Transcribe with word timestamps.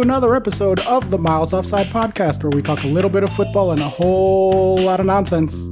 Another 0.00 0.34
episode 0.34 0.80
of 0.86 1.10
the 1.10 1.18
Miles 1.18 1.52
Offside 1.52 1.86
podcast, 1.88 2.42
where 2.42 2.50
we 2.50 2.62
talk 2.62 2.82
a 2.84 2.86
little 2.86 3.10
bit 3.10 3.22
of 3.22 3.30
football 3.30 3.70
and 3.70 3.80
a 3.82 3.88
whole 3.88 4.76
lot 4.78 4.98
of 4.98 5.04
nonsense. 5.04 5.68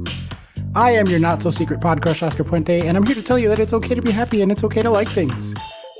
I 0.75 0.91
am 0.91 1.07
your 1.07 1.17
not 1.19 1.41
so 1.41 1.49
secret 1.49 1.81
pod 1.81 2.03
crush, 2.03 2.21
Oscar 2.21 2.43
Puente, 2.43 2.83
and 2.83 2.95
I'm 2.95 3.05
here 3.05 3.15
to 3.15 3.23
tell 3.23 3.39
you 3.39 3.49
that 3.49 3.59
it's 3.59 3.73
okay 3.73 3.95
to 3.95 4.03
be 4.03 4.11
happy 4.11 4.43
and 4.43 4.51
it's 4.51 4.63
okay 4.63 4.83
to 4.83 4.89
like 4.91 5.07
things. 5.07 5.55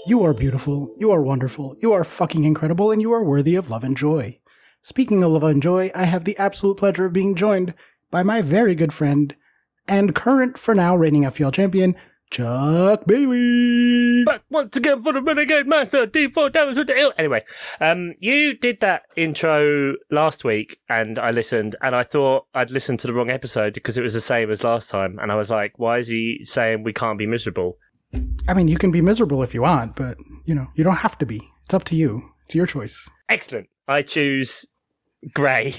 You 0.06 0.24
are 0.24 0.36
beautiful, 0.36 0.94
you 1.00 1.10
are 1.12 1.24
wonderful, 1.24 1.76
you 1.82 1.92
are 1.92 2.04
fucking 2.04 2.44
incredible, 2.44 2.92
and 2.92 3.02
you 3.02 3.12
are 3.12 3.24
worthy 3.24 3.56
of 3.56 3.72
love 3.72 3.84
and 3.84 3.98
joy. 3.98 4.40
Speaking 4.84 5.24
of 5.24 5.32
love 5.32 5.44
and 5.44 5.62
joy, 5.62 5.92
I 5.96 6.04
have 6.04 6.24
the 6.24 6.38
absolute 6.38 6.78
pleasure 6.78 7.06
of 7.06 7.14
being 7.14 7.34
joined 7.34 7.74
by 8.12 8.22
my 8.22 8.44
very 8.44 8.76
good 8.76 8.94
friend 8.94 9.36
and 9.88 10.14
current, 10.14 10.60
for 10.60 10.76
now, 10.76 10.96
reigning 10.96 11.24
FPL 11.24 11.52
champion, 11.52 11.96
Chuck 12.30 13.06
Bailey. 13.06 14.24
Back 14.24 14.44
once 14.50 14.76
again 14.78 15.02
for 15.02 15.14
the 15.14 15.22
Renegade 15.22 15.68
Master, 15.68 16.06
D4 16.06 16.52
damage 16.52 16.78
with 16.78 16.88
the 16.88 16.98
ill. 17.00 17.14
Anyway, 17.18 17.44
um, 17.82 18.14
you 18.20 18.56
did 18.56 18.80
that 18.82 19.04
intro 19.16 19.96
last 20.12 20.44
week, 20.44 20.80
and 20.88 21.18
I 21.18 21.32
listened, 21.32 21.76
and 21.82 21.96
I 21.96 22.04
thought 22.04 22.46
I'd 22.54 22.72
listened 22.72 23.00
to 23.00 23.08
the 23.08 23.14
wrong 23.14 23.30
episode 23.30 23.74
because 23.74 23.98
it 23.98 24.04
was 24.04 24.14
the 24.14 24.22
same 24.22 24.52
as 24.52 24.64
last 24.64 24.90
time, 24.90 25.18
and 25.20 25.32
I 25.32 25.36
was 25.36 25.50
like, 25.50 25.74
why 25.78 25.98
is 25.98 26.10
he 26.10 26.40
saying 26.44 26.84
we 26.84 26.94
can't 26.94 27.18
be 27.18 27.26
miserable? 27.26 27.78
I 28.48 28.54
mean, 28.54 28.68
you 28.68 28.78
can 28.78 28.92
be 28.92 29.02
miserable 29.02 29.44
if 29.44 29.54
you 29.54 29.64
want, 29.64 29.96
but 29.96 30.18
you 30.46 30.54
know, 30.54 30.68
you 30.76 30.84
don't 30.84 30.98
have 30.98 31.18
to 31.20 31.26
be. 31.26 31.42
It's 31.66 31.74
up 31.74 31.84
to 31.86 31.96
you. 31.96 32.32
It's 32.46 32.56
your 32.56 32.66
choice. 32.66 33.10
Excellent. 33.28 33.70
I 33.88 34.02
choose 34.04 34.68
grey. 35.34 35.76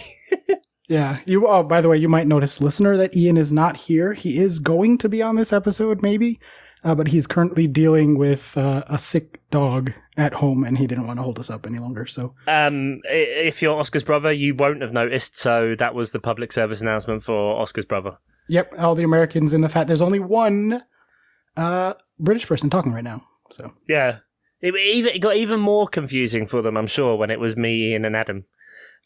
Yeah. 0.91 1.21
You. 1.25 1.47
Oh, 1.47 1.63
by 1.63 1.81
the 1.81 1.89
way, 1.89 1.97
you 1.97 2.09
might 2.09 2.27
notice, 2.27 2.61
listener, 2.61 2.97
that 2.97 3.17
Ian 3.17 3.37
is 3.37 3.53
not 3.53 3.77
here. 3.77 4.13
He 4.13 4.39
is 4.39 4.59
going 4.59 4.99
to 4.99 5.09
be 5.09 5.23
on 5.23 5.37
this 5.37 5.53
episode, 5.53 6.03
maybe, 6.03 6.41
uh, 6.83 6.95
but 6.97 7.09
he's 7.09 7.27
currently 7.29 7.67
dealing 7.69 8.19
with 8.19 8.59
uh, 8.59 8.83
a 8.89 8.99
sick 8.99 9.41
dog 9.51 9.93
at 10.17 10.35
home, 10.35 10.65
and 10.65 10.77
he 10.79 10.87
didn't 10.89 11.07
want 11.07 11.19
to 11.19 11.23
hold 11.23 11.39
us 11.39 11.49
up 11.49 11.65
any 11.65 11.79
longer. 11.79 12.07
So, 12.07 12.35
um, 12.49 13.01
if 13.05 13.63
you're 13.63 13.79
Oscar's 13.79 14.03
brother, 14.05 14.33
you 14.33 14.55
won't 14.55 14.83
have 14.83 14.93
noticed. 14.93 15.39
So 15.39 15.75
that 15.79 15.95
was 15.95 16.11
the 16.11 16.19
public 16.21 16.53
service 16.53 16.81
announcement 16.81 17.23
for 17.23 17.61
Oscar's 17.61 17.87
brother. 17.87 18.19
yep, 18.49 18.75
all 18.77 18.97
the 18.97 19.05
Americans 19.05 19.55
in 19.55 19.61
the 19.61 19.69
fact 19.69 19.87
there's 19.87 20.03
only 20.03 20.19
one 20.19 20.83
uh, 21.57 21.95
British 22.19 22.47
person 22.49 22.69
talking 22.69 22.93
right 22.93 23.05
now. 23.05 23.23
So, 23.51 23.73
Yeah. 23.89 24.19
It, 24.61 24.75
even, 24.77 25.15
it 25.15 25.21
got 25.21 25.37
even 25.37 25.59
more 25.59 25.87
confusing 25.89 26.45
for 26.47 26.61
them, 26.61 26.77
I'm 26.77 26.87
sure, 26.87 27.17
when 27.17 27.31
it 27.31 27.41
was 27.41 27.57
me, 27.57 27.93
Ian, 27.93 28.05
and 28.05 28.15
Adam. 28.15 28.45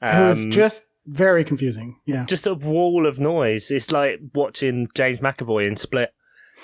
it 0.03 0.19
was 0.21 0.45
Um, 0.47 0.51
just 0.51 0.83
very 1.07 1.45
confusing. 1.45 2.01
Yeah. 2.05 2.25
just 2.25 2.47
a 2.47 2.55
wall 2.55 3.07
of 3.07 3.19
noise. 3.19 3.71
It's 3.71 3.93
like 3.93 4.21
watching 4.35 4.89
James 4.95 5.21
McAvoy 5.21 5.69
in 5.69 5.77
Split. 5.77 6.15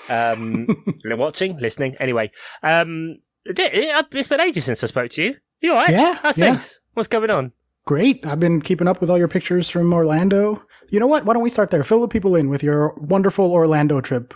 Um, 0.09 0.67
watching, 1.05 1.57
listening. 1.59 1.95
Anyway, 1.99 2.31
um, 2.63 3.17
it, 3.45 3.59
it, 3.59 4.05
it's 4.13 4.27
been 4.27 4.39
ages 4.39 4.65
since 4.65 4.83
I 4.83 4.87
spoke 4.87 5.11
to 5.11 5.23
you. 5.23 5.35
You 5.61 5.71
all 5.71 5.77
right? 5.77 5.89
Yeah, 5.89 6.15
How's 6.21 6.37
yeah. 6.37 6.51
things? 6.51 6.81
What's 6.93 7.07
going 7.07 7.29
on? 7.29 7.53
Great. 7.85 8.25
I've 8.25 8.39
been 8.39 8.61
keeping 8.61 8.87
up 8.87 9.01
with 9.01 9.09
all 9.09 9.17
your 9.17 9.27
pictures 9.27 9.69
from 9.69 9.91
Orlando. 9.93 10.63
You 10.89 10.99
know 10.99 11.07
what? 11.07 11.25
Why 11.25 11.33
don't 11.33 11.43
we 11.43 11.49
start 11.49 11.71
there? 11.71 11.83
Fill 11.83 12.01
the 12.01 12.07
people 12.07 12.35
in 12.35 12.49
with 12.49 12.63
your 12.63 12.93
wonderful 12.95 13.51
Orlando 13.51 14.01
trip. 14.01 14.33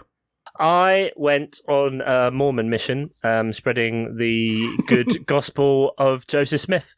I 0.59 1.11
went 1.15 1.59
on 1.67 2.01
a 2.01 2.31
Mormon 2.31 2.69
mission, 2.69 3.11
um, 3.23 3.51
spreading 3.51 4.17
the 4.17 4.77
good 4.87 5.25
gospel 5.27 5.93
of 5.97 6.25
Joseph 6.27 6.61
Smith 6.61 6.95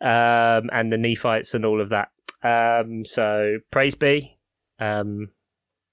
um, 0.00 0.68
and 0.72 0.92
the 0.92 0.98
Nephites 0.98 1.54
and 1.54 1.64
all 1.64 1.80
of 1.80 1.88
that. 1.90 2.08
Um, 2.46 3.04
so 3.04 3.58
praise 3.70 3.94
be. 3.94 4.38
Um, 4.78 5.30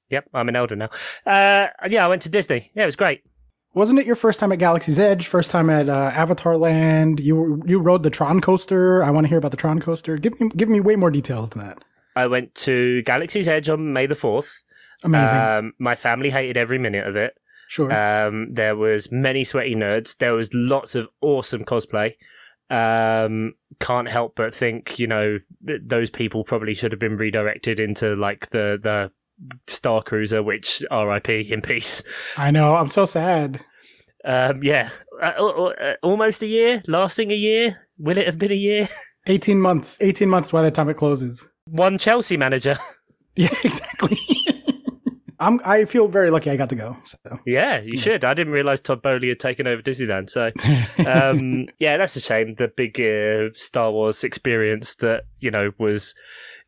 yep, 0.10 0.26
I'm 0.34 0.50
an 0.50 0.56
elder 0.56 0.76
now. 0.76 0.90
Uh, 1.26 1.68
yeah, 1.90 2.06
I 2.06 2.08
went 2.08 2.22
to 2.24 2.30
Disney. 2.30 2.72
Yeah, 2.76 2.84
it 2.84 2.88
was 2.88 2.96
great. 2.96 3.22
Wasn't 3.76 3.98
it 4.00 4.06
your 4.06 4.16
first 4.16 4.40
time 4.40 4.52
at 4.52 4.60
Galaxy's 4.60 5.00
Edge? 5.00 5.26
First 5.26 5.50
time 5.50 5.70
at 5.70 5.90
uh, 5.90 6.12
Avatar 6.14 6.58
Land? 6.58 7.20
You 7.20 7.62
you 7.66 7.80
rode 7.80 8.04
the 8.04 8.12
Tron 8.12 8.40
coaster. 8.40 9.04
I 9.04 9.10
want 9.10 9.26
to 9.26 9.30
hear 9.30 9.40
about 9.40 9.52
the 9.52 9.58
Tron 9.58 9.80
coaster. 9.80 10.18
Give 10.18 10.40
me 10.40 10.50
give 10.56 10.70
me 10.70 10.80
way 10.80 10.96
more 10.96 11.10
details 11.10 11.50
than 11.50 11.64
that. 11.64 11.84
I 12.16 12.28
went 12.28 12.54
to 12.56 13.02
Galaxy's 13.04 13.48
Edge 13.48 13.70
on 13.70 13.92
May 13.92 14.06
the 14.06 14.14
4th. 14.14 14.62
Amazing. 15.04 15.40
Um, 15.40 15.74
my 15.80 15.96
family 15.96 16.30
hated 16.30 16.58
every 16.58 16.78
minute 16.78 17.08
of 17.08 17.16
it. 17.16 17.34
sure. 17.68 17.92
Um, 17.92 18.54
there 18.54 18.76
was 18.76 19.12
many 19.12 19.44
sweaty 19.44 19.74
nerds. 19.76 20.16
There 20.18 20.36
was 20.36 20.54
lots 20.54 20.94
of 20.94 21.08
awesome 21.22 21.66
cosplay. 21.66 22.14
Um, 22.70 23.54
can't 23.80 24.10
help 24.10 24.36
but 24.36 24.54
think, 24.54 24.98
you 24.98 25.08
know, 25.08 25.40
th- 25.68 25.82
those 25.86 26.10
people 26.10 26.44
probably 26.44 26.74
should 26.74 26.92
have 26.92 27.00
been 27.00 27.18
redirected 27.18 27.80
into 27.80 28.16
like 28.16 28.50
the 28.50 28.80
the 28.82 29.12
Star 29.68 30.02
Cruiser, 30.02 30.42
which 30.42 30.84
R.I.P. 30.90 31.52
in 31.52 31.62
peace. 31.62 32.04
I 32.38 32.52
know. 32.52 32.76
I'm 32.76 32.90
so 32.90 33.06
sad. 33.06 33.60
Um, 34.26 34.64
yeah, 34.64 34.90
uh, 35.22 35.26
uh, 35.26 35.96
almost 36.02 36.42
a 36.42 36.48
year, 36.48 36.82
lasting 36.88 37.32
a 37.32 37.36
year. 37.36 37.88
Will 37.98 38.18
it 38.18 38.26
have 38.26 38.38
been 38.38 38.52
a 38.52 38.56
year? 38.56 38.88
18 39.28 39.60
months. 39.60 39.98
18 40.02 40.30
months 40.30 40.52
by 40.52 40.62
the 40.62 40.72
time 40.72 40.90
it 40.90 40.96
closes. 40.96 41.48
One 41.66 41.98
Chelsea 41.98 42.38
manager. 42.38 42.78
Yeah, 43.36 43.50
exactly. 43.64 44.20
I'm. 45.44 45.60
I 45.66 45.86
feel 45.86 46.08
very 46.08 46.32
lucky 46.32 46.50
I 46.50 46.56
got 46.56 46.70
to 46.70 46.76
go. 46.76 46.98
So 47.04 47.18
Yeah, 47.46 47.80
you 47.80 47.98
should. 47.98 48.24
I 48.24 48.34
didn't 48.34 48.54
realize 48.54 48.80
Todd 48.82 49.02
Boehly 49.02 49.30
had 49.30 49.40
taken 49.40 49.68
over 49.68 49.82
Disneyland. 49.82 50.30
So, 50.30 50.52
um, 51.10 51.68
yeah, 51.80 51.98
that's 51.98 52.16
a 52.16 52.22
shame. 52.22 52.54
The 52.56 52.70
big 52.70 53.00
uh, 53.00 53.54
Star 53.54 53.92
Wars 53.92 54.24
experience 54.24 54.96
that 54.96 55.26
you 55.40 55.52
know 55.52 55.72
was 55.78 56.16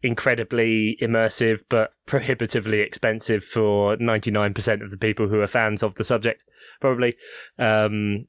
incredibly 0.03 0.97
immersive, 1.02 1.59
but 1.69 1.91
prohibitively 2.06 2.81
expensive 2.81 3.44
for 3.44 3.96
ninety 3.97 4.31
nine 4.31 4.53
percent 4.53 4.84
of 4.84 4.91
the 4.91 4.97
people 4.97 5.28
who 5.28 5.40
are 5.40 5.47
fans 5.47 5.81
of 5.81 5.96
the 5.96 6.03
subject. 6.03 6.44
Probably, 6.81 7.16
um, 7.58 8.28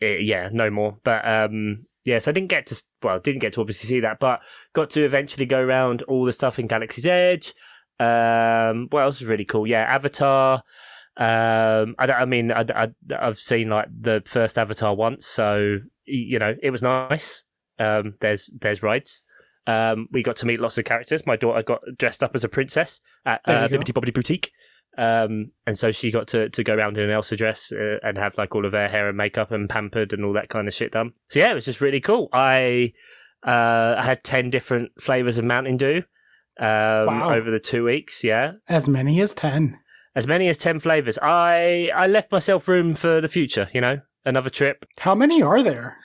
eh, 0.00 0.18
yeah, 0.20 0.48
no 0.52 0.70
more. 0.70 0.98
But 1.02 1.26
um, 1.26 1.84
yes, 2.04 2.28
I 2.28 2.32
didn't 2.32 2.50
get 2.50 2.66
to. 2.68 2.82
Well, 3.02 3.18
didn't 3.18 3.40
get 3.40 3.54
to 3.54 3.60
obviously 3.60 3.88
see 3.88 4.00
that, 4.00 4.20
but 4.20 4.40
got 4.74 4.90
to 4.90 5.04
eventually 5.04 5.46
go 5.46 5.58
around 5.58 6.02
all 6.02 6.24
the 6.24 6.32
stuff 6.32 6.58
in 6.58 6.66
Galaxy's 6.66 7.06
Edge. 7.06 7.54
Um, 8.00 8.88
what 8.90 9.02
else 9.02 9.20
is 9.20 9.26
really 9.26 9.44
cool? 9.44 9.66
Yeah, 9.66 9.82
Avatar. 9.82 10.62
Um, 11.16 11.94
I, 11.98 12.06
I 12.06 12.24
mean, 12.24 12.50
I, 12.50 12.64
I, 12.74 12.88
I've 13.18 13.38
seen 13.38 13.68
like 13.68 13.88
the 13.88 14.22
first 14.24 14.58
Avatar 14.58 14.94
once, 14.94 15.26
so 15.26 15.78
you 16.04 16.38
know 16.38 16.54
it 16.62 16.70
was 16.70 16.82
nice. 16.82 17.44
Um, 17.78 18.14
there's 18.20 18.50
there's 18.58 18.82
rides. 18.82 19.24
Um, 19.66 20.08
we 20.10 20.22
got 20.22 20.36
to 20.36 20.46
meet 20.46 20.60
lots 20.60 20.78
of 20.78 20.84
characters. 20.84 21.26
My 21.26 21.36
daughter 21.36 21.62
got 21.62 21.82
dressed 21.98 22.22
up 22.22 22.34
as 22.34 22.44
a 22.44 22.48
princess 22.48 23.00
at 23.24 23.40
uh, 23.44 23.68
go. 23.68 23.78
Bibbidi 23.78 24.12
Boutique, 24.12 24.50
um, 24.98 25.52
and 25.66 25.78
so 25.78 25.92
she 25.92 26.10
got 26.10 26.28
to, 26.28 26.48
to 26.48 26.64
go 26.64 26.74
around 26.74 26.98
in 26.98 27.04
an 27.04 27.10
Elsa 27.10 27.36
dress 27.36 27.72
uh, 27.72 27.98
and 28.02 28.18
have 28.18 28.36
like 28.36 28.54
all 28.54 28.66
of 28.66 28.72
her 28.72 28.88
hair 28.88 29.08
and 29.08 29.16
makeup 29.16 29.52
and 29.52 29.68
pampered 29.68 30.12
and 30.12 30.24
all 30.24 30.32
that 30.32 30.48
kind 30.48 30.66
of 30.66 30.74
shit 30.74 30.92
done. 30.92 31.12
So 31.28 31.40
yeah, 31.40 31.50
it 31.52 31.54
was 31.54 31.66
just 31.66 31.80
really 31.80 32.00
cool. 32.00 32.28
I 32.32 32.92
uh, 33.46 33.96
I 33.98 34.02
had 34.02 34.24
ten 34.24 34.50
different 34.50 34.92
flavors 35.00 35.38
of 35.38 35.44
Mountain 35.44 35.76
Dew 35.76 36.02
um, 36.60 37.06
Wow. 37.06 37.34
over 37.34 37.50
the 37.50 37.58
two 37.60 37.84
weeks. 37.84 38.22
Yeah, 38.24 38.52
as 38.68 38.88
many 38.88 39.20
as 39.20 39.34
10. 39.34 39.78
as 40.14 40.26
many 40.26 40.46
as 40.48 40.58
10 40.58 40.78
flavors 40.80 41.18
i 41.22 41.90
i 41.94 42.06
left 42.06 42.30
myself 42.30 42.68
room 42.68 42.92
for 42.94 43.20
the 43.22 43.28
future 43.28 43.68
you 43.72 43.80
know 43.80 43.98
another 44.26 44.50
trip 44.50 44.84
How 44.98 45.14
many 45.14 45.40
are 45.42 45.62
there? 45.62 45.96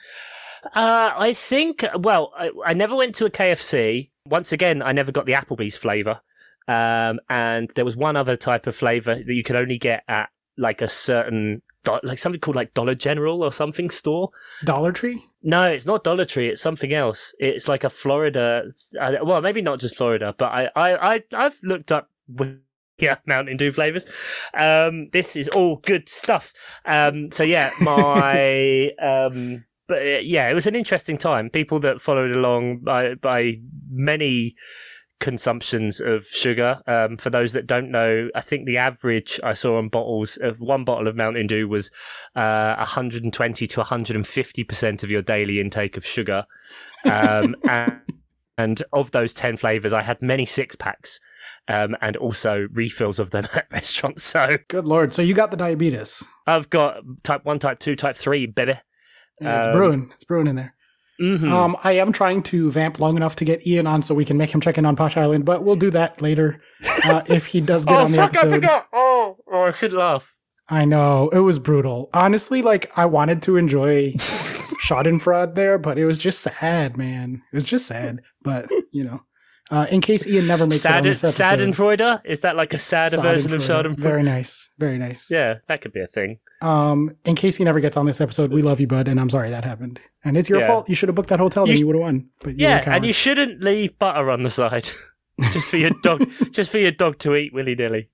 uh 0.74 1.10
i 1.28 1.34
think 1.34 1.84
well 1.98 2.32
i, 2.36 2.50
I 2.66 2.72
never 2.72 2.96
went 2.96 3.14
to 3.16 3.26
a 3.26 3.30
kfc 3.30 4.10
once 4.24 4.50
again 4.50 4.80
i 4.82 4.92
never 4.92 5.12
got 5.12 5.26
the 5.26 5.32
applebee's 5.34 5.76
flavor 5.76 6.20
um 6.66 7.20
and 7.28 7.70
there 7.76 7.84
was 7.84 7.96
one 7.96 8.16
other 8.16 8.34
type 8.36 8.66
of 8.66 8.74
flavor 8.74 9.14
that 9.14 9.34
you 9.34 9.42
could 9.44 9.56
only 9.56 9.76
get 9.78 10.04
at 10.08 10.30
like 10.56 10.80
a 10.80 10.88
certain 10.88 11.60
do- 11.84 12.00
like 12.02 12.18
something 12.18 12.40
called 12.40 12.56
like 12.56 12.74
dollar 12.74 12.94
general 12.94 13.42
or 13.42 13.52
something 13.52 13.90
store 13.90 14.30
Dollar 14.64 14.92
Tree? 14.92 15.24
no, 15.42 15.64
it's 15.70 15.86
not 15.86 16.04
Dollar 16.04 16.24
Tree. 16.24 16.48
It's 16.48 16.60
something 16.62 16.92
else. 16.92 17.34
It's 17.38 17.68
like 17.68 17.84
a 17.84 17.90
Florida. 17.90 18.64
Uh, 19.00 19.12
well, 19.22 19.40
maybe 19.40 19.62
not 19.62 19.78
just 19.80 19.96
Florida, 19.96 20.34
but 20.36 20.46
I, 20.46 20.68
I, 20.74 21.14
I 21.14 21.22
I've 21.34 21.58
looked 21.62 21.92
up. 21.92 22.10
with- 22.28 22.58
Yeah, 23.00 23.18
Mountain 23.26 23.58
Dew 23.58 23.70
flavors. 23.70 24.06
Um, 24.54 25.08
this 25.12 25.36
is 25.36 25.48
all 25.50 25.76
good 25.76 26.08
stuff. 26.08 26.52
Um, 26.84 27.30
so 27.30 27.44
yeah, 27.44 27.70
my 27.80 28.90
um, 29.00 29.64
but 29.86 29.98
uh, 30.02 30.18
yeah, 30.20 30.48
it 30.50 30.54
was 30.54 30.66
an 30.66 30.74
interesting 30.74 31.16
time. 31.16 31.48
People 31.48 31.78
that 31.78 32.00
followed 32.00 32.32
along 32.32 32.78
by 32.80 33.14
by 33.14 33.60
many 33.88 34.56
consumptions 35.20 36.00
of 36.00 36.26
sugar. 36.26 36.80
Um, 36.86 37.16
for 37.16 37.30
those 37.30 37.52
that 37.52 37.66
don't 37.66 37.90
know, 37.90 38.30
I 38.34 38.40
think 38.40 38.66
the 38.66 38.76
average 38.76 39.40
I 39.42 39.52
saw 39.52 39.78
on 39.78 39.88
bottles 39.88 40.36
of 40.36 40.60
one 40.60 40.84
bottle 40.84 41.08
of 41.08 41.16
Mountain 41.16 41.46
Dew 41.46 41.68
was 41.68 41.90
uh, 42.36 42.76
120 42.76 43.66
to 43.66 43.80
150 43.80 44.64
percent 44.64 45.02
of 45.02 45.10
your 45.10 45.22
daily 45.22 45.60
intake 45.60 45.96
of 45.96 46.06
sugar. 46.06 46.44
Um, 47.04 47.56
and, 47.68 48.00
and 48.56 48.82
of 48.92 49.10
those 49.10 49.32
10 49.32 49.56
flavors, 49.56 49.92
I 49.92 50.02
had 50.02 50.22
many 50.22 50.46
six 50.46 50.76
packs. 50.76 51.20
Um, 51.68 51.96
and 52.00 52.16
also 52.16 52.66
refills 52.72 53.18
of 53.18 53.30
them 53.30 53.46
at 53.54 53.70
restaurants. 53.70 54.24
So 54.24 54.58
Good 54.68 54.84
lord. 54.84 55.12
So 55.12 55.22
you 55.22 55.34
got 55.34 55.50
the 55.50 55.56
diabetes. 55.56 56.24
I've 56.46 56.68
got 56.68 57.02
type 57.22 57.44
one, 57.44 57.58
type 57.58 57.78
two, 57.78 57.94
type 57.94 58.16
three, 58.16 58.46
baby. 58.46 58.74
Yeah, 59.40 59.58
it's 59.58 59.68
brewing. 59.68 60.10
It's 60.14 60.24
brewing 60.24 60.48
in 60.48 60.56
there. 60.56 60.74
Hmm 61.18 61.52
Um, 61.52 61.76
I 61.82 61.92
am 61.92 62.12
trying 62.12 62.42
to 62.44 62.70
vamp 62.70 62.98
long 63.00 63.16
enough 63.16 63.36
to 63.36 63.44
get 63.44 63.66
Ian 63.66 63.86
on 63.86 64.02
so 64.02 64.14
we 64.14 64.24
can 64.24 64.36
make 64.36 64.50
him 64.50 64.60
check 64.60 64.78
in 64.78 64.86
on 64.86 64.96
Posh 64.96 65.16
Island, 65.16 65.44
but 65.44 65.64
we'll 65.64 65.74
do 65.76 65.90
that 65.90 66.20
later 66.22 66.60
uh, 67.04 67.22
if 67.26 67.46
he 67.46 67.60
does 67.60 67.84
get 67.84 67.94
oh 67.94 68.04
on 68.04 68.12
the 68.12 68.18
fuck! 68.18 68.34
episode. 68.36 68.48
I 68.48 68.54
forgot. 68.56 68.86
Oh, 68.92 69.36
oh, 69.52 69.62
I 69.64 69.70
should 69.70 69.92
laugh. 69.92 70.34
I 70.68 70.84
know 70.84 71.30
it 71.30 71.38
was 71.40 71.58
brutal. 71.58 72.10
Honestly, 72.12 72.62
like 72.62 72.92
I 72.96 73.06
wanted 73.06 73.42
to 73.42 73.56
enjoy 73.56 74.12
Schadenfreude 74.86 75.54
there, 75.54 75.78
but 75.78 75.98
it 75.98 76.04
was 76.04 76.18
just 76.18 76.40
sad, 76.40 76.96
man. 76.96 77.42
It 77.52 77.56
was 77.56 77.64
just 77.64 77.86
sad. 77.86 78.20
But 78.42 78.70
you 78.92 79.04
know, 79.04 79.22
uh, 79.70 79.86
in 79.90 80.00
case 80.00 80.26
Ian 80.26 80.46
never 80.46 80.66
makes 80.66 80.82
Sad, 80.82 81.04
it 81.06 81.22
on 81.24 81.30
Schadenfreude? 81.30 82.20
Is 82.24 82.40
that 82.40 82.56
like 82.56 82.72
a 82.74 82.78
sadder 82.78 83.20
version 83.20 83.54
of. 83.54 83.60
Schadenfreude? 83.60 83.98
Very 83.98 84.22
nice, 84.22 84.68
very 84.78 84.98
nice. 84.98 85.30
Yeah, 85.30 85.56
that 85.68 85.80
could 85.82 85.92
be 85.92 86.00
a 86.00 86.06
thing. 86.06 86.38
Um, 86.60 87.14
in 87.24 87.36
case 87.36 87.56
he 87.56 87.64
never 87.64 87.78
gets 87.80 87.96
on 87.96 88.06
this 88.06 88.20
episode, 88.20 88.50
we 88.52 88.62
love 88.62 88.80
you, 88.80 88.86
bud, 88.88 89.06
and 89.08 89.20
I'm 89.20 89.30
sorry 89.30 89.50
that 89.50 89.64
happened. 89.64 90.00
And 90.24 90.36
it's 90.36 90.48
your 90.48 90.58
Yeah. 90.60 90.66
fault. 90.66 90.88
You 90.88 90.94
should 90.96 91.08
have 91.08 91.14
booked 91.16 91.28
that 91.28 91.38
hotel, 91.38 91.64
You 91.64 91.68
then 91.68 91.76
sh- 91.76 91.80
you 91.80 91.86
would 91.86 91.96
have 91.96 92.02
won. 92.02 92.28
But 92.42 92.58
you 92.58 92.64
Yeah, 92.66 92.82
and 92.92 93.04
you 93.06 93.12
shouldn't 93.12 93.62
leave 93.62 93.98
butter 93.98 94.30
on 94.30 94.42
the 94.42 94.50
side. 94.50 94.88
just 95.52 95.70
for 95.70 95.76
your 95.76 95.90
dog 96.02 96.28
just 96.50 96.70
for 96.70 96.78
your 96.78 96.90
dog 96.90 97.18
to 97.18 97.36
eat 97.36 97.54
willy 97.54 97.76
nilly. 97.76 98.08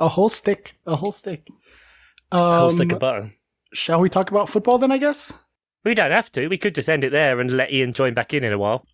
a 0.00 0.08
whole 0.08 0.28
stick, 0.28 0.74
a 0.86 0.96
whole 0.96 1.12
stick. 1.12 1.46
Um, 2.32 2.40
A 2.40 2.58
whole 2.58 2.70
stick 2.70 2.90
of 2.90 2.98
butter. 2.98 3.30
shall 3.72 4.00
we 4.00 4.08
talk 4.08 4.30
about 4.32 4.48
football 4.48 4.78
then? 4.78 4.90
I 4.90 4.98
guess. 4.98 5.32
We 5.84 5.94
don't 5.94 6.10
have 6.10 6.32
to. 6.32 6.48
We 6.48 6.58
could 6.58 6.74
just 6.74 6.88
end 6.88 7.04
it 7.04 7.10
there 7.12 7.38
and 7.38 7.52
let 7.52 7.72
Ian 7.72 7.92
join 7.92 8.12
back 8.14 8.34
in 8.34 8.42
in 8.42 8.52
a 8.52 8.58
while 8.58 8.86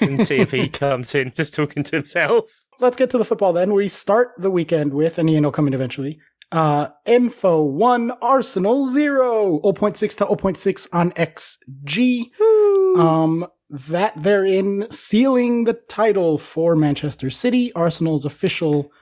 and 0.00 0.26
see 0.26 0.36
if 0.36 0.52
he 0.52 0.68
comes 0.84 1.14
in 1.14 1.30
just 1.32 1.54
talking 1.54 1.82
to 1.82 1.96
himself. 1.96 2.44
Let's 2.78 2.96
get 2.96 3.10
to 3.10 3.18
the 3.18 3.24
football 3.24 3.52
then. 3.52 3.74
We 3.74 3.88
start 3.88 4.30
the 4.38 4.50
weekend 4.50 4.94
with, 4.94 5.18
and 5.18 5.28
Ian 5.28 5.42
will 5.44 5.50
come 5.52 5.66
in 5.66 5.74
eventually. 5.74 6.20
Uh, 6.52 6.88
Info 7.04 7.62
1, 7.62 8.12
Arsenal 8.22 8.88
0, 8.88 9.60
0.6 9.64 10.16
to 10.16 10.24
0.6 10.24 10.88
on 10.92 11.12
XG. 11.12 12.30
Um, 12.98 13.46
that 13.68 14.14
therein 14.16 14.86
sealing 14.90 15.64
the 15.64 15.74
title 15.74 16.38
for 16.38 16.76
Manchester 16.76 17.30
City. 17.30 17.72
Arsenal's 17.74 18.24
official 18.24 18.92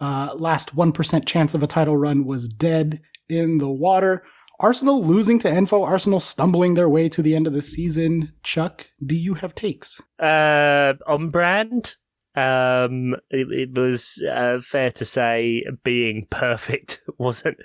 uh, 0.00 0.34
last 0.34 0.74
1% 0.74 1.26
chance 1.26 1.54
of 1.54 1.62
a 1.62 1.66
title 1.66 1.96
run 1.96 2.24
was 2.24 2.48
dead 2.48 3.00
in 3.28 3.58
the 3.58 3.70
water. 3.70 4.24
Arsenal 4.58 5.02
losing 5.02 5.38
to 5.38 5.50
Info, 5.50 5.82
Arsenal 5.84 6.20
stumbling 6.20 6.74
their 6.74 6.88
way 6.88 7.08
to 7.08 7.22
the 7.22 7.34
end 7.34 7.46
of 7.46 7.54
the 7.54 7.62
season. 7.62 8.32
Chuck, 8.42 8.88
do 9.04 9.14
you 9.14 9.34
have 9.34 9.54
takes? 9.54 10.02
Uh, 10.18 10.94
on 11.06 11.30
brand. 11.30 11.96
Um, 12.36 13.16
it, 13.28 13.48
it 13.50 13.72
was 13.72 14.22
uh, 14.30 14.58
fair 14.62 14.92
to 14.92 15.04
say 15.04 15.64
being 15.82 16.28
perfect 16.30 17.00
wasn't 17.18 17.58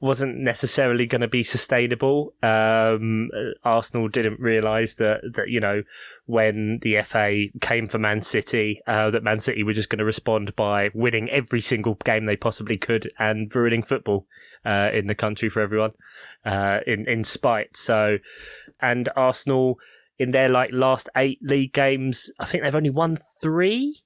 wasn't 0.00 0.38
necessarily 0.38 1.06
going 1.06 1.20
to 1.20 1.28
be 1.28 1.42
sustainable. 1.42 2.32
Um, 2.42 3.30
Arsenal 3.62 4.08
didn't 4.08 4.40
realise 4.40 4.94
that 4.94 5.20
that 5.34 5.50
you 5.50 5.60
know 5.60 5.82
when 6.24 6.78
the 6.80 7.02
FA 7.02 7.46
came 7.60 7.86
for 7.88 7.98
Man 7.98 8.22
City, 8.22 8.80
uh, 8.86 9.10
that 9.10 9.22
Man 9.22 9.38
City 9.40 9.62
were 9.62 9.74
just 9.74 9.90
going 9.90 9.98
to 9.98 10.04
respond 10.04 10.56
by 10.56 10.90
winning 10.94 11.28
every 11.28 11.60
single 11.60 11.94
game 11.96 12.24
they 12.24 12.36
possibly 12.36 12.78
could 12.78 13.10
and 13.18 13.54
ruining 13.54 13.82
football 13.82 14.26
uh, 14.64 14.90
in 14.94 15.08
the 15.08 15.14
country 15.14 15.50
for 15.50 15.60
everyone 15.60 15.92
uh, 16.44 16.80
in 16.86 17.06
in 17.06 17.22
spite. 17.22 17.76
So, 17.76 18.16
and 18.80 19.10
Arsenal 19.14 19.78
in 20.18 20.30
their 20.30 20.48
like 20.48 20.70
last 20.72 21.08
eight 21.16 21.38
league 21.42 21.72
games, 21.72 22.32
I 22.40 22.46
think 22.46 22.64
they've 22.64 22.74
only 22.74 22.90
won 22.90 23.18
three. 23.42 24.02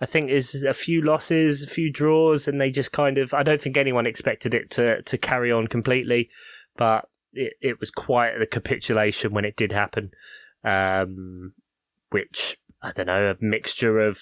I 0.00 0.06
think 0.06 0.28
there's 0.28 0.54
a 0.62 0.72
few 0.72 1.02
losses, 1.02 1.62
a 1.62 1.68
few 1.68 1.92
draws, 1.92 2.48
and 2.48 2.60
they 2.60 2.70
just 2.70 2.92
kind 2.92 3.18
of. 3.18 3.34
I 3.34 3.42
don't 3.42 3.60
think 3.60 3.76
anyone 3.76 4.06
expected 4.06 4.54
it 4.54 4.70
to 4.70 5.02
to 5.02 5.18
carry 5.18 5.52
on 5.52 5.66
completely, 5.66 6.30
but 6.76 7.08
it, 7.32 7.54
it 7.60 7.80
was 7.80 7.90
quite 7.90 8.38
the 8.38 8.46
capitulation 8.46 9.32
when 9.32 9.44
it 9.44 9.56
did 9.56 9.72
happen. 9.72 10.12
Um, 10.64 11.52
which 12.10 12.56
I 12.82 12.92
don't 12.92 13.06
know, 13.06 13.30
a 13.30 13.44
mixture 13.44 14.00
of 14.00 14.20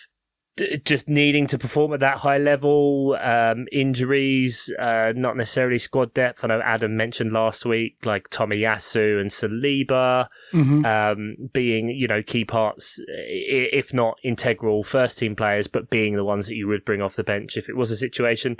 d- 0.58 0.80
just 0.84 1.08
needing 1.08 1.46
to 1.46 1.56
perform 1.58 1.94
at 1.94 2.00
that 2.00 2.18
high 2.18 2.36
level, 2.36 3.16
um, 3.22 3.66
injuries, 3.72 4.70
uh, 4.78 5.12
not 5.16 5.36
necessarily 5.36 5.78
squad 5.78 6.12
depth. 6.12 6.44
I 6.44 6.48
know 6.48 6.60
Adam 6.60 6.96
mentioned 6.96 7.32
last 7.32 7.64
week, 7.64 7.96
like 8.04 8.28
Tomiyasu 8.28 9.20
and 9.20 9.30
Saliba 9.30 10.28
Mm-hmm. 10.52 10.84
um, 10.84 11.36
being 11.52 11.88
you 11.88 12.08
know 12.08 12.22
key 12.22 12.44
parts, 12.44 13.00
if 13.08 13.94
not 13.94 14.18
integral 14.22 14.82
first 14.82 15.18
team 15.18 15.34
players, 15.36 15.66
but 15.66 15.88
being 15.90 16.14
the 16.16 16.24
ones 16.24 16.46
that 16.48 16.56
you 16.56 16.66
would 16.68 16.84
bring 16.84 17.00
off 17.00 17.16
the 17.16 17.24
bench 17.24 17.56
if 17.56 17.68
it 17.68 17.76
was 17.76 17.90
a 17.90 17.96
situation, 17.96 18.56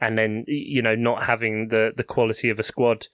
and 0.00 0.18
then 0.18 0.44
you 0.46 0.82
know 0.82 0.94
not 0.94 1.24
having 1.24 1.68
the 1.68 1.92
the 1.96 2.04
quality 2.04 2.50
of 2.50 2.58
a 2.58 2.62
squad 2.62 3.06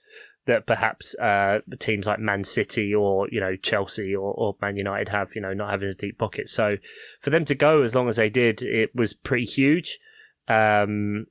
that 0.45 0.65
perhaps 0.65 1.15
uh, 1.15 1.59
teams 1.79 2.05
like 2.05 2.19
Man 2.19 2.43
City 2.43 2.93
or 2.93 3.27
you 3.31 3.39
know 3.39 3.55
Chelsea 3.55 4.15
or, 4.15 4.33
or 4.33 4.55
Man 4.61 4.75
United 4.75 5.09
have, 5.09 5.29
you 5.35 5.41
know, 5.41 5.53
not 5.53 5.71
having 5.71 5.87
as 5.87 5.95
deep 5.95 6.17
pockets. 6.17 6.51
So 6.51 6.77
for 7.21 7.29
them 7.29 7.45
to 7.45 7.55
go 7.55 7.81
as 7.81 7.95
long 7.95 8.09
as 8.09 8.17
they 8.17 8.29
did, 8.29 8.61
it 8.61 8.93
was 8.95 9.13
pretty 9.13 9.45
huge. 9.45 9.99
Um, 10.47 11.27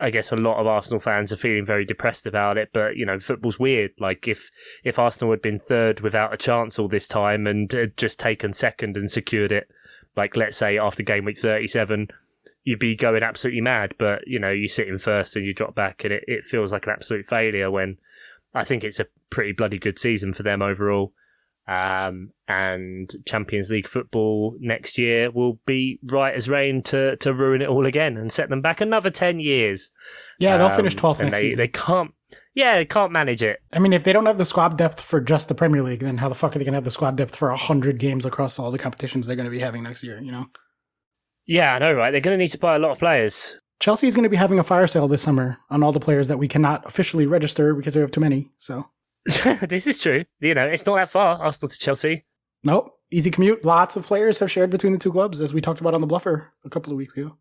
I 0.00 0.10
guess 0.10 0.32
a 0.32 0.36
lot 0.36 0.58
of 0.58 0.66
Arsenal 0.66 0.98
fans 0.98 1.32
are 1.32 1.36
feeling 1.36 1.64
very 1.64 1.84
depressed 1.84 2.26
about 2.26 2.58
it, 2.58 2.70
but 2.72 2.96
you 2.96 3.06
know, 3.06 3.20
football's 3.20 3.60
weird. 3.60 3.92
Like 4.00 4.26
if 4.26 4.50
if 4.82 4.98
Arsenal 4.98 5.30
had 5.30 5.42
been 5.42 5.58
third 5.58 6.00
without 6.00 6.34
a 6.34 6.36
chance 6.36 6.78
all 6.78 6.88
this 6.88 7.06
time 7.06 7.46
and 7.46 7.92
just 7.96 8.18
taken 8.18 8.52
second 8.52 8.96
and 8.96 9.10
secured 9.10 9.52
it, 9.52 9.68
like 10.16 10.36
let's 10.36 10.56
say 10.56 10.76
after 10.78 11.04
game 11.04 11.24
week 11.24 11.38
thirty 11.38 11.68
seven, 11.68 12.08
you'd 12.64 12.80
be 12.80 12.96
going 12.96 13.22
absolutely 13.22 13.60
mad. 13.60 13.94
But 13.98 14.22
you 14.26 14.38
know, 14.38 14.50
you 14.50 14.68
sit 14.68 14.88
in 14.88 14.98
first 14.98 15.36
and 15.36 15.46
you 15.46 15.54
drop 15.54 15.74
back, 15.74 16.02
and 16.04 16.12
it, 16.12 16.24
it 16.26 16.44
feels 16.44 16.72
like 16.72 16.86
an 16.86 16.92
absolute 16.92 17.26
failure. 17.26 17.70
When 17.70 17.98
I 18.54 18.64
think 18.64 18.82
it's 18.84 19.00
a 19.00 19.06
pretty 19.30 19.52
bloody 19.52 19.78
good 19.78 19.98
season 19.98 20.32
for 20.32 20.42
them 20.42 20.62
overall. 20.62 21.12
Um, 21.66 22.32
and 22.46 23.10
Champions 23.26 23.70
League 23.70 23.88
football 23.88 24.54
next 24.60 24.98
year 24.98 25.30
will 25.30 25.60
be 25.64 25.98
right 26.04 26.34
as 26.34 26.46
rain 26.46 26.82
to, 26.82 27.16
to 27.16 27.32
ruin 27.32 27.62
it 27.62 27.68
all 27.68 27.86
again 27.86 28.18
and 28.18 28.30
set 28.30 28.50
them 28.50 28.60
back 28.60 28.82
another 28.82 29.08
10 29.08 29.40
years. 29.40 29.90
Yeah, 30.38 30.58
they'll 30.58 30.66
Um, 30.66 30.76
finish 30.76 30.94
12th 30.94 31.20
and 31.20 31.30
next 31.30 31.38
they, 31.38 31.40
season. 31.40 31.58
They 31.58 31.68
can't, 31.68 32.10
yeah, 32.54 32.76
they 32.76 32.84
can't 32.84 33.12
manage 33.12 33.42
it. 33.42 33.60
I 33.72 33.78
mean, 33.78 33.94
if 33.94 34.04
they 34.04 34.12
don't 34.12 34.26
have 34.26 34.36
the 34.36 34.44
squad 34.44 34.76
depth 34.76 35.00
for 35.00 35.22
just 35.22 35.48
the 35.48 35.54
Premier 35.54 35.82
League, 35.82 36.00
then 36.00 36.18
how 36.18 36.28
the 36.28 36.34
fuck 36.34 36.54
are 36.54 36.58
they 36.58 36.66
going 36.66 36.74
to 36.74 36.76
have 36.76 36.84
the 36.84 36.90
squad 36.90 37.16
depth 37.16 37.34
for 37.34 37.48
100 37.48 37.98
games 37.98 38.26
across 38.26 38.58
all 38.58 38.70
the 38.70 38.78
competitions 38.78 39.26
they're 39.26 39.34
going 39.34 39.46
to 39.46 39.50
be 39.50 39.60
having 39.60 39.82
next 39.84 40.02
year, 40.04 40.20
you 40.20 40.32
know? 40.32 40.46
Yeah, 41.46 41.74
I 41.74 41.78
know, 41.78 41.92
right? 41.92 42.10
They're 42.10 42.20
going 42.20 42.38
to 42.38 42.42
need 42.42 42.50
to 42.52 42.58
buy 42.58 42.76
a 42.76 42.78
lot 42.78 42.92
of 42.92 42.98
players. 42.98 43.58
Chelsea 43.80 44.06
is 44.06 44.14
going 44.16 44.22
to 44.24 44.28
be 44.30 44.36
having 44.36 44.58
a 44.58 44.64
fire 44.64 44.86
sale 44.86 45.08
this 45.08 45.22
summer 45.22 45.58
on 45.68 45.82
all 45.82 45.92
the 45.92 46.00
players 46.00 46.28
that 46.28 46.38
we 46.38 46.48
cannot 46.48 46.86
officially 46.86 47.26
register 47.26 47.74
because 47.74 47.94
we 47.96 48.00
have 48.00 48.10
too 48.10 48.20
many. 48.20 48.50
So, 48.58 48.88
this 49.26 49.86
is 49.86 50.00
true. 50.00 50.24
You 50.40 50.54
know, 50.54 50.66
it's 50.66 50.86
not 50.86 50.96
that 50.96 51.10
far, 51.10 51.42
Arsenal 51.42 51.68
to 51.68 51.78
Chelsea. 51.78 52.24
nope. 52.62 52.90
Easy 53.10 53.30
commute. 53.30 53.64
Lots 53.64 53.94
of 53.94 54.04
players 54.04 54.38
have 54.38 54.50
shared 54.50 54.70
between 54.70 54.92
the 54.92 54.98
two 54.98 55.12
clubs, 55.12 55.40
as 55.40 55.54
we 55.54 55.60
talked 55.60 55.80
about 55.80 55.94
on 55.94 56.00
the 56.00 56.06
Bluffer 56.06 56.46
a 56.64 56.70
couple 56.70 56.92
of 56.92 56.96
weeks 56.96 57.16
ago. 57.16 57.36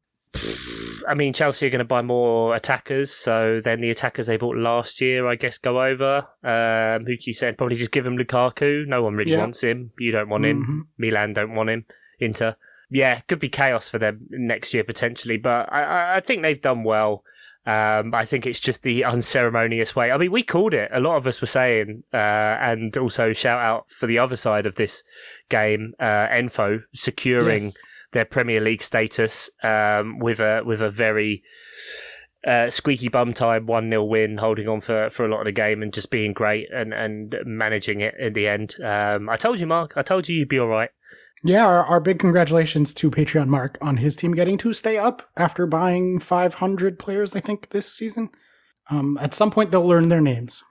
I 1.08 1.16
mean, 1.16 1.34
Chelsea 1.34 1.66
are 1.66 1.70
going 1.72 1.80
to 1.80 1.86
buy 1.86 2.02
more 2.04 2.54
attackers, 2.54 3.12
so 3.12 3.60
then 3.64 3.82
the 3.82 3.90
attackers 3.90 4.28
they 4.28 4.38
bought 4.38 4.58
last 4.58 5.02
year, 5.02 5.26
I 5.28 5.36
guess, 5.36 5.58
go 5.58 5.82
over. 5.84 6.28
Um, 6.44 7.06
who 7.06 7.14
you 7.22 7.34
said 7.34 7.58
probably 7.58 7.76
just 7.78 7.92
give 7.92 8.04
them 8.04 8.18
Lukaku. 8.18 8.86
No 8.86 9.02
one 9.02 9.16
really 9.16 9.32
Yeah. 9.32 9.40
wants 9.40 9.62
him. 9.64 9.92
You 9.98 10.12
don't 10.12 10.30
want 10.30 10.46
him. 10.46 10.66
Mhm. 10.66 10.88
Milan 11.00 11.34
don't 11.34 11.56
want 11.56 11.70
him. 11.70 11.86
Inter. 12.20 12.56
Yeah, 12.94 13.20
could 13.22 13.40
be 13.40 13.50
chaos 13.50 13.90
for 13.90 13.98
them 13.98 14.28
next 14.30 14.74
year 14.74 14.84
potentially, 14.84 15.38
but 15.38 15.72
I, 15.74 16.18
I- 16.18 16.20
think 16.22 16.42
they've 16.44 16.62
done 16.62 16.84
well. 16.84 17.24
Um, 17.66 18.14
I 18.14 18.26
think 18.26 18.46
it's 18.46 18.60
just 18.60 18.84
the 18.84 19.04
unceremonious 19.14 19.96
way. 19.96 20.12
I 20.12 20.18
mean, 20.18 20.32
we 20.32 20.44
called 20.44 20.74
it. 20.74 20.92
A 20.94 21.00
lot 21.00 21.16
of 21.18 21.26
us 21.26 21.42
were 21.42 21.48
saying, 21.48 22.04
uh, 22.14 22.18
and 22.18 22.96
also 22.98 23.34
shout 23.34 23.60
out 23.60 23.90
for 23.90 24.06
the 24.06 24.20
other 24.20 24.36
side 24.36 24.66
of 24.68 24.76
this 24.76 25.04
game, 25.50 25.94
uh, 26.00 26.28
Enfo 26.28 26.82
securing 26.94 27.64
Yes. 27.64 27.78
their 28.12 28.26
Premier 28.26 28.60
League 28.60 28.84
status 28.84 29.50
um, 29.64 30.20
with 30.20 30.40
a 30.40 30.62
with 30.66 30.82
a 30.82 30.92
very 30.92 31.42
uh, 32.46 32.70
squeaky 32.70 33.08
bum 33.08 33.34
time 33.34 33.66
one 33.66 33.90
0 33.90 34.04
win, 34.04 34.38
holding 34.38 34.68
on 34.68 34.82
for, 34.82 35.10
for 35.10 35.26
a 35.26 35.30
lot 35.30 35.40
of 35.40 35.46
the 35.46 35.52
game 35.54 35.82
and 35.82 35.94
just 35.94 36.12
being 36.12 36.34
great 36.34 36.68
and, 36.72 36.94
and 36.94 37.34
managing 37.46 38.02
it 38.02 38.14
in 38.20 38.34
the 38.34 38.48
end. 38.48 38.76
Um, 38.84 39.30
I 39.30 39.38
told 39.38 39.60
you, 39.62 39.68
Mark. 39.68 39.94
I 39.96 40.02
told 40.02 40.28
you 40.28 40.36
you'd 40.38 40.50
be 40.50 40.60
all 40.60 40.68
right. 40.68 40.90
Yeah, 41.46 41.66
our, 41.66 41.84
our 41.86 42.00
big 42.00 42.20
congratulations 42.20 42.94
to 42.96 43.12
Patreon 43.12 43.48
Mark 43.48 43.78
on 43.82 43.98
his 43.98 44.16
team 44.16 44.34
getting 44.34 44.58
to 44.60 44.72
stay 44.72 44.98
up 44.98 45.24
after 45.36 45.66
buying 45.66 46.20
500 46.20 46.98
players, 46.98 47.36
I 47.36 47.42
think, 47.42 47.70
this 47.70 47.92
season. 47.92 48.30
Um, 48.90 49.18
at 49.22 49.34
some 49.34 49.52
point, 49.52 49.72
they'll 49.72 49.86
learn 49.86 50.08
their 50.08 50.22
names. 50.22 50.64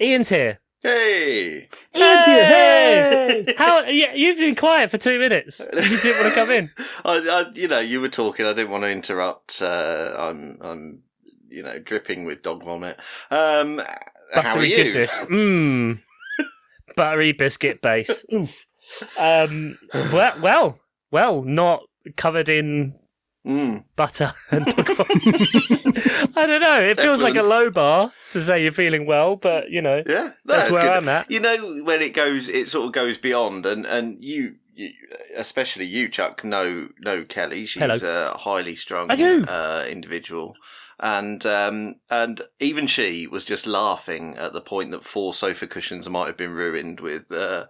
Ian's 0.00 0.28
here. 0.28 0.60
Hey! 0.84 1.68
Ian's 1.96 2.24
here! 2.26 2.44
Hey! 2.44 3.54
How? 3.58 3.84
Yeah, 3.84 4.14
you've 4.14 4.38
been 4.38 4.54
quiet 4.54 4.90
for 4.90 4.98
two 4.98 5.18
minutes. 5.18 5.60
You 5.72 5.82
just 5.82 6.04
didn't 6.04 6.22
want 6.22 6.34
to 6.34 6.40
come 6.40 6.50
in. 6.50 6.70
I, 7.04 7.44
I, 7.46 7.50
you 7.54 7.66
know, 7.66 7.80
you 7.80 8.00
were 8.00 8.08
talking. 8.08 8.46
I 8.46 8.52
didn't 8.52 8.70
want 8.70 8.84
to 8.84 8.90
interrupt. 8.90 9.60
Uh, 9.60 10.14
I'm, 10.16 10.58
I'm, 10.60 11.02
you 11.48 11.62
know, 11.62 11.78
dripping 11.80 12.24
with 12.24 12.42
dog 12.42 12.62
vomit. 12.64 12.98
Um, 13.30 13.78
how 14.32 14.40
are 14.40 14.42
Buttery 14.42 14.70
you? 14.70 14.84
goodness. 14.84 15.20
Mmm. 15.22 16.00
Buttery 16.96 17.32
biscuit 17.32 17.80
base. 17.82 18.24
Oof. 18.32 18.66
Um. 19.18 19.78
Well, 19.92 20.34
well, 20.40 20.78
well, 21.10 21.42
not 21.42 21.82
covered 22.16 22.48
in 22.48 22.94
Mm. 23.46 23.84
butter 23.94 24.32
and. 24.50 24.66
I 24.68 26.46
don't 26.46 26.60
know. 26.62 26.80
It 26.80 26.98
feels 26.98 27.22
like 27.22 27.36
a 27.36 27.42
low 27.42 27.70
bar 27.70 28.10
to 28.32 28.40
say 28.42 28.62
you're 28.62 28.72
feeling 28.72 29.06
well, 29.06 29.36
but 29.36 29.70
you 29.70 29.82
know 29.82 30.02
Yeah, 30.06 30.32
that's 30.46 30.64
that's 30.64 30.70
where 30.70 30.82
good. 30.82 30.90
I'm 30.92 31.08
at. 31.08 31.30
You 31.30 31.40
know, 31.40 31.82
when 31.84 32.00
it 32.02 32.14
goes, 32.14 32.48
it 32.48 32.68
sort 32.68 32.86
of 32.86 32.92
goes 32.92 33.18
beyond, 33.18 33.66
and 33.66 33.84
and 33.86 34.22
you, 34.24 34.56
you 34.74 34.90
especially 35.36 35.84
you, 35.84 36.08
Chuck, 36.08 36.42
know 36.44 36.88
know 37.00 37.24
Kelly. 37.24 37.66
She's 37.66 37.82
Hello. 37.82 37.96
a 38.02 38.36
highly 38.38 38.76
strung 38.76 39.08
do. 39.08 39.44
Uh, 39.44 39.84
individual. 39.88 40.54
and 40.98 41.44
um, 41.44 41.96
and 42.10 42.42
even 42.60 42.86
she 42.86 43.26
was 43.26 43.44
just 43.44 43.66
laughing 43.66 44.36
at 44.38 44.52
the 44.54 44.60
point 44.62 44.90
that 44.92 45.04
four 45.04 45.34
sofa 45.34 45.66
cushions 45.66 46.08
might 46.08 46.28
have 46.28 46.36
been 46.38 46.52
ruined 46.52 47.00
with 47.00 47.30
uh, 47.30 47.66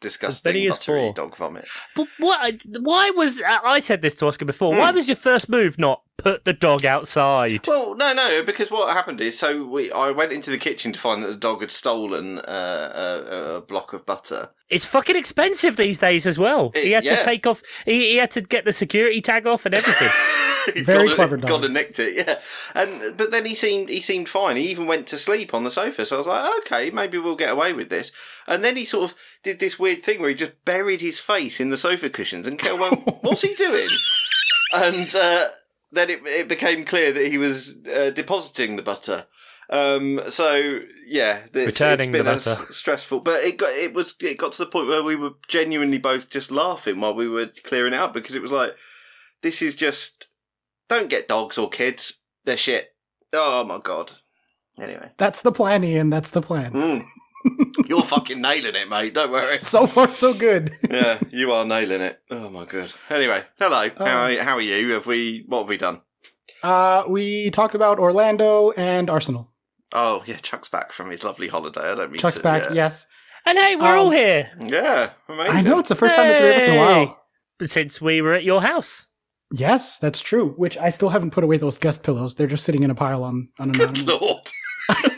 disgusting 0.00 0.52
many 0.52 0.66
as 0.68 0.78
buttery 0.78 1.12
dog 1.14 1.36
vomit. 1.36 1.66
But 1.96 2.06
what? 2.18 2.62
Why 2.80 3.10
was 3.10 3.40
I 3.46 3.80
said 3.80 4.02
this 4.02 4.16
to 4.16 4.26
Oscar 4.26 4.44
before? 4.44 4.74
Why 4.74 4.90
Hmm. 4.90 4.96
was 4.96 5.08
your 5.08 5.16
first 5.16 5.48
move 5.48 5.78
not 5.78 6.02
put 6.16 6.44
the 6.44 6.52
dog 6.52 6.84
outside? 6.84 7.66
Well, 7.66 7.94
no, 7.94 8.12
no, 8.12 8.42
because 8.42 8.70
what 8.70 8.92
happened 8.94 9.20
is, 9.20 9.38
so 9.38 9.64
we, 9.64 9.90
I 9.92 10.10
went 10.10 10.32
into 10.32 10.50
the 10.50 10.58
kitchen 10.58 10.92
to 10.92 10.98
find 10.98 11.22
that 11.22 11.28
the 11.28 11.34
dog 11.36 11.60
had 11.60 11.70
stolen 11.70 12.38
uh, 12.40 13.22
a, 13.30 13.56
a 13.56 13.60
block 13.60 13.92
of 13.92 14.04
butter. 14.06 14.50
It's 14.68 14.84
fucking 14.84 15.16
expensive 15.16 15.76
these 15.76 15.98
days 15.98 16.26
as 16.26 16.38
well. 16.38 16.72
It- 16.74 16.84
he 16.84 16.90
had 16.92 17.04
yeah. 17.04 17.16
to 17.16 17.22
take 17.24 17.46
off. 17.46 17.62
He, 17.84 18.10
he 18.10 18.16
had 18.16 18.30
to 18.32 18.40
get 18.40 18.64
the 18.64 18.72
security 18.72 19.20
tag 19.20 19.46
off 19.46 19.64
and 19.66 19.74
everything. 19.74 20.10
Very 20.76 21.14
clever 21.14 21.36
dog. 21.36 21.48
Gone 21.48 21.64
and 21.64 21.74
nicked 21.74 21.98
it, 21.98 22.14
yeah. 22.16 22.40
And 22.74 23.16
but 23.16 23.30
then 23.30 23.44
he 23.46 23.54
seemed 23.54 23.88
he 23.88 24.00
seemed 24.00 24.28
fine. 24.28 24.56
He 24.56 24.70
even 24.70 24.86
went 24.86 25.06
to 25.08 25.18
sleep 25.18 25.54
on 25.54 25.64
the 25.64 25.70
sofa. 25.70 26.06
So 26.06 26.16
I 26.16 26.18
was 26.18 26.26
like, 26.26 26.58
okay, 26.60 26.90
maybe 26.90 27.18
we'll 27.18 27.36
get 27.36 27.52
away 27.52 27.72
with 27.72 27.88
this. 27.88 28.10
And 28.46 28.64
then 28.64 28.76
he 28.76 28.84
sort 28.84 29.10
of 29.10 29.16
did 29.42 29.58
this 29.58 29.78
weird 29.78 30.02
thing 30.02 30.20
where 30.20 30.30
he 30.30 30.34
just 30.36 30.64
buried 30.64 31.00
his 31.00 31.18
face 31.18 31.60
in 31.60 31.70
the 31.70 31.78
sofa 31.78 32.10
cushions. 32.10 32.46
And 32.46 32.58
Kel 32.58 32.78
went, 32.78 33.06
"What's 33.22 33.42
he 33.42 33.54
doing?" 33.54 33.88
And 34.72 35.14
uh, 35.14 35.48
then 35.92 36.10
it 36.10 36.20
it 36.24 36.48
became 36.48 36.84
clear 36.84 37.12
that 37.12 37.26
he 37.28 37.38
was 37.38 37.76
uh, 37.86 38.10
depositing 38.10 38.76
the 38.76 38.82
butter. 38.82 39.26
Um, 39.70 40.22
so 40.28 40.80
yeah, 41.06 41.40
it's, 41.52 41.66
Returning 41.66 42.08
it's 42.08 42.18
been 42.18 42.24
the 42.24 42.32
butter. 42.34 42.72
stressful, 42.72 43.20
but 43.20 43.42
it 43.44 43.58
got 43.58 43.72
it 43.74 43.92
was 43.92 44.14
it 44.20 44.38
got 44.38 44.52
to 44.52 44.58
the 44.58 44.66
point 44.66 44.88
where 44.88 45.02
we 45.02 45.16
were 45.16 45.32
genuinely 45.46 45.98
both 45.98 46.30
just 46.30 46.50
laughing 46.50 47.00
while 47.00 47.14
we 47.14 47.28
were 47.28 47.50
clearing 47.64 47.92
it 47.92 48.00
up 48.00 48.14
because 48.14 48.34
it 48.34 48.40
was 48.42 48.52
like 48.52 48.72
this 49.42 49.60
is 49.60 49.74
just 49.74 50.27
don't 50.88 51.08
get 51.10 51.28
dogs 51.28 51.58
or 51.58 51.68
kids. 51.68 52.14
They're 52.44 52.56
shit. 52.56 52.90
Oh 53.32 53.64
my 53.64 53.78
god. 53.78 54.12
Anyway, 54.80 55.10
That's 55.18 55.42
the 55.42 55.52
plan, 55.52 55.82
Ian. 55.84 56.08
That's 56.10 56.30
the 56.30 56.40
plan. 56.40 56.72
Mm. 56.72 57.04
you're 57.88 58.02
fucking 58.04 58.40
nailing 58.40 58.74
it, 58.76 58.88
mate. 58.88 59.12
Don't 59.14 59.30
worry. 59.32 59.58
So 59.58 59.86
far, 59.86 60.10
so 60.12 60.32
good. 60.34 60.70
Yeah, 60.88 61.18
you 61.30 61.52
are 61.52 61.64
nailing 61.64 62.00
it. 62.00 62.20
Oh 62.30 62.48
my 62.48 62.64
god. 62.64 62.92
Anyway, 63.10 63.44
hello. 63.58 63.90
Oh. 63.98 64.04
How 64.04 64.24
are, 64.26 64.42
how 64.42 64.54
are 64.56 64.60
you? 64.60 64.92
Have 64.92 65.06
we? 65.06 65.44
What 65.48 65.60
have 65.60 65.68
we 65.68 65.76
done? 65.78 66.00
Uh, 66.62 67.04
we 67.08 67.50
talked 67.50 67.74
about 67.74 67.98
Orlando 67.98 68.70
and 68.72 69.10
Arsenal. 69.10 69.52
Oh 69.92 70.22
yeah, 70.26 70.36
Chuck's 70.42 70.68
back 70.68 70.92
from 70.92 71.10
his 71.10 71.24
lovely 71.24 71.48
holiday. 71.48 71.80
I 71.90 71.94
don't 71.94 72.10
mean 72.12 72.18
Chuck's 72.18 72.36
to- 72.36 72.42
back, 72.42 72.62
Yeah, 72.64 72.72
yes. 72.74 73.06
and 73.46 73.58
hey, 73.58 73.74
we're 73.76 73.96
Um, 73.96 74.06
all 74.06 74.10
here 74.10 74.50
yeah 74.60 75.10
amazing. 75.28 75.56
I 75.56 75.62
know 75.62 75.78
it's 75.80 75.88
the 75.88 75.94
first 75.96 76.14
time 76.14 76.28
the 76.28 76.36
three 76.38 76.50
of 76.50 76.56
us 76.56 76.64
in 76.66 76.74
a 76.74 76.78
while. 76.78 77.06
Hey! 77.60 77.66
since 77.66 78.00
we 78.00 78.20
were 78.22 78.32
at 78.34 78.44
your 78.44 78.62
house. 78.62 79.07
Yes, 79.52 79.98
that's 79.98 80.20
true. 80.20 80.50
Which 80.56 80.76
I 80.76 80.90
still 80.90 81.08
haven't 81.08 81.30
put 81.30 81.42
away 81.44 81.56
those 81.56 81.78
guest 81.78 82.02
pillows. 82.02 82.34
They're 82.34 82.46
just 82.46 82.64
sitting 82.64 82.82
in 82.82 82.90
a 82.90 82.94
pile 82.94 83.24
on 83.24 83.48
on 83.58 83.70
an 83.70 83.76
Good 83.76 83.98
lord. 84.06 84.50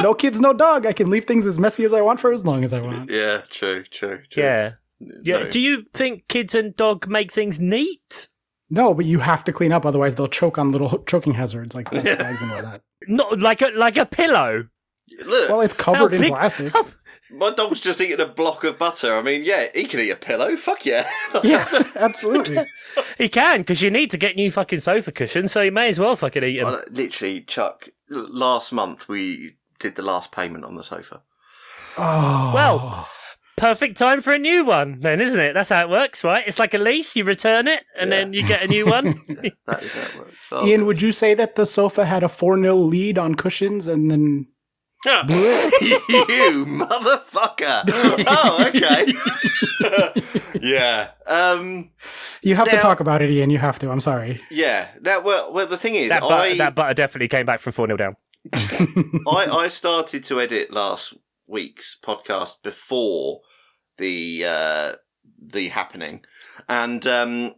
No 0.00 0.14
kids, 0.14 0.38
no 0.38 0.52
dog. 0.52 0.86
I 0.86 0.92
can 0.92 1.10
leave 1.10 1.24
things 1.24 1.44
as 1.44 1.58
messy 1.58 1.82
as 1.84 1.92
I 1.92 2.02
want 2.02 2.20
for 2.20 2.30
as 2.32 2.44
long 2.44 2.62
as 2.62 2.72
I 2.72 2.80
want. 2.80 3.10
Yeah, 3.10 3.42
true, 3.50 3.82
true, 3.90 4.20
true. 4.30 4.42
Yeah. 4.42 4.74
Yeah. 5.24 5.40
No. 5.40 5.48
Do 5.50 5.60
you 5.60 5.86
think 5.92 6.28
kids 6.28 6.54
and 6.54 6.76
dog 6.76 7.08
make 7.08 7.32
things 7.32 7.58
neat? 7.58 8.28
No, 8.70 8.94
but 8.94 9.06
you 9.06 9.18
have 9.18 9.42
to 9.44 9.52
clean 9.52 9.72
up, 9.72 9.84
otherwise 9.84 10.14
they'll 10.14 10.28
choke 10.28 10.56
on 10.56 10.70
little 10.70 10.98
choking 11.06 11.34
hazards 11.34 11.74
like 11.74 11.90
plastic 11.90 12.16
bags 12.18 12.40
and 12.42 12.50
whatnot. 12.52 12.82
Not 13.08 13.40
like 13.40 13.60
a 13.60 13.70
like 13.74 13.96
a 13.96 14.06
pillow. 14.06 14.68
Look, 15.26 15.48
Well, 15.48 15.62
it's 15.62 15.74
covered 15.74 15.98
How 16.12 16.16
in 16.16 16.20
big- 16.20 16.30
plastic. 16.30 16.72
how- 16.72 16.86
my 17.32 17.50
dog's 17.50 17.80
just 17.80 18.00
eating 18.00 18.20
a 18.20 18.26
block 18.26 18.64
of 18.64 18.78
butter. 18.78 19.14
I 19.14 19.22
mean, 19.22 19.44
yeah, 19.44 19.66
he 19.74 19.84
can 19.84 20.00
eat 20.00 20.10
a 20.10 20.16
pillow. 20.16 20.56
Fuck 20.56 20.86
yeah. 20.86 21.08
Yeah, 21.44 21.66
absolutely. 21.96 22.64
He 23.18 23.28
can 23.28 23.60
because 23.60 23.82
you 23.82 23.90
need 23.90 24.10
to 24.12 24.16
get 24.18 24.36
new 24.36 24.50
fucking 24.50 24.80
sofa 24.80 25.12
cushions, 25.12 25.52
so 25.52 25.60
you 25.62 25.72
may 25.72 25.88
as 25.88 25.98
well 25.98 26.16
fucking 26.16 26.42
eat 26.44 26.56
them. 26.58 26.66
Well, 26.66 26.82
literally, 26.90 27.40
Chuck. 27.42 27.88
Last 28.10 28.72
month 28.72 29.08
we 29.08 29.56
did 29.78 29.94
the 29.96 30.02
last 30.02 30.32
payment 30.32 30.64
on 30.64 30.74
the 30.76 30.82
sofa. 30.84 31.22
Oh. 31.96 32.52
Well, 32.54 33.08
Perfect 33.56 33.98
time 33.98 34.20
for 34.20 34.32
a 34.32 34.38
new 34.38 34.64
one, 34.64 35.00
then, 35.00 35.20
isn't 35.20 35.40
it? 35.40 35.52
That's 35.52 35.70
how 35.70 35.80
it 35.80 35.90
works, 35.90 36.22
right? 36.22 36.44
It's 36.46 36.60
like 36.60 36.74
a 36.74 36.78
lease. 36.78 37.16
You 37.16 37.24
return 37.24 37.66
it, 37.66 37.84
and 37.98 38.08
Yeah. 38.08 38.16
then 38.18 38.32
you 38.32 38.46
get 38.46 38.62
a 38.62 38.68
new 38.68 38.86
one. 38.86 39.20
That 39.66 39.82
is 39.82 39.92
how 39.94 40.00
it 40.02 40.16
works. 40.16 40.34
Oh, 40.52 40.64
Ian, 40.64 40.86
would 40.86 41.02
you 41.02 41.10
say 41.10 41.34
that 41.34 41.56
the 41.56 41.66
sofa 41.66 42.04
had 42.04 42.22
a 42.22 42.28
4 42.28 42.56
0 42.62 42.74
lead 42.76 43.18
on 43.18 43.34
cushions 43.34 43.88
and 43.88 44.08
then 44.12 44.46
you 45.06 46.64
motherfucker! 46.66 47.84
oh, 48.26 48.64
okay. 48.66 49.14
yeah. 50.60 51.10
Um. 51.26 51.90
you 52.42 52.56
have 52.56 52.68
to 52.68 52.78
talk 52.78 52.98
about 52.98 53.22
it, 53.22 53.30
Ian? 53.30 53.50
You 53.50 53.58
have 53.58 53.78
to. 53.78 53.90
I'm 53.90 54.00
sorry. 54.00 54.40
Yeah. 54.50 54.88
Now, 55.00 55.20
well, 55.20 55.52
well, 55.52 55.66
the 55.68 55.78
thing 55.78 55.94
is, 55.94 56.08
that, 56.08 56.22
butter, 56.22 56.34
I, 56.34 56.56
that 56.56 56.74
butter 56.74 56.94
definitely 56.94 57.28
came 57.28 57.46
back 57.46 57.60
from 57.60 57.72
4 57.72 57.86
0 57.86 57.96
down. 57.96 58.16
I 58.52 59.46
I 59.50 59.68
started 59.68 60.24
to 60.24 60.40
edit 60.40 60.72
last 60.72 61.14
week's 61.46 61.96
podcast 62.04 62.54
before 62.64 63.42
the 63.98 64.44
uh 64.44 64.92
the 65.40 65.68
happening, 65.68 66.24
and 66.68 67.06
um 67.06 67.54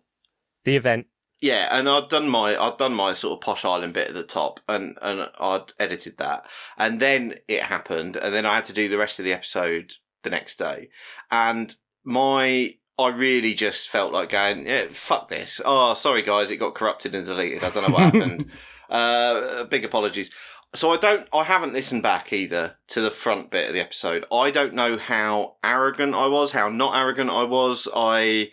The 0.65 0.77
event. 0.77 1.07
Yeah, 1.41 1.69
and 1.71 1.89
I'd 1.89 2.11
done 2.11 2.29
my 2.29 2.57
I'd 2.61 2.79
done 2.79 2.95
my 2.95 3.15
sort 3.15 3.39
of 3.39 3.41
posh 3.41 3.65
island 3.65 3.95
bit 3.95 4.09
at 4.09 4.15
the 4.15 4.23
top, 4.23 4.61
and 4.69 4.99
and 5.01 5.29
I'd 5.39 5.73
edited 5.79 6.19
that, 6.19 6.45
and 6.77 7.01
then 7.01 7.37
it 7.49 7.63
happened, 7.63 8.17
and 8.17 8.35
then 8.35 8.45
I 8.45 8.57
had 8.57 8.67
to 8.67 8.73
do 8.73 8.89
the 8.89 8.99
rest 8.99 9.19
of 9.19 9.25
the 9.25 9.33
episode 9.33 9.95
the 10.23 10.31
next 10.31 10.59
day, 10.59 10.91
and 11.31 11.75
my 12.05 12.75
I 12.99 13.09
really 13.09 13.55
just 13.55 13.89
felt 13.89 14.13
like 14.13 14.29
going, 14.29 14.67
yeah, 14.67 14.87
fuck 14.91 15.29
this. 15.31 15.61
Oh, 15.65 15.95
sorry 15.95 16.21
guys, 16.21 16.51
it 16.51 16.59
got 16.59 16.75
corrupted 16.75 17.15
and 17.15 17.25
deleted. 17.27 17.65
I 17.65 17.71
don't 17.71 17.89
know 17.89 17.95
what 17.95 18.15
happened. 18.15 18.51
Uh, 18.91 19.63
big 19.67 19.85
apologies. 19.85 20.31
So 20.75 20.91
I 20.91 20.97
don't, 20.97 21.29
I 21.33 21.45
haven't 21.45 21.73
listened 21.73 22.03
back 22.03 22.33
either 22.33 22.77
to 22.89 23.01
the 23.01 23.13
front 23.13 23.53
bit 23.53 23.69
of 23.69 23.75
the 23.75 23.81
episode. 23.81 24.25
I 24.33 24.51
don't 24.51 24.75
know 24.75 24.99
how 24.99 25.59
arrogant 25.63 26.15
I 26.15 26.27
was, 26.27 26.51
how 26.51 26.69
not 26.69 26.97
arrogant 26.97 27.31
I 27.31 27.45
was. 27.45 27.87
I, 27.95 28.51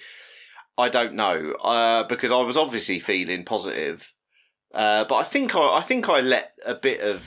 I 0.78 0.90
don't 0.90 1.14
know, 1.14 1.54
uh, 1.64 2.04
because 2.04 2.32
I 2.32 2.42
was 2.42 2.58
obviously 2.58 3.00
feeling 3.00 3.44
positive, 3.44 4.12
uh, 4.74 5.06
but 5.06 5.16
I 5.16 5.24
think 5.24 5.56
I, 5.56 5.78
I 5.78 5.82
think 5.82 6.08
I 6.10 6.20
let 6.20 6.54
a 6.66 6.76
bit 6.76 7.02
of 7.02 7.24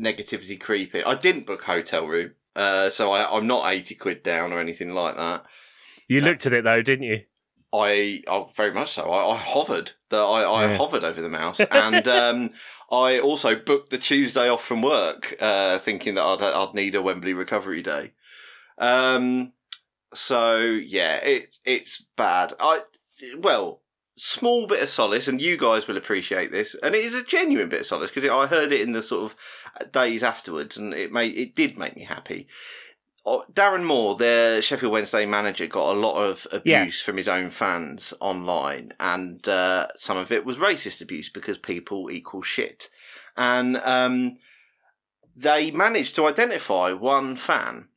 negativity 0.00 0.58
creep 0.60 0.94
in. 0.94 1.04
I 1.04 1.14
didn't 1.14 1.46
book 1.46 1.64
hotel 1.64 2.06
room, 2.06 2.32
uh, 2.56 2.88
so 2.88 3.12
I, 3.12 3.36
I'm 3.36 3.46
not 3.46 3.72
eighty 3.72 3.94
quid 3.94 4.22
down 4.22 4.52
or 4.52 4.60
anything 4.60 4.94
like 4.94 5.16
that. 5.16 5.44
You 6.08 6.20
looked 6.20 6.46
at 6.46 6.52
it, 6.52 6.64
though, 6.64 6.82
didn't 6.82 7.04
you? 7.06 7.20
I, 7.72 8.22
oh, 8.28 8.50
very 8.56 8.72
much 8.72 8.92
so. 8.92 9.10
I, 9.10 9.34
I 9.34 9.36
hovered. 9.36 9.92
The, 10.08 10.16
I, 10.18 10.48
I 10.48 10.70
Yeah. 10.70 10.76
hovered 10.78 11.02
over 11.02 11.20
the 11.20 11.28
mouse, 11.28 11.60
and 11.70 12.06
um, 12.06 12.50
I 12.90 13.18
also 13.18 13.56
booked 13.56 13.90
the 13.90 13.98
Tuesday 13.98 14.48
off 14.48 14.64
from 14.64 14.80
work, 14.80 15.34
uh, 15.40 15.78
thinking 15.78 16.14
that 16.14 16.24
I'd, 16.24 16.42
I'd 16.42 16.74
need 16.74 16.94
a 16.94 17.02
Wembley 17.02 17.34
recovery 17.34 17.82
day. 17.82 18.12
Um, 18.78 19.52
so 20.14 20.58
yeah, 20.60 21.16
it's 21.16 21.58
it's 21.64 22.04
bad. 22.16 22.54
I 22.60 22.82
well, 23.38 23.80
small 24.16 24.66
bit 24.66 24.82
of 24.82 24.88
solace, 24.88 25.26
and 25.28 25.40
you 25.40 25.56
guys 25.56 25.86
will 25.88 25.96
appreciate 25.96 26.52
this, 26.52 26.74
and 26.82 26.94
it 26.94 27.04
is 27.04 27.14
a 27.14 27.22
genuine 27.24 27.68
bit 27.68 27.80
of 27.80 27.86
solace 27.86 28.10
because 28.10 28.28
I 28.28 28.46
heard 28.46 28.72
it 28.72 28.80
in 28.80 28.92
the 28.92 29.02
sort 29.02 29.32
of 29.32 29.92
days 29.92 30.22
afterwards, 30.22 30.76
and 30.76 30.94
it 30.94 31.12
made 31.12 31.36
it 31.36 31.54
did 31.54 31.76
make 31.78 31.96
me 31.96 32.04
happy. 32.04 32.46
Darren 33.26 33.84
Moore, 33.84 34.16
the 34.16 34.60
Sheffield 34.62 34.92
Wednesday 34.92 35.24
manager, 35.24 35.66
got 35.66 35.94
a 35.94 35.98
lot 35.98 36.16
of 36.16 36.46
abuse 36.52 37.00
Yeah. 37.00 37.04
from 37.06 37.16
his 37.16 37.26
own 37.28 37.48
fans 37.48 38.12
online, 38.20 38.92
and 39.00 39.46
uh, 39.48 39.88
some 39.96 40.18
of 40.18 40.30
it 40.30 40.44
was 40.44 40.58
racist 40.58 41.00
abuse 41.00 41.30
because 41.30 41.56
people 41.56 42.10
equal 42.10 42.42
shit. 42.42 42.90
And 43.36 43.78
um, 43.78 44.36
they 45.34 45.70
managed 45.70 46.14
to 46.16 46.26
identify 46.26 46.92
one 46.92 47.36
fan, 47.36 47.88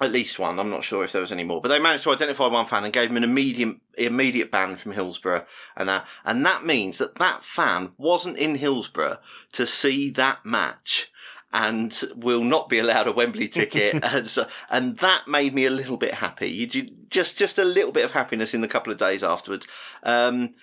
at 0.00 0.12
least 0.12 0.38
one. 0.38 0.58
I'm 0.58 0.70
not 0.70 0.84
sure 0.84 1.04
if 1.04 1.12
there 1.12 1.20
was 1.20 1.32
any 1.32 1.44
more, 1.44 1.60
but 1.60 1.68
they 1.68 1.78
managed 1.78 2.04
to 2.04 2.12
identify 2.12 2.48
one 2.48 2.66
fan 2.66 2.84
and 2.84 2.92
gave 2.92 3.10
him 3.10 3.16
an 3.16 3.24
immediate 3.24 3.76
immediate 3.96 4.50
ban 4.50 4.76
from 4.76 4.92
Hillsborough, 4.92 5.46
and 5.76 5.88
that 5.88 6.06
and 6.24 6.44
that 6.44 6.66
means 6.66 6.98
that 6.98 7.16
that 7.16 7.44
fan 7.44 7.92
wasn't 7.96 8.38
in 8.38 8.56
Hillsborough 8.56 9.18
to 9.52 9.66
see 9.66 10.10
that 10.10 10.44
match 10.44 11.10
and 11.52 12.02
will 12.16 12.42
not 12.42 12.68
be 12.68 12.80
allowed 12.80 13.06
a 13.06 13.12
Wembley 13.12 13.46
ticket, 13.46 13.94
and, 14.02 14.26
so, 14.26 14.48
and 14.68 14.96
that 14.96 15.28
made 15.28 15.54
me 15.54 15.64
a 15.64 15.70
little 15.70 15.96
bit 15.96 16.14
happy. 16.14 16.48
You, 16.48 16.90
just 17.08 17.38
just 17.38 17.58
a 17.58 17.64
little 17.64 17.92
bit 17.92 18.04
of 18.04 18.10
happiness 18.10 18.52
in 18.52 18.60
the 18.60 18.68
couple 18.68 18.92
of 18.92 18.98
days 18.98 19.22
afterwards. 19.22 19.68
Um, 20.02 20.54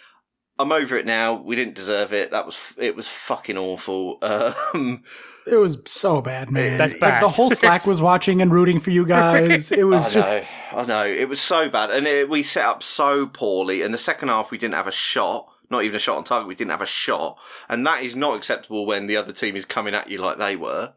I'm 0.60 0.74
over 0.74 0.98
it 0.98 1.06
now. 1.06 1.34
We 1.34 1.56
didn't 1.56 1.76
deserve 1.76 2.12
it. 2.14 2.32
That 2.32 2.46
was 2.46 2.58
it 2.78 2.96
was 2.96 3.08
fucking 3.08 3.58
awful. 3.58 4.20
Um, 4.74 5.04
It 5.48 5.56
was 5.56 5.78
so 5.86 6.22
bad, 6.22 6.52
man. 6.52 6.78
That's 6.78 6.94
Like, 6.94 7.02
bad. 7.02 7.24
the 7.24 7.30
whole 7.30 7.50
Slack 7.52 7.86
was 7.88 8.02
watching 8.02 8.42
and 8.42 8.52
rooting 8.52 8.80
for 8.80 8.92
you 8.92 9.06
guys. 9.20 9.72
It 9.72 9.86
was 9.86 10.08
I 10.08 10.10
just 10.10 10.34
know, 10.34 10.44
I 10.74 10.86
know. 10.86 11.06
It 11.06 11.28
was 11.30 11.42
so 11.42 11.68
bad, 11.70 11.90
and 11.92 12.06
it, 12.08 12.30
we 12.30 12.44
set 12.44 12.66
up 12.66 12.84
so 12.84 13.26
poorly. 13.28 13.82
And 13.82 13.94
the 13.94 13.98
second 13.98 14.30
half, 14.30 14.52
we 14.52 14.58
didn't 14.58 14.76
have 14.76 14.88
a 14.88 14.92
shot. 14.92 15.48
Not 15.70 15.84
even 15.84 15.96
a 15.96 16.00
shot 16.00 16.18
on 16.18 16.24
target. 16.26 16.48
We 16.48 16.56
didn't 16.56 16.72
have 16.72 16.82
a 16.82 16.86
shot, 16.86 17.38
and 17.70 17.88
that 17.88 18.04
is 18.04 18.16
not 18.16 18.36
acceptable 18.36 18.86
when 18.86 19.08
the 19.08 19.16
other 19.18 19.32
team 19.34 19.56
is 19.56 19.66
coming 19.66 19.94
at 19.96 20.10
you 20.10 20.18
like 20.18 20.38
they 20.38 20.56
were, 20.58 20.94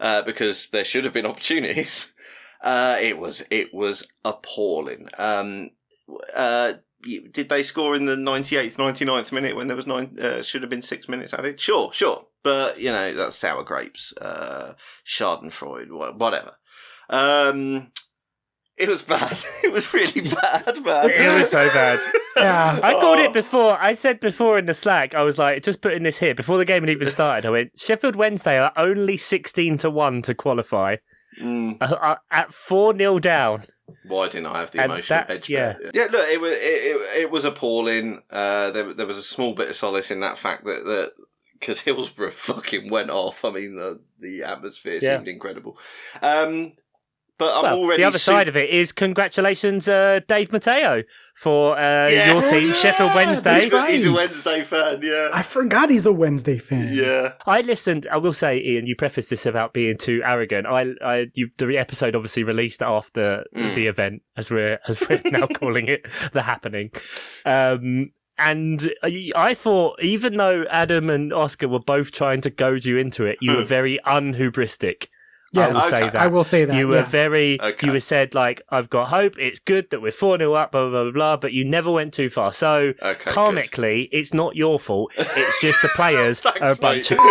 uh, 0.00 0.22
because 0.22 0.68
there 0.70 0.84
should 0.84 1.04
have 1.04 1.14
been 1.14 1.26
opportunities. 1.32 2.12
Uh, 2.60 2.96
it 3.00 3.18
was 3.18 3.44
it 3.50 3.72
was 3.72 4.02
appalling. 4.24 5.08
Um, 5.16 5.70
uh, 6.34 6.74
did 7.02 7.48
they 7.48 7.62
score 7.62 7.94
in 7.94 8.06
the 8.06 8.16
98th, 8.16 8.74
99th 8.74 9.30
minute 9.30 9.54
when 9.54 9.68
there 9.68 9.76
was 9.76 9.86
nine? 9.86 10.18
Uh, 10.20 10.42
should 10.42 10.62
have 10.62 10.70
been 10.70 10.82
six 10.82 11.08
minutes 11.08 11.32
added. 11.32 11.60
Sure, 11.60 11.92
sure, 11.92 12.26
but 12.46 12.78
you 12.80 12.90
know 12.92 13.12
that's 13.14 13.36
sour 13.36 13.64
grapes, 13.64 14.12
uh, 14.20 14.74
Schadenfreude, 15.04 15.90
whatever. 16.16 16.52
Um, 17.10 17.92
it 18.76 18.88
was 18.88 19.02
bad. 19.02 19.38
It 19.64 19.72
was 19.72 19.92
really 19.92 20.20
bad, 20.20 20.84
man. 20.84 21.10
It 21.10 21.38
was 21.40 21.50
so 21.50 21.68
bad. 21.68 21.98
Yeah. 22.36 22.78
I 22.88 22.92
called 22.92 23.18
Oh. 23.18 23.24
it 23.24 23.32
before. 23.32 23.76
I 23.80 23.94
said 23.94 24.20
before 24.20 24.58
in 24.58 24.66
the 24.66 24.74
Slack, 24.74 25.14
I 25.14 25.22
was 25.22 25.38
like, 25.38 25.62
just 25.62 25.80
putting 25.80 26.02
this 26.04 26.18
here 26.18 26.34
before 26.34 26.58
the 26.58 26.64
game 26.64 26.82
had 26.82 26.90
even 26.90 27.08
started. 27.18 27.46
I 27.46 27.50
went, 27.50 27.72
Sheffield 27.80 28.14
Wednesday 28.16 28.58
are 28.58 28.72
only 28.76 29.16
16 29.16 29.78
to 29.78 29.90
1 29.90 30.22
to 30.22 30.34
qualify 30.34 30.96
Mm, 31.40 31.76
uh, 31.82 31.94
uh, 32.00 32.16
at 32.30 32.54
4 32.54 32.96
0 32.96 33.18
down. 33.18 33.64
why 34.06 34.26
didn't 34.28 34.46
I 34.46 34.60
have 34.60 34.70
the 34.70 34.80
And 34.80 34.92
emotional 34.92 35.18
that- 35.26 35.30
edge? 35.30 35.50
yeah. 35.50 35.74
bit? 35.74 35.90
yeah. 35.94 36.04
Look, 36.10 36.28
it 36.28 36.40
was 36.40 36.52
it, 36.52 36.56
it, 36.62 37.20
it 37.22 37.30
was 37.30 37.44
appalling. 37.44 38.22
Uh, 38.30 38.70
there 38.70 38.94
there 38.94 39.06
was 39.06 39.18
a 39.18 39.22
small 39.22 39.52
bit 39.54 39.68
of 39.68 39.76
solace 39.76 40.10
in 40.10 40.20
that 40.20 40.38
fact 40.38 40.64
that 40.64 40.84
that 40.86 41.12
because 41.58 41.80
Hillsborough 41.80 42.30
fucking 42.30 42.90
went 42.90 43.10
off. 43.10 43.44
I 43.44 43.50
mean, 43.50 43.76
the 43.76 44.00
the 44.18 44.42
atmosphere 44.44 44.98
Yeah. 45.02 45.16
seemed 45.16 45.28
incredible. 45.28 45.78
Um, 46.22 46.72
but 47.38 47.54
I'm 47.54 47.62
Well, 47.64 47.78
already 47.80 48.02
the 48.02 48.06
other 48.08 48.18
su- 48.18 48.30
side 48.32 48.48
of 48.48 48.56
it 48.56 48.70
is 48.70 48.92
congratulations, 48.92 49.90
uh, 49.90 50.20
Dave 50.26 50.52
Mateo, 50.52 51.02
for 51.34 51.76
uh, 51.78 52.08
Yeah. 52.08 52.32
your 52.32 52.40
team, 52.48 52.70
Oh, 52.70 52.72
Sheffield 52.72 53.14
Wednesday. 53.14 53.60
He's, 53.64 53.72
a, 53.74 53.86
he's 53.86 54.06
a. 54.06 54.12
Wednesday 54.12 54.62
fan. 54.64 55.00
Yeah, 55.02 55.28
I 55.34 55.42
forgot 55.42 55.90
he's 55.90 56.06
a 56.06 56.12
Wednesday 56.14 56.56
fan. 56.56 56.94
yeah. 56.94 57.34
I 57.46 57.60
listened. 57.60 58.06
I 58.10 58.16
will 58.16 58.32
say, 58.32 58.58
Ian, 58.58 58.86
you 58.86 58.96
prefaced 58.96 59.28
this 59.28 59.44
about 59.44 59.74
being 59.74 59.98
too 59.98 60.22
arrogant. 60.24 60.66
I, 60.66 60.94
I, 61.04 61.26
you, 61.34 61.50
the 61.58 61.76
episode 61.76 62.16
obviously 62.16 62.42
released 62.42 62.80
after 62.82 63.44
Mm. 63.54 63.74
the 63.74 63.86
event, 63.86 64.22
as 64.38 64.50
we're 64.50 64.78
as 64.88 65.06
we're 65.06 65.20
now 65.26 65.46
calling 65.60 65.88
it, 65.88 66.06
the 66.32 66.40
happening. 66.40 66.90
Um, 67.44 68.12
and 68.38 68.92
I, 69.02 69.30
I 69.34 69.54
thought, 69.54 70.02
even 70.02 70.36
though 70.36 70.64
Adam 70.70 71.08
and 71.10 71.32
Oscar 71.32 71.68
were 71.68 71.78
both 71.80 72.10
trying 72.12 72.40
to 72.42 72.50
goad 72.50 72.84
you 72.84 72.98
into 72.98 73.24
it, 73.24 73.38
you 73.40 73.52
were 73.52 73.62
Hmm. 73.62 73.66
very 73.68 73.98
unhubristic. 74.06 75.06
I 75.56 75.68
will 75.68 75.80
say 75.80 76.00
that. 76.02 76.16
I 76.16 76.26
will 76.26 76.44
say 76.44 76.64
that. 76.66 76.76
you 76.76 76.86
were 76.86 76.96
yeah. 76.96 77.04
very 77.06 77.58
Okay. 77.62 77.86
you 77.86 77.92
were 77.92 78.00
said 78.00 78.34
like 78.34 78.60
i've 78.68 78.90
got 78.90 79.08
hope 79.08 79.38
it's 79.38 79.58
good 79.58 79.88
that 79.88 80.02
we're 80.02 80.10
4 80.10 80.36
0 80.36 80.52
up 80.52 80.72
blah, 80.72 80.90
blah 80.90 81.04
blah 81.04 81.12
blah 81.12 81.36
but 81.38 81.54
you 81.54 81.64
never 81.64 81.90
went 81.90 82.12
too 82.12 82.28
far 82.28 82.52
so 82.52 82.92
Okay, 83.00 83.30
karmically 83.30 84.10
it's 84.12 84.34
not 84.34 84.54
your 84.54 84.78
fault 84.78 85.12
it's 85.16 85.58
just 85.62 85.80
the 85.80 85.88
players 85.96 86.40
Thanks, 86.42 86.60
are 86.60 86.72
a 86.72 86.76
bunch 86.76 87.10
mate. 87.10 87.18
of 87.18 87.24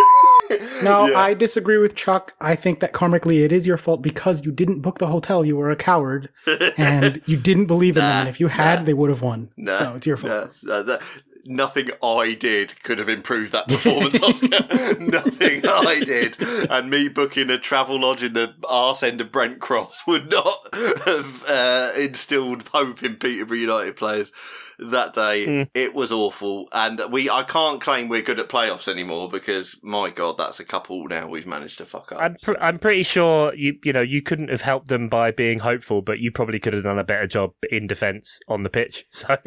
No, 0.83 1.07
Yeah. 1.07 1.17
I 1.19 1.33
disagree 1.33 1.77
with 1.77 1.95
Chuck. 1.95 2.33
I 2.41 2.55
think 2.55 2.79
that 2.79 2.93
karmically 2.93 3.43
it 3.43 3.51
is 3.51 3.65
your 3.65 3.77
fault 3.77 4.01
because 4.01 4.45
you 4.45 4.51
didn't 4.51 4.81
book 4.81 4.99
the 4.99 5.07
hotel. 5.07 5.45
You 5.45 5.55
were 5.55 5.71
a 5.71 5.75
coward 5.75 6.29
and 6.77 7.21
you 7.25 7.37
didn't 7.37 7.65
believe 7.65 7.97
in 7.97 8.03
them. 8.03 8.17
And 8.17 8.29
if 8.29 8.39
you 8.39 8.47
had, 8.47 8.79
nah. 8.79 8.85
they 8.85 8.93
would 8.93 9.09
have 9.09 9.21
won. 9.21 9.51
No, 9.57 9.77
so 9.77 9.93
it's 9.95 10.05
your 10.05 10.17
fault. 10.17 10.53
that- 10.63 11.01
nothing 11.45 11.91
I 12.01 12.33
did 12.33 12.81
could 12.83 12.97
have 12.97 13.07
improved 13.09 13.51
that 13.53 13.67
performance, 13.67 14.21
Oscar. 14.21 14.49
nothing 14.99 15.61
I 15.63 16.01
did. 16.03 16.41
And 16.41 16.89
me 16.89 17.07
booking 17.07 17.49
a 17.49 17.59
travel 17.59 18.01
lodge 18.01 18.23
in 18.23 18.33
the 18.33 18.55
arse 18.67 19.03
end 19.03 19.21
of 19.21 19.31
Brent 19.31 19.59
Cross 19.59 20.03
would 20.07 20.29
not 20.31 20.57
have 21.05 21.45
uh, 21.47 21.91
instilled 21.95 22.67
hope 22.69 23.03
in 23.03 23.15
Peterborough 23.15 23.57
United 23.57 23.95
players 23.95 24.31
that 24.79 25.13
day. 25.13 25.45
Mm. 25.45 25.69
It 25.73 25.93
was 25.93 26.11
awful. 26.11 26.67
And 26.71 27.01
we 27.11 27.29
I 27.29 27.43
can't 27.43 27.81
claim 27.81 28.09
we're 28.09 28.21
good 28.21 28.39
at 28.39 28.49
playoffs 28.49 28.87
anymore 28.87 29.29
because, 29.29 29.77
my 29.81 30.09
God, 30.09 30.37
that's 30.37 30.59
a 30.59 30.65
couple 30.65 31.07
now 31.07 31.27
we've 31.27 31.47
managed 31.47 31.77
to 31.79 31.85
fuck 31.85 32.11
up. 32.11 32.19
I'm, 32.21 32.35
pr- 32.41 32.59
I'm 32.59 32.79
pretty 32.79 33.03
sure 33.03 33.53
you 33.55 33.77
you 33.83 33.93
know 33.93 34.01
you 34.01 34.21
couldn't 34.21 34.49
have 34.49 34.61
helped 34.61 34.87
them 34.87 35.09
by 35.09 35.31
being 35.31 35.59
hopeful, 35.59 36.01
but 36.01 36.19
you 36.19 36.31
probably 36.31 36.59
could 36.59 36.73
have 36.73 36.83
done 36.83 36.99
a 36.99 37.03
better 37.03 37.27
job 37.27 37.51
in 37.69 37.87
defence 37.87 38.39
on 38.47 38.63
the 38.63 38.69
pitch. 38.69 39.05
So 39.15 39.37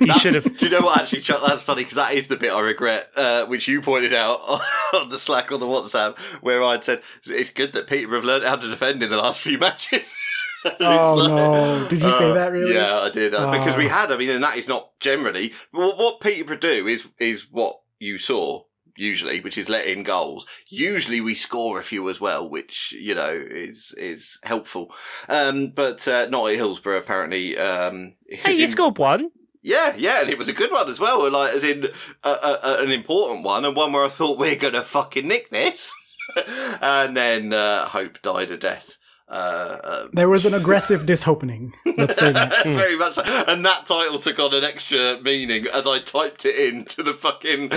you 0.00 0.14
should 0.18 0.34
have. 0.34 0.56
Do 0.56 0.66
you 0.66 0.70
know 0.70 0.80
what? 0.80 1.00
Actually, 1.00 1.20
Chuck, 1.20 1.42
that's 1.46 1.62
funny 1.62 1.82
because 1.82 1.96
that 1.96 2.14
is 2.14 2.26
the 2.26 2.36
bit 2.36 2.52
I 2.52 2.60
regret, 2.60 3.06
uh, 3.14 3.44
which 3.44 3.68
you 3.68 3.80
pointed 3.80 4.12
out 4.14 4.40
on 4.94 5.10
the 5.10 5.18
Slack 5.18 5.52
on 5.52 5.60
the 5.60 5.66
WhatsApp, 5.66 6.18
where 6.40 6.64
I'd 6.64 6.82
said 6.82 7.02
it's 7.26 7.50
good 7.50 7.72
that 7.74 7.86
Peter 7.86 8.12
have 8.14 8.24
learned 8.24 8.44
how 8.44 8.56
to 8.56 8.68
defend 8.68 9.02
in 9.02 9.10
the 9.10 9.16
last 9.16 9.40
few 9.40 9.58
matches. 9.58 10.12
And 10.64 10.72
it's 10.80 10.80
Oh, 10.80 11.14
like- 11.14 11.28
no. 11.30 11.88
Did 11.88 12.02
you 12.02 12.10
say 12.12 12.30
Uh, 12.30 12.34
that 12.34 12.52
really? 12.52 12.74
Yeah, 12.74 13.00
I 13.00 13.10
did 13.10 13.34
uh, 13.34 13.50
because 13.50 13.76
we 13.76 13.86
Oh. 13.86 13.90
had. 13.90 14.12
I 14.12 14.16
mean, 14.16 14.30
and 14.30 14.44
that 14.44 14.56
is 14.56 14.68
not 14.68 14.90
generally 15.00 15.52
what, 15.70 15.96
what 15.98 16.20
Peterborough 16.20 16.56
do 16.56 16.86
is 16.86 17.04
is 17.18 17.46
what 17.50 17.78
you 17.98 18.18
saw 18.18 18.62
usually, 18.96 19.40
which 19.40 19.56
is 19.56 19.68
let 19.70 19.86
in 19.86 20.02
goals. 20.02 20.44
Usually 20.68 21.20
we 21.20 21.34
score 21.34 21.78
a 21.78 21.82
few 21.82 22.08
as 22.10 22.20
well, 22.20 22.48
which 22.48 22.92
you 22.98 23.14
know 23.14 23.30
is 23.32 23.94
is 23.96 24.38
helpful. 24.42 24.94
Um, 25.28 25.72
but 25.74 26.06
uh, 26.06 26.26
not 26.26 26.50
at 26.50 26.56
Hillsborough 26.56 26.98
apparently. 26.98 27.56
Um, 27.56 28.14
Hey, 28.28 28.52
you 28.54 28.66
scored 28.66 28.98
one. 28.98 29.30
yeah, 29.62 29.94
yeah, 29.96 30.20
and 30.20 30.30
it 30.30 30.38
was 30.38 30.48
a 30.48 30.52
good 30.52 30.70
one 30.70 30.88
as 30.90 30.98
well. 31.00 31.30
Like, 31.30 31.54
as 31.54 31.64
in 31.64 31.88
a, 32.22 32.28
a, 32.30 32.58
a- 32.62 32.82
an 32.84 32.90
important 32.92 33.44
one, 33.44 33.64
and 33.64 33.74
one 33.76 33.92
where 33.92 34.04
I 34.04 34.08
thought 34.10 34.38
we're 34.38 34.56
gonna 34.56 34.82
fucking 34.82 35.26
nick 35.26 35.50
this, 35.50 35.92
and 36.80 37.16
then 37.16 37.52
uh, 37.52 37.86
hope 37.88 38.20
died 38.22 38.50
a 38.50 38.56
death. 38.56 38.96
Uh, 39.32 39.34
uh, 39.34 40.06
There 40.12 40.28
was 40.28 40.44
an 40.44 40.52
aggressive 40.52 41.06
disopening. 41.06 41.72
Let's 41.96 42.18
say 42.18 42.32
that. 42.32 42.52
Very 42.64 42.98
much, 42.98 43.14
so. 43.14 43.22
and 43.22 43.64
that 43.64 43.86
title 43.86 44.18
took 44.18 44.38
on 44.38 44.52
an 44.52 44.62
extra 44.62 45.18
meaning 45.22 45.66
as 45.72 45.86
I 45.86 46.00
typed 46.00 46.44
it 46.44 46.54
into 46.54 47.02
the 47.02 47.14
fucking 47.14 47.70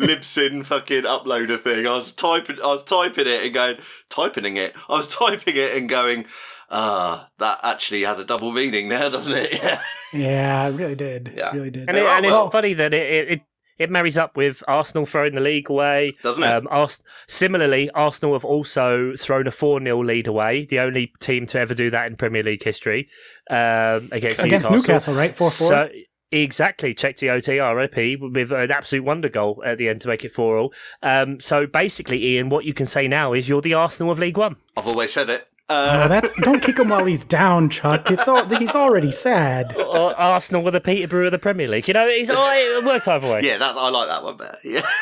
Libsyn 0.00 0.64
fucking 0.64 1.02
uploader 1.02 1.58
thing. 1.60 1.86
I 1.86 1.94
was 1.94 2.10
typing, 2.10 2.56
I 2.62 2.68
was 2.68 2.82
typing 2.82 3.26
it 3.26 3.44
and 3.44 3.54
going, 3.54 3.76
typing 4.08 4.56
it. 4.56 4.74
I 4.88 4.92
was 4.94 5.06
typing 5.06 5.56
it 5.56 5.76
and 5.76 5.88
going, 5.88 6.24
ah, 6.70 7.28
that 7.38 7.60
actually 7.62 8.02
has 8.02 8.18
a 8.18 8.24
double 8.24 8.52
meaning 8.52 8.88
now, 8.88 9.08
doesn't 9.08 9.32
it? 9.34 9.52
Yeah. 9.52 9.80
Yeah, 10.14 10.68
it 10.68 10.72
really 10.72 10.94
did. 10.94 11.32
Yeah. 11.34 11.52
Really 11.54 11.70
did. 11.70 11.88
And, 11.88 11.96
it, 11.96 12.00
There 12.00 12.06
are- 12.06 12.16
and 12.18 12.26
it's 12.26 12.36
funny 12.52 12.74
that 12.74 12.92
it, 12.92 13.28
it, 13.32 13.40
it, 13.78 13.84
it 13.84 13.90
marries 13.90 14.18
up 14.18 14.36
with 14.36 14.62
Arsenal 14.68 15.06
throwing 15.06 15.34
the 15.34 15.40
league 15.40 15.70
away. 15.70 16.16
Doesn't 16.22 16.42
it? 16.42 16.46
Um, 16.46 16.68
Ars- 16.70 17.02
similarly, 17.28 17.90
Arsenal 17.90 18.34
have 18.34 18.44
also 18.44 19.12
thrown 19.18 19.46
a 19.46 19.50
4 19.50 19.80
0 19.82 20.02
lead 20.04 20.26
away, 20.26 20.66
the 20.66 20.80
only 20.80 21.12
team 21.20 21.46
to 21.48 21.58
ever 21.58 21.74
do 21.74 21.90
that 21.90 22.06
in 22.06 22.16
Premier 22.16 22.42
League 22.42 22.62
history 22.62 23.08
um, 23.50 24.08
against, 24.12 24.40
Against 24.40 24.70
Newcastle, 24.70 25.14
right? 25.14 25.34
4 25.34 25.50
4. 25.50 25.68
So, 25.68 25.88
exactly, 26.30 26.94
Cheick 26.94 27.16
Tioté 27.16 27.60
RIP 27.60 28.20
with 28.20 28.52
an 28.52 28.70
absolute 28.70 29.04
wonder 29.04 29.28
goal 29.28 29.62
at 29.64 29.78
the 29.78 29.88
end 29.88 30.00
to 30.02 30.08
make 30.08 30.24
it 30.24 30.32
4 30.32 30.58
all. 30.58 30.74
Um, 31.02 31.40
so 31.40 31.66
basically, 31.66 32.24
Ian, 32.24 32.48
what 32.48 32.64
you 32.64 32.74
can 32.74 32.86
say 32.86 33.08
now 33.08 33.32
is 33.32 33.48
you're 33.48 33.60
the 33.62 33.74
Arsenal 33.74 34.12
of 34.12 34.18
League 34.18 34.36
One. 34.38 34.56
I've 34.76 34.86
always 34.86 35.12
said 35.12 35.30
it. 35.30 35.48
Oh, 35.72 36.00
Uh, 36.02 36.08
that's 36.08 36.32
don't 36.42 36.62
kick 36.62 36.78
him 36.78 36.88
while 36.90 37.04
he's 37.04 37.24
down, 37.24 37.68
Chuck. 37.70 38.10
It's 38.10 38.28
all 38.28 38.44
he's 38.48 38.74
already 38.74 39.12
sad. 39.12 39.76
or 39.76 40.18
Arsenal 40.18 40.62
with 40.62 40.74
the 40.74 40.80
Peterborough 40.80 41.26
of 41.26 41.32
the 41.32 41.38
Premier 41.38 41.68
League. 41.68 41.88
You 41.88 41.94
know, 41.94 42.06
it's, 42.06 42.30
oh, 42.32 42.78
it 42.80 42.84
works 42.84 43.08
either 43.08 43.28
way. 43.30 43.40
yeah, 43.42 43.58
that 43.58 43.76
I 43.76 43.88
like 43.90 44.08
that 44.08 44.22
one 44.22 44.36
better. 44.36 44.58
Yeah. 44.64 44.86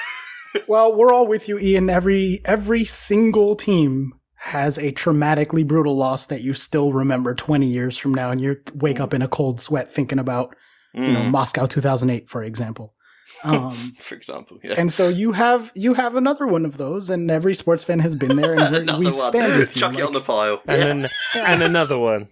Well, 0.66 0.92
we're 0.96 1.12
all 1.12 1.28
with 1.28 1.48
you, 1.48 1.60
Ian. 1.60 1.88
Every 1.88 2.40
every 2.44 2.84
single 2.84 3.54
team 3.54 4.14
has 4.34 4.78
a 4.78 4.90
traumatically 4.90 5.64
brutal 5.64 5.96
loss 5.96 6.26
that 6.26 6.42
you 6.42 6.54
still 6.54 6.92
remember 6.92 7.36
20 7.36 7.66
years 7.68 7.96
from 7.96 8.12
now, 8.14 8.32
and 8.32 8.40
you 8.40 8.56
wake 8.74 8.98
up 8.98 9.14
in 9.14 9.22
a 9.22 9.28
cold 9.28 9.60
sweat 9.60 9.88
thinking 9.88 10.18
about, 10.18 10.56
you 10.92 11.12
know, 11.12 11.20
Mm, 11.20 11.30
Moscow 11.30 11.66
2008, 11.66 12.28
for 12.28 12.42
example. 12.42 12.94
Um, 13.42 13.94
for 13.98 14.14
example, 14.14 14.58
yeah. 14.62 14.74
and 14.76 14.92
so 14.92 15.08
you 15.08 15.32
have 15.32 15.72
you 15.74 15.94
have 15.94 16.14
another 16.14 16.46
one 16.46 16.64
of 16.66 16.76
those, 16.76 17.08
and 17.10 17.30
every 17.30 17.54
sports 17.54 17.84
fan 17.84 17.98
has 18.00 18.14
been 18.14 18.36
there, 18.36 18.54
and 18.58 18.90
we, 18.92 18.98
we 18.98 19.04
one. 19.06 19.12
stand 19.14 19.58
with 19.58 19.74
you. 19.76 19.80
Chuck 19.80 19.94
it 19.94 20.02
on 20.02 20.12
the 20.12 20.20
pile. 20.20 20.60
And, 20.68 21.04
then, 21.04 21.10
and 21.34 21.62
another 21.62 21.98
one. 21.98 22.28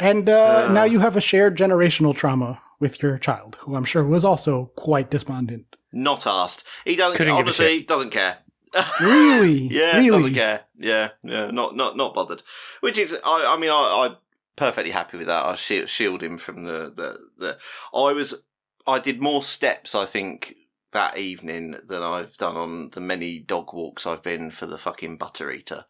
and 0.00 0.28
uh, 0.28 0.66
Uh. 0.68 0.72
now 0.72 0.84
you 0.84 0.98
have 1.00 1.16
a 1.16 1.20
shared 1.20 1.56
generational 1.56 2.14
trauma 2.14 2.60
with 2.80 3.02
your 3.02 3.16
child, 3.18 3.56
who 3.60 3.74
I'm 3.76 3.84
sure 3.84 4.04
was 4.04 4.24
also 4.24 4.70
quite 4.76 5.10
despondent. 5.10 5.64
Not 5.92 6.26
asked. 6.26 6.64
He 6.84 6.96
doesn't. 6.96 7.16
Couldn't 7.16 7.36
give 7.36 7.46
a 7.46 7.48
honestly, 7.48 7.82
doesn't 7.82 8.10
care. 8.10 8.38
Really? 9.00 9.68
Yeah, 9.68 9.98
really? 9.98 10.08
doesn't 10.10 10.34
care. 10.34 10.60
Yeah, 10.78 11.08
yeah, 11.22 11.50
not 11.50 11.76
not 11.76 11.96
not 11.96 12.14
bothered. 12.14 12.42
Which 12.80 12.98
is, 12.98 13.14
I, 13.24 13.54
I 13.54 13.56
mean, 13.58 13.70
I, 13.70 14.06
I'm 14.08 14.16
perfectly 14.56 14.90
happy 14.90 15.18
with 15.18 15.26
that. 15.26 15.44
I 15.44 15.54
shield, 15.54 15.88
shield 15.88 16.22
him 16.22 16.38
from 16.38 16.64
the, 16.64 16.92
the 16.94 17.18
the. 17.38 17.58
I 17.94 18.12
was, 18.12 18.34
I 18.86 18.98
did 18.98 19.20
more 19.22 19.42
steps, 19.42 19.94
I 19.94 20.06
think, 20.06 20.54
that 20.92 21.18
evening 21.18 21.76
than 21.88 22.02
I've 22.02 22.36
done 22.36 22.56
on 22.56 22.90
the 22.92 23.00
many 23.00 23.38
dog 23.38 23.72
walks 23.72 24.06
I've 24.06 24.22
been 24.22 24.50
for 24.50 24.66
the 24.66 24.78
fucking 24.78 25.16
butter 25.16 25.50
eater. 25.50 25.84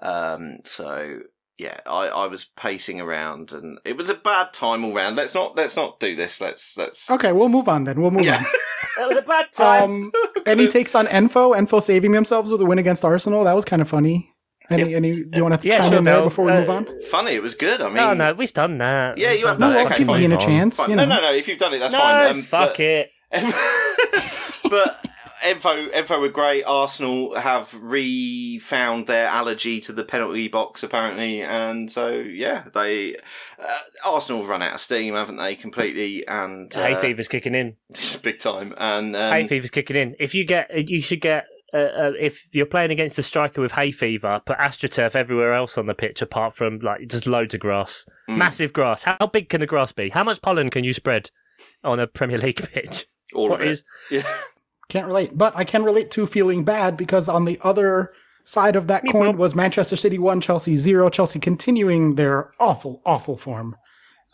Um, 0.00 0.58
so 0.64 1.20
yeah, 1.58 1.80
I, 1.86 2.08
I 2.08 2.26
was 2.26 2.46
pacing 2.56 3.00
around, 3.00 3.52
and 3.52 3.78
it 3.84 3.96
was 3.96 4.10
a 4.10 4.14
bad 4.14 4.52
time 4.52 4.84
all 4.84 4.92
round. 4.94 5.16
Let's 5.16 5.34
not 5.34 5.56
let's 5.56 5.76
not 5.76 6.00
do 6.00 6.16
this. 6.16 6.40
Let's 6.40 6.76
let's. 6.76 7.08
Okay, 7.10 7.32
we'll 7.32 7.48
move 7.48 7.68
on 7.68 7.84
then. 7.84 8.00
We'll 8.00 8.10
move 8.10 8.24
Yeah. 8.24 8.38
on. 8.38 8.46
That 8.98 9.08
was 9.08 9.16
a 9.16 9.22
bad 9.22 9.46
time. 9.52 9.82
Um, 9.90 10.12
any 10.44 10.68
takes 10.68 10.94
on 10.94 11.06
Enfo? 11.06 11.56
Enfo 11.56 11.82
saving 11.82 12.12
themselves 12.12 12.50
with 12.52 12.60
a 12.60 12.66
win 12.66 12.78
against 12.78 13.04
Arsenal. 13.06 13.44
That 13.44 13.54
was 13.54 13.64
kind 13.64 13.80
of 13.80 13.88
funny. 13.88 14.31
Any, 14.70 14.94
any? 14.94 15.22
Do 15.24 15.30
you 15.36 15.42
want 15.44 15.60
to 15.60 15.68
yeah, 15.68 15.78
chime 15.78 15.88
sure, 15.90 15.98
in 15.98 16.04
there 16.04 16.16
Bill. 16.16 16.24
before 16.24 16.44
we 16.46 16.52
Uh, 16.52 16.60
move 16.60 16.70
on? 16.70 16.88
Funny, 17.10 17.32
it 17.32 17.42
was 17.42 17.54
good. 17.54 17.80
I 17.80 17.86
mean, 17.86 17.94
no, 17.96 18.14
no, 18.14 18.32
we've 18.34 18.52
done 18.52 18.78
that. 18.78 19.18
Yeah, 19.18 19.30
We've 19.32 19.40
you 19.40 19.46
have 19.48 19.58
done 19.58 19.70
done 19.70 19.78
it. 19.78 19.80
I'll 19.80 19.86
Okay, 19.86 19.98
give 19.98 20.06
fine, 20.06 20.22
Ian 20.22 20.32
a 20.32 20.36
chance. 20.38 20.78
You 20.88 20.96
No, 20.96 21.04
know. 21.04 21.16
no, 21.16 21.22
no. 21.22 21.32
If 21.34 21.48
you've 21.48 21.58
done 21.58 21.74
it, 21.74 21.78
that's 21.80 21.92
No, 21.92 21.98
fine. 21.98 22.30
Um, 22.30 22.42
fuck 22.42 22.70
but- 22.76 22.80
it. 22.80 23.10
but 24.70 25.04
Envo, 25.42 25.90
Envo 25.92 26.20
were 26.20 26.28
great. 26.28 26.62
Arsenal 26.64 27.34
have 27.34 27.74
refound 27.74 29.06
their 29.06 29.26
allergy 29.26 29.80
to 29.80 29.92
the 29.92 30.04
penalty 30.04 30.46
box 30.48 30.82
apparently, 30.82 31.42
and 31.42 31.90
so 31.90 32.10
yeah, 32.10 32.64
they 32.74 33.16
uh, 33.58 33.78
Arsenal 34.04 34.42
have 34.42 34.48
run 34.50 34.62
out 34.62 34.74
of 34.74 34.80
steam, 34.80 35.14
haven't 35.14 35.36
they? 35.38 35.56
Completely, 35.56 36.26
and 36.28 36.74
uh, 36.76 36.82
Hay 36.86 36.94
fever's 36.94 37.28
kicking 37.28 37.54
in. 37.54 37.76
it's 37.90 38.16
big 38.16 38.38
time. 38.38 38.74
And 38.76 39.16
um, 39.16 39.32
hay 39.32 39.46
fever's 39.48 39.70
kicking 39.70 39.96
in. 39.96 40.14
If 40.20 40.34
you 40.34 40.44
get, 40.44 40.88
you 40.88 41.00
should 41.00 41.20
get. 41.20 41.46
Uh, 41.74 41.78
uh, 41.78 42.12
if 42.20 42.46
you're 42.52 42.66
playing 42.66 42.90
against 42.90 43.18
a 43.18 43.22
striker 43.22 43.60
with 43.62 43.72
hay 43.72 43.90
fever, 43.90 44.40
put 44.44 44.58
astroturf 44.58 45.14
everywhere 45.16 45.54
else 45.54 45.78
on 45.78 45.86
the 45.86 45.94
pitch 45.94 46.20
apart 46.20 46.54
from 46.54 46.78
like 46.80 47.08
just 47.08 47.26
loads 47.26 47.54
of 47.54 47.60
grass, 47.60 48.04
Mm. 48.28 48.36
massive 48.36 48.72
grass. 48.72 49.04
How 49.04 49.26
big 49.32 49.48
can 49.48 49.60
the 49.60 49.66
grass 49.66 49.92
be? 49.92 50.10
How 50.10 50.22
much 50.24 50.42
pollen 50.42 50.68
can 50.68 50.84
you 50.84 50.92
spread 50.92 51.30
on 51.82 51.98
a 51.98 52.06
Premier 52.06 52.38
League 52.38 52.62
pitch? 52.72 53.06
all 53.34 53.48
What 53.48 53.60
of 53.62 53.66
it. 53.66 53.70
is? 53.70 53.84
Yeah. 54.10 54.22
Can't 54.88 55.06
relate, 55.06 55.30
but 55.38 55.54
I 55.56 55.64
can 55.64 55.82
relate 55.84 56.10
to 56.12 56.26
feeling 56.26 56.64
bad 56.64 56.96
because 56.98 57.26
on 57.28 57.46
the 57.46 57.58
other 57.62 58.12
side 58.44 58.76
of 58.76 58.88
that 58.88 59.04
Meep 59.04 59.12
coin 59.12 59.34
moop. 59.34 59.38
was 59.38 59.54
Manchester 59.54 59.96
City 59.96 60.18
1, 60.18 60.40
Chelsea 60.42 60.76
0. 60.76 61.08
Chelsea 61.08 61.38
continuing 61.40 62.16
their 62.16 62.50
awful, 62.60 63.00
awful 63.06 63.34
form 63.36 63.76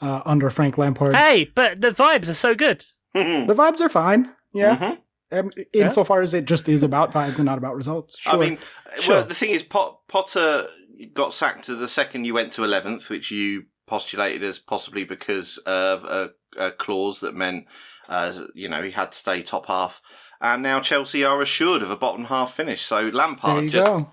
uh, 0.01 0.23
under 0.27 0.51
Frank 0.51 0.77
Lampard. 0.79 1.15
Hey, 1.15 1.53
but 1.55 1.81
the 1.81 1.91
vibes 1.91 2.29
are 2.29 2.35
so 2.35 2.55
good. 2.57 2.85
The 3.15 3.55
vibes 3.57 3.81
are 3.81 3.89
fine. 3.89 4.33
Yeah. 4.53 4.77
Mhm. 4.77 4.99
Um, 5.31 5.51
Yeah. 5.75 5.85
insofar 5.85 6.23
as 6.23 6.33
it 6.35 6.45
just 6.47 6.69
is 6.69 6.83
about 6.83 7.13
vibes 7.13 7.37
and 7.37 7.45
not 7.45 7.59
about 7.59 7.75
results. 7.77 8.19
Sure. 8.19 8.33
I 8.35 8.37
mean, 8.37 8.59
Sure. 8.99 9.17
well, 9.17 9.25
the 9.25 9.35
thing 9.35 9.51
is, 9.51 9.63
Pot- 9.63 9.99
Potter 10.09 10.69
got 11.13 11.35
sacked 11.35 11.65
to 11.67 11.75
the 11.77 11.87
second 11.89 12.25
you 12.25 12.35
went 12.35 12.53
to 12.55 12.65
eleventh, 12.65 13.11
which 13.11 13.31
you 13.31 13.65
postulated 13.87 14.43
as 14.43 14.59
possibly 14.59 15.05
because 15.05 15.59
of 15.67 16.05
a, 16.05 16.31
a 16.59 16.71
clause 16.73 17.21
that 17.21 17.35
meant, 17.35 17.67
uh, 18.09 18.33
you 18.55 18.69
know, 18.69 18.83
he 18.83 18.91
had 18.91 19.13
to 19.13 19.19
stay 19.19 19.43
top 19.43 19.67
half. 19.67 20.01
And 20.41 20.63
now 20.63 20.81
Chelsea 20.81 21.25
are 21.25 21.43
assured 21.43 21.83
of 21.83 21.91
a 21.91 21.97
bottom 21.97 22.27
half 22.27 22.55
finish. 22.55 22.83
So 22.83 23.03
there 23.03 23.13
Lampard, 23.13 23.65
you 23.65 23.71
just 23.71 23.87
go. 23.87 24.13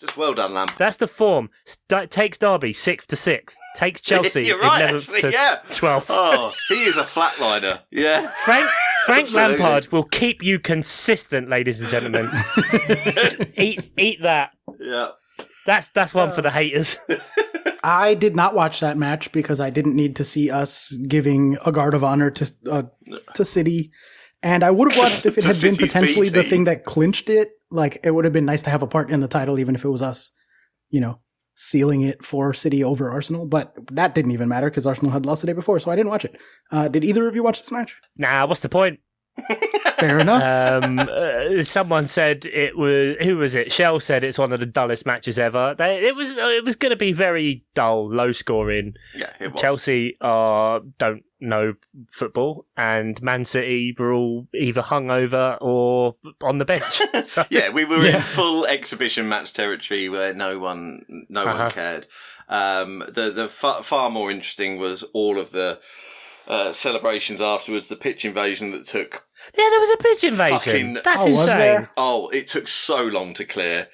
just 0.00 0.16
well 0.16 0.34
done, 0.34 0.52
Lampard. 0.54 0.78
That's 0.78 0.96
the 0.96 1.06
form. 1.06 1.50
St- 1.64 2.10
takes 2.10 2.36
Derby 2.38 2.72
sixth 2.72 3.08
to 3.08 3.16
sixth. 3.16 3.56
Takes 3.76 4.00
Chelsea 4.02 4.42
You're 4.44 4.58
right, 4.58 4.92
11th 4.92 4.98
actually, 5.14 5.20
to 5.22 5.30
yeah. 5.32 5.56
twelfth. 5.70 6.08
Oh, 6.10 6.52
he 6.68 6.82
is 6.84 6.96
a 6.96 7.04
flatliner. 7.04 7.80
Yeah. 7.90 8.28
Frank 8.44 8.68
Frank 9.10 9.26
Absolutely. 9.26 9.56
Lampard 9.58 9.92
will 9.92 10.04
keep 10.04 10.42
you 10.42 10.58
consistent, 10.58 11.48
ladies 11.48 11.80
and 11.80 11.90
gentlemen. 11.90 12.30
eat 13.56 13.92
eat 13.98 14.22
that. 14.22 14.52
Yeah. 14.78 15.08
That's 15.66 15.90
that's 15.90 16.14
one 16.14 16.30
for 16.30 16.42
the 16.42 16.50
haters. 16.50 16.96
I 17.82 18.14
did 18.14 18.36
not 18.36 18.54
watch 18.54 18.80
that 18.80 18.96
match 18.96 19.32
because 19.32 19.60
I 19.60 19.70
didn't 19.70 19.96
need 19.96 20.16
to 20.16 20.24
see 20.24 20.50
us 20.50 20.92
giving 21.08 21.56
a 21.64 21.72
guard 21.72 21.94
of 21.94 22.04
honor 22.04 22.30
to 22.30 22.52
uh, 22.70 22.82
to 23.34 23.44
City, 23.44 23.90
and 24.42 24.62
I 24.62 24.70
would 24.70 24.92
have 24.92 24.98
watched 24.98 25.26
if 25.26 25.38
it 25.38 25.44
had 25.44 25.54
been 25.54 25.74
City's 25.74 25.78
B 25.78 25.86
potentially 25.86 26.28
the 26.28 26.42
thing 26.42 26.64
that 26.64 26.84
clinched 26.84 27.30
it. 27.30 27.50
Like 27.70 28.00
it 28.04 28.12
would 28.12 28.24
have 28.24 28.32
been 28.32 28.46
nice 28.46 28.62
to 28.62 28.70
have 28.70 28.82
a 28.82 28.86
part 28.86 29.10
in 29.10 29.20
the 29.20 29.28
title, 29.28 29.58
even 29.58 29.74
if 29.74 29.84
it 29.84 29.88
was 29.88 30.02
us, 30.02 30.30
you 30.88 31.00
know, 31.00 31.20
sealing 31.62 32.00
it 32.00 32.24
for 32.24 32.54
City 32.54 32.82
over 32.82 33.10
Arsenal. 33.10 33.46
But 33.46 33.74
that 33.92 34.14
didn't 34.14 34.30
even 34.30 34.48
matter 34.48 34.70
because 34.70 34.86
Arsenal 34.86 35.12
had 35.12 35.26
lost 35.26 35.42
the 35.42 35.46
day 35.46 35.52
before, 35.52 35.78
so 35.78 35.90
I 35.90 35.96
didn't 35.96 36.08
watch 36.08 36.24
it. 36.24 36.40
Uh, 36.72 36.88
did 36.88 37.04
either 37.04 37.28
of 37.28 37.34
you 37.34 37.42
watch 37.42 37.60
this 37.60 37.70
match? 37.70 38.00
nah, 38.18 38.46
what's 38.46 38.62
the 38.62 38.70
point? 38.70 38.98
Fair 39.98 40.18
enough. 40.20 40.82
Um, 40.84 40.98
uh, 40.98 41.62
someone 41.62 42.06
said 42.06 42.46
it 42.46 42.76
was 42.76 43.16
who 43.22 43.36
was 43.36 43.54
it? 43.54 43.72
Shell 43.72 44.00
said 44.00 44.24
it's 44.24 44.38
one 44.38 44.52
of 44.52 44.60
the 44.60 44.66
dullest 44.66 45.06
matches 45.06 45.38
ever. 45.38 45.74
They, 45.76 46.06
it 46.06 46.14
was 46.16 46.36
uh, 46.36 46.46
it 46.48 46.64
was 46.64 46.76
going 46.76 46.90
to 46.90 46.96
be 46.96 47.12
very 47.12 47.64
dull, 47.74 48.10
low 48.10 48.32
scoring. 48.32 48.94
Yeah, 49.14 49.30
it 49.40 49.52
was. 49.52 49.60
Chelsea 49.60 50.16
are 50.20 50.80
don't 50.98 51.24
know 51.40 51.74
football, 52.10 52.66
and 52.76 53.20
Man 53.22 53.44
City 53.44 53.94
were 53.98 54.12
all 54.12 54.46
either 54.54 54.82
hungover 54.82 55.56
or 55.60 56.16
on 56.42 56.58
the 56.58 56.64
bench. 56.64 57.00
so, 57.24 57.44
Yeah, 57.50 57.70
we 57.70 57.84
were 57.84 58.04
Yeah. 58.04 58.16
in 58.16 58.22
full 58.22 58.66
exhibition 58.66 59.28
match 59.28 59.52
territory 59.52 60.08
where 60.08 60.34
no 60.34 60.58
one, 60.58 61.26
no 61.28 61.44
Uh-huh. 61.46 61.58
one 61.64 61.70
cared. 61.70 62.06
Um, 62.48 63.04
the 63.08 63.30
the 63.30 63.48
far, 63.48 63.82
far 63.82 64.10
more 64.10 64.30
interesting 64.30 64.78
was 64.78 65.02
all 65.14 65.38
of 65.38 65.50
the 65.52 65.78
uh, 66.50 66.72
celebrations 66.72 67.40
afterwards. 67.40 67.88
The 67.88 67.96
pitch 67.96 68.24
invasion 68.24 68.72
that 68.72 68.86
took 68.86 69.24
yeah, 69.56 69.68
there 69.70 69.80
was 69.80 69.90
a 69.90 69.96
pitch 69.96 70.24
invasion. 70.24 70.58
Fucking- 70.58 70.94
That's 71.04 71.22
Oh, 71.22 71.26
insane. 71.26 71.88
oh, 71.96 72.28
it 72.28 72.46
took 72.48 72.68
so 72.68 73.02
long 73.04 73.32
to 73.34 73.44
clear, 73.46 73.88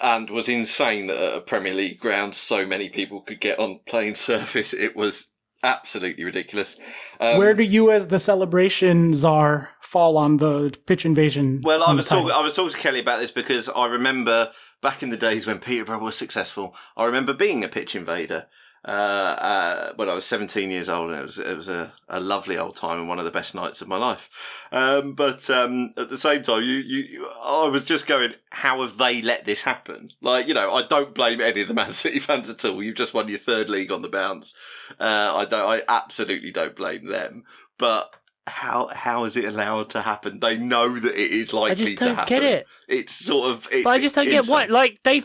and 0.00 0.28
was 0.30 0.48
insane 0.48 1.06
that 1.08 1.20
at 1.22 1.36
a 1.36 1.40
Premier 1.40 1.74
League 1.74 2.00
ground 2.00 2.34
so 2.34 2.66
many 2.66 2.88
people 2.88 3.20
could 3.20 3.40
get 3.40 3.58
on 3.60 3.80
playing 3.86 4.14
surface. 4.30 4.72
It 4.74 4.96
was 4.96 5.28
absolutely 5.62 6.24
ridiculous. 6.24 6.76
Um, 7.20 7.38
Where 7.38 7.52
do 7.54 7.62
you, 7.64 7.90
as 7.90 8.06
the 8.08 8.18
celebration 8.20 9.12
czar, 9.12 9.70
fall 9.82 10.16
on 10.16 10.36
the 10.38 10.76
pitch 10.86 11.04
invasion? 11.04 11.60
Well, 11.64 11.82
I 11.82 11.92
was 11.92 12.08
talking. 12.08 12.30
I 12.30 12.40
was 12.40 12.54
talking 12.54 12.72
to 12.72 12.78
Kelly 12.78 13.00
about 13.00 13.20
this 13.20 13.30
because 13.30 13.68
I 13.68 13.86
remember 13.86 14.50
back 14.80 15.02
in 15.02 15.10
the 15.10 15.16
days 15.16 15.46
when 15.46 15.58
Peterborough 15.58 15.98
was 16.04 16.16
successful. 16.16 16.74
I 16.96 17.04
remember 17.04 17.32
being 17.34 17.62
a 17.64 17.68
pitch 17.68 17.94
invader 17.96 18.46
uh, 18.84 18.90
uh, 18.90 19.92
when 19.96 20.08
I 20.08 20.14
was 20.14 20.24
17 20.24 20.70
years 20.70 20.88
old. 20.88 21.10
and 21.10 21.20
It 21.20 21.22
was 21.22 21.38
it 21.38 21.56
was 21.56 21.68
a, 21.68 21.92
a 22.08 22.20
lovely 22.20 22.56
old 22.56 22.76
time 22.76 22.98
and 22.98 23.08
one 23.08 23.18
of 23.18 23.24
the 23.24 23.30
best 23.30 23.54
nights 23.54 23.80
of 23.80 23.88
my 23.88 23.96
life. 23.96 24.28
Um, 24.72 25.14
but 25.14 25.48
um, 25.50 25.92
at 25.96 26.10
the 26.10 26.16
same 26.18 26.42
time, 26.42 26.62
you, 26.62 26.74
you 26.76 26.98
you 27.02 27.28
I 27.42 27.68
was 27.68 27.84
just 27.84 28.06
going, 28.06 28.34
how 28.50 28.82
have 28.82 28.98
they 28.98 29.20
let 29.22 29.44
this 29.44 29.62
happen? 29.62 30.10
Like 30.20 30.46
you 30.48 30.54
know, 30.54 30.72
I 30.72 30.82
don't 30.82 31.14
blame 31.14 31.40
any 31.40 31.60
of 31.62 31.68
the 31.68 31.74
Man 31.82 31.92
City 31.92 32.18
fans 32.18 32.48
at 32.48 32.64
all. 32.64 32.82
You've 32.82 32.96
just 32.96 33.14
won 33.14 33.28
your 33.28 33.38
third 33.38 33.68
league 33.68 33.92
on 33.92 34.02
the 34.02 34.08
bounce. 34.08 34.54
Uh, 34.98 35.32
I 35.36 35.44
don't. 35.44 35.68
I 35.68 35.82
absolutely 35.88 36.52
don't 36.52 36.76
blame 36.76 37.06
them. 37.06 37.44
But 37.78 38.14
how 38.46 38.88
how 38.88 39.24
is 39.24 39.36
it 39.36 39.44
allowed 39.44 39.90
to 39.90 40.02
happen? 40.02 40.40
They 40.40 40.56
know 40.56 40.98
that 40.98 41.14
it 41.14 41.30
is 41.30 41.52
likely 41.52 41.70
I 41.72 41.74
just 41.74 41.98
to 41.98 42.04
don't 42.06 42.14
happen. 42.16 42.28
get 42.40 42.42
it. 42.42 42.66
It's 42.88 43.12
sort 43.12 43.50
of. 43.50 43.68
It's 43.70 43.84
But 43.84 43.94
I 43.94 43.98
just 43.98 44.14
don't 44.14 44.28
get 44.30 44.46
what 44.46 44.70
like 44.70 45.02
they 45.02 45.22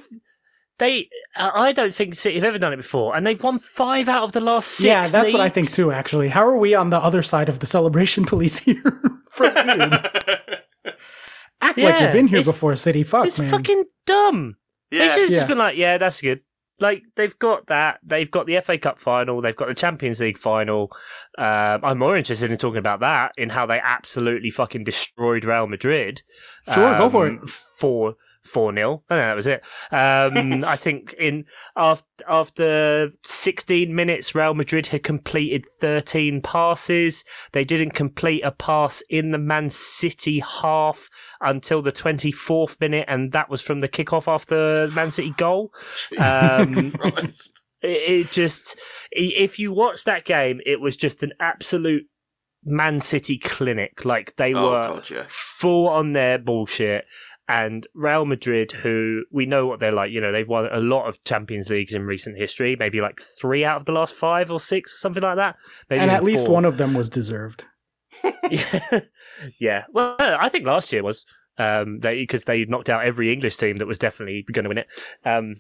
they, 0.80 1.10
uh, 1.36 1.52
I 1.54 1.72
don't 1.72 1.94
think 1.94 2.16
City 2.16 2.36
have 2.36 2.44
ever 2.44 2.58
done 2.58 2.74
it 2.74 2.78
before, 2.78 3.16
and 3.16 3.26
they've 3.26 3.42
won 3.42 3.60
five 3.60 4.10
out 4.10 4.24
of 4.24 4.32
the 4.32 4.42
last 4.42 4.70
six. 4.70 4.86
Yeah, 4.86 5.06
that's 5.06 5.26
leagues. 5.26 5.34
what 5.34 5.42
I 5.42 5.50
think 5.50 5.70
too. 5.72 5.92
Actually, 5.92 6.30
how 6.30 6.44
are 6.46 6.58
we 6.58 6.74
on 6.74 6.90
the 6.90 6.98
other 6.98 7.22
side 7.22 7.48
of 7.48 7.60
the 7.60 7.66
celebration 7.66 8.26
police 8.34 8.60
here? 8.60 8.82
Act 11.62 11.78
yeah, 11.78 11.90
like 11.90 12.02
you've 12.02 12.14
been 12.14 12.28
here 12.28 12.44
before, 12.44 12.76
City. 12.76 13.04
Fuck, 13.04 13.28
it's 13.28 13.40
man. 13.40 13.50
fucking 13.50 13.86
dumb. 14.06 14.58
Yeah. 14.92 15.00
They 15.00 15.10
should 15.14 15.22
have 15.22 15.30
yeah. 15.32 15.38
just 15.38 15.48
been 15.48 15.58
like, 15.58 15.78
yeah, 15.78 15.98
that's 15.98 16.20
good. 16.22 16.42
Like 16.80 17.04
they've 17.16 17.38
got 17.38 17.68
that. 17.68 18.00
They've 18.04 18.30
got 18.30 18.48
the 18.48 18.60
FA 18.60 18.78
Cup 18.78 19.00
final. 19.00 19.42
They've 19.42 19.56
got 19.56 19.68
the 19.68 19.76
Champions 19.76 20.20
League 20.20 20.38
final. 20.38 20.92
Um, 21.38 21.80
I'm 21.84 22.00
more 22.00 22.18
interested 22.18 22.52
in 22.52 22.58
talking 22.58 22.80
about 22.80 23.00
that 23.00 23.32
in 23.38 23.50
how 23.50 23.66
they 23.66 23.80
absolutely 23.80 24.50
fucking 24.50 24.84
destroyed 24.84 25.46
Real 25.46 25.68
Madrid. 25.68 26.24
Sure, 26.74 26.94
um, 26.94 26.98
go 26.98 27.10
for 27.10 27.28
it. 27.28 27.48
For 27.48 28.16
4 28.46 28.74
0. 28.74 29.04
And 29.10 29.20
that 29.20 29.36
was 29.36 29.48
it. 29.48 29.64
Um, 29.92 30.64
I 30.68 30.76
think 30.76 31.14
in 31.14 31.46
after, 31.76 32.06
after 32.28 33.12
16 33.24 33.94
minutes, 33.94 34.36
Real 34.36 34.54
Madrid 34.54 34.88
had 34.88 35.04
completed 35.04 35.66
13 35.80 36.42
passes. 36.42 37.24
They 37.52 37.64
didn't 37.64 37.92
complete 37.92 38.42
a 38.42 38.52
pass 38.52 39.04
in 39.10 39.32
the 39.32 39.38
Man 39.38 39.70
City 39.70 40.40
half 40.40 41.10
until 41.42 41.82
the 41.82 41.92
24th 41.92 42.80
minute, 42.80 43.06
and 43.08 43.32
that 43.32 43.50
was 43.50 43.62
from 43.62 43.80
the 43.80 43.90
kickoff 43.90 44.28
after 44.28 44.88
Man 44.94 45.12
City 45.12 45.34
goal. 45.38 45.72
Um, 46.24 46.94
it 47.82 48.32
just, 48.32 48.80
if 49.12 49.60
you 49.60 49.74
watch 49.74 50.06
that 50.06 50.24
game, 50.24 50.62
it 50.66 50.80
was 50.80 50.96
just 50.96 51.22
an 51.22 51.34
absolute 51.40 52.08
Man 52.65 52.99
City 52.99 53.38
clinic. 53.38 54.06
Like 54.06 54.36
they 54.38 54.54
Oh 54.54 54.63
were 54.71 54.88
god, 54.88 55.10
yeah. 55.10 55.26
full 55.28 55.88
on 55.88 56.13
their 56.13 56.38
bullshit. 56.38 57.06
And 57.47 57.86
Real 57.93 58.26
Madrid, 58.26 58.71
who 58.71 59.23
we 59.30 59.45
know 59.45 59.67
what 59.67 59.82
they're 59.82 59.91
like, 59.91 60.12
you 60.12 60.21
know, 60.21 60.32
they've 60.32 60.47
won 60.47 60.67
a 60.71 60.80
lot 60.80 61.08
of 61.10 61.21
Champions 61.26 61.69
Leagues 61.69 61.93
in 61.93 62.04
recent 62.04 62.38
history, 62.38 62.78
maybe 62.80 63.02
like 63.02 63.19
three 63.41 63.65
out 63.65 63.76
of 63.78 63.86
the 63.86 63.91
last 63.91 64.15
five 64.15 64.49
or 64.49 64.62
six, 64.62 64.99
something 65.02 65.21
like 65.21 65.36
that. 65.36 65.58
Maybe 65.89 65.99
and 65.99 66.10
at 66.10 66.21
even 66.21 66.26
least 66.26 66.45
four. 66.45 66.54
one 66.56 66.65
of 66.65 66.78
them 66.78 66.93
was 66.93 67.10
deserved. 67.10 67.65
yeah. 68.49 68.99
yeah. 69.60 69.84
Well, 69.91 70.15
I 70.19 70.47
think 70.49 70.65
last 70.65 70.93
year 70.93 71.04
was 71.04 71.26
um 71.58 71.99
they 71.99 72.15
because 72.21 72.45
they 72.45 72.65
knocked 72.65 72.89
out 72.89 73.06
every 73.06 73.32
English 73.32 73.58
team 73.58 73.78
that 73.78 73.88
was 73.88 73.97
definitely 73.99 74.45
going 74.52 74.63
to 74.63 74.69
win 74.69 74.78
it. 74.80 74.88
Um 75.26 75.58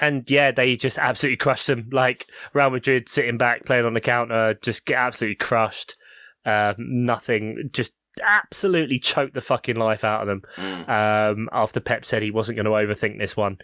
and 0.00 0.28
yeah, 0.30 0.50
they 0.50 0.76
just 0.76 0.98
absolutely 0.98 1.36
crushed 1.36 1.66
them. 1.66 1.88
Like 1.92 2.26
Real 2.52 2.70
Madrid 2.70 3.08
sitting 3.08 3.38
back, 3.38 3.64
playing 3.64 3.84
on 3.84 3.94
the 3.94 4.00
counter, 4.00 4.54
just 4.62 4.86
get 4.86 4.98
absolutely 4.98 5.36
crushed. 5.36 5.96
Um, 6.44 6.74
nothing, 6.78 7.70
just 7.72 7.94
absolutely 8.22 8.98
choked 8.98 9.34
the 9.34 9.40
fucking 9.40 9.76
life 9.76 10.04
out 10.04 10.22
of 10.22 10.28
them. 10.28 10.42
Mm. 10.56 10.88
Um, 10.88 11.48
after 11.52 11.80
Pep 11.80 12.04
said 12.04 12.22
he 12.22 12.30
wasn't 12.30 12.56
going 12.56 12.64
to 12.66 12.70
overthink 12.94 13.18
this 13.18 13.36
one, 13.36 13.58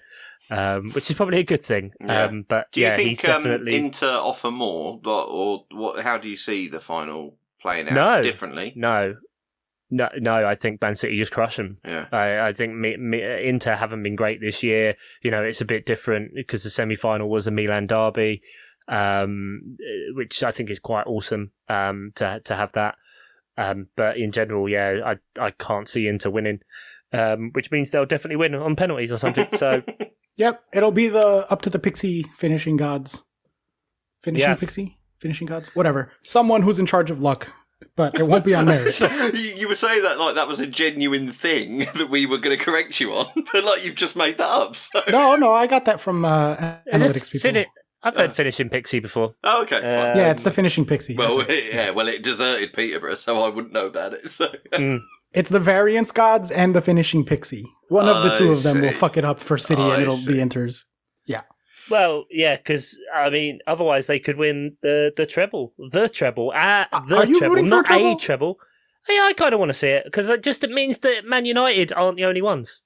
um, 0.51 0.91
which 0.91 1.09
is 1.09 1.17
probably 1.17 1.39
a 1.39 1.45
good 1.45 1.65
thing. 1.65 1.93
Yeah. 2.01 2.25
Um, 2.25 2.45
but 2.49 2.71
Do 2.73 2.81
you 2.81 2.87
yeah, 2.87 2.97
he's 2.97 3.21
think 3.21 3.33
um, 3.33 3.43
definitely 3.45 3.77
Inter 3.77 4.09
offer 4.11 4.51
more, 4.51 5.01
or, 5.05 5.25
or 5.25 5.65
what? 5.71 6.03
How 6.03 6.19
do 6.19 6.29
you 6.29 6.37
see 6.37 6.69
the 6.69 6.81
final 6.81 7.37
playing 7.61 7.89
out 7.89 7.95
No. 7.95 8.23
differently? 8.23 8.73
no, 8.77 9.17
no, 9.93 10.09
no. 10.19 10.45
I 10.47 10.55
think 10.57 10.81
Man 10.81 10.97
City 10.97 11.17
just 11.19 11.31
crush 11.33 11.57
them. 11.57 11.79
Yeah, 11.85 12.07
I, 12.11 12.49
I 12.49 12.53
think 12.53 12.75
me, 12.75 12.97
me, 12.97 13.23
Inter 13.47 13.77
haven't 13.77 14.03
been 14.03 14.17
great 14.17 14.41
this 14.41 14.63
year. 14.63 14.97
You 15.23 15.31
know, 15.31 15.43
it's 15.45 15.61
a 15.61 15.65
bit 15.65 15.87
different 15.87 16.33
because 16.35 16.65
the 16.65 16.71
semi 16.71 16.97
final 16.97 17.29
was 17.29 17.47
a 17.47 17.51
Milan 17.51 17.87
derby, 17.87 18.43
um, 18.89 19.77
which 20.15 20.43
I 20.43 20.51
think 20.51 20.71
is 20.71 20.81
quite 20.81 21.07
awesome 21.07 21.53
um, 21.69 22.13
to 22.17 22.41
to 22.45 22.57
have 22.57 22.73
that. 22.73 22.97
Um, 23.57 23.89
but 23.97 24.17
in 24.17 24.33
general, 24.33 24.69
yeah, 24.69 24.99
I 25.05 25.17
I 25.41 25.51
can't 25.53 25.89
see 25.89 26.09
Inter 26.09 26.31
winning, 26.31 26.61
um, 27.13 27.51
which 27.53 27.71
means 27.71 27.91
they'll 27.91 28.07
definitely 28.07 28.37
win 28.37 28.55
on 28.55 28.77
penalties 28.77 29.13
or 29.13 29.17
something. 29.19 29.47
So 29.55 29.83
Yep, 30.37 30.63
it'll 30.73 30.93
be 30.93 31.09
the 31.09 31.47
up 31.51 31.61
to 31.63 31.71
the 31.71 31.79
pixie 31.79 32.23
finishing 32.37 32.77
gods. 32.79 33.23
Finishing 34.23 34.49
Yeah. 34.49 34.55
pixie? 34.55 34.99
Finishing 35.19 35.47
gods? 35.47 35.69
Whatever. 35.77 36.11
Someone 36.23 36.63
who's 36.63 36.79
in 36.79 36.87
charge 36.87 37.11
of 37.11 37.21
luck, 37.21 37.53
but 37.97 38.19
it 38.19 38.27
won't 38.27 38.45
be 38.45 38.55
on 38.55 38.67
merit. 38.67 38.99
you, 39.35 39.41
you 39.57 39.69
were 39.69 39.75
saying 39.75 40.03
that 40.03 40.19
like 40.19 40.35
that 40.35 40.49
was 40.49 40.61
a 40.61 40.67
genuine 40.67 41.31
thing 41.33 41.79
that 41.95 42.09
we 42.11 42.27
were 42.27 42.39
going 42.39 42.57
to 42.57 42.63
correct 42.65 43.01
you 43.01 43.13
on, 43.13 43.27
but 43.53 43.65
like 43.65 43.85
you've 43.85 43.95
just 43.97 44.17
made 44.17 44.39
that 44.39 44.49
up. 44.49 44.77
So. 44.77 45.03
no, 45.11 45.37
no, 45.37 45.53
I 45.53 45.67
got 45.67 45.85
that 45.87 46.01
from 46.01 46.25
uh, 46.25 46.77
Is 46.93 47.03
analytics 47.03 47.31
people. 47.31 47.41
fini- 47.51 47.67
I've 48.05 48.17
heard 48.17 48.33
finishing 48.33 48.69
Pixie 48.69 48.99
before. 48.99 49.35
Oh, 49.45 49.63
okay. 49.63 49.77
fine. 49.81 49.85
Uh, 49.85 50.13
yeah, 50.17 50.31
it's 50.33 50.43
the 50.43 50.51
finishing 50.51 50.85
pixie. 50.85 51.17
well, 51.17 51.39
That's 51.39 51.73
yeah, 51.73 51.91
well, 51.91 52.09
it 52.09 52.23
deserted 52.25 52.73
Peterborough, 52.73 53.15
so 53.15 53.39
I 53.39 53.49
wouldn't 53.49 53.73
know 53.73 53.87
about 53.87 54.13
it. 54.13 54.29
So 54.29 54.53
Mm. 54.73 55.01
It's 55.33 55.49
the 55.49 55.61
variance 55.61 56.11
gods 56.13 56.51
and 56.51 56.75
the 56.75 56.81
finishing 56.83 57.25
pixie. 57.25 57.65
One 57.89 58.09
of 58.09 58.23
the 58.25 58.31
I 58.33 58.35
two 58.35 58.51
of 58.53 58.63
them 58.65 58.81
will 58.83 58.93
fuck 58.93 59.17
it 59.17 59.25
up 59.25 59.39
for 59.41 59.57
City, 59.57 59.81
I 59.81 59.95
and 59.95 60.03
it'll 60.03 60.17
see. 60.17 60.33
be 60.35 60.41
Inter's. 60.41 60.85
Well, 61.91 62.25
yeah, 62.31 62.57
because 62.57 62.99
I 63.15 63.29
mean, 63.31 63.59
otherwise 63.67 64.07
they 64.07 64.19
could 64.19 64.37
win 64.37 64.77
the 64.83 65.13
the 65.17 65.27
treble, 65.27 65.75
the 65.79 66.09
treble, 66.09 66.53
uh, 66.55 66.85
Uh, 66.93 67.01
the 67.07 67.27
treble, 67.39 67.57
for 67.57 67.59
a 67.59 67.63
not 67.63 67.87
treble? 67.87 68.13
a 68.13 68.17
treble. 68.17 68.59
Yeah, 69.09 69.25
I 69.25 69.33
kind 69.33 69.53
of 69.53 69.59
want 69.59 69.71
to 69.71 69.75
see 69.79 69.89
it 69.89 70.05
because 70.05 70.29
it 70.29 70.43
just 70.43 70.63
it 70.63 70.71
means 70.71 71.01
that 71.01 71.25
Man 71.25 71.45
United 71.45 71.93
aren't 71.93 72.17
the 72.17 72.25
only 72.25 72.43
ones. 72.43 72.83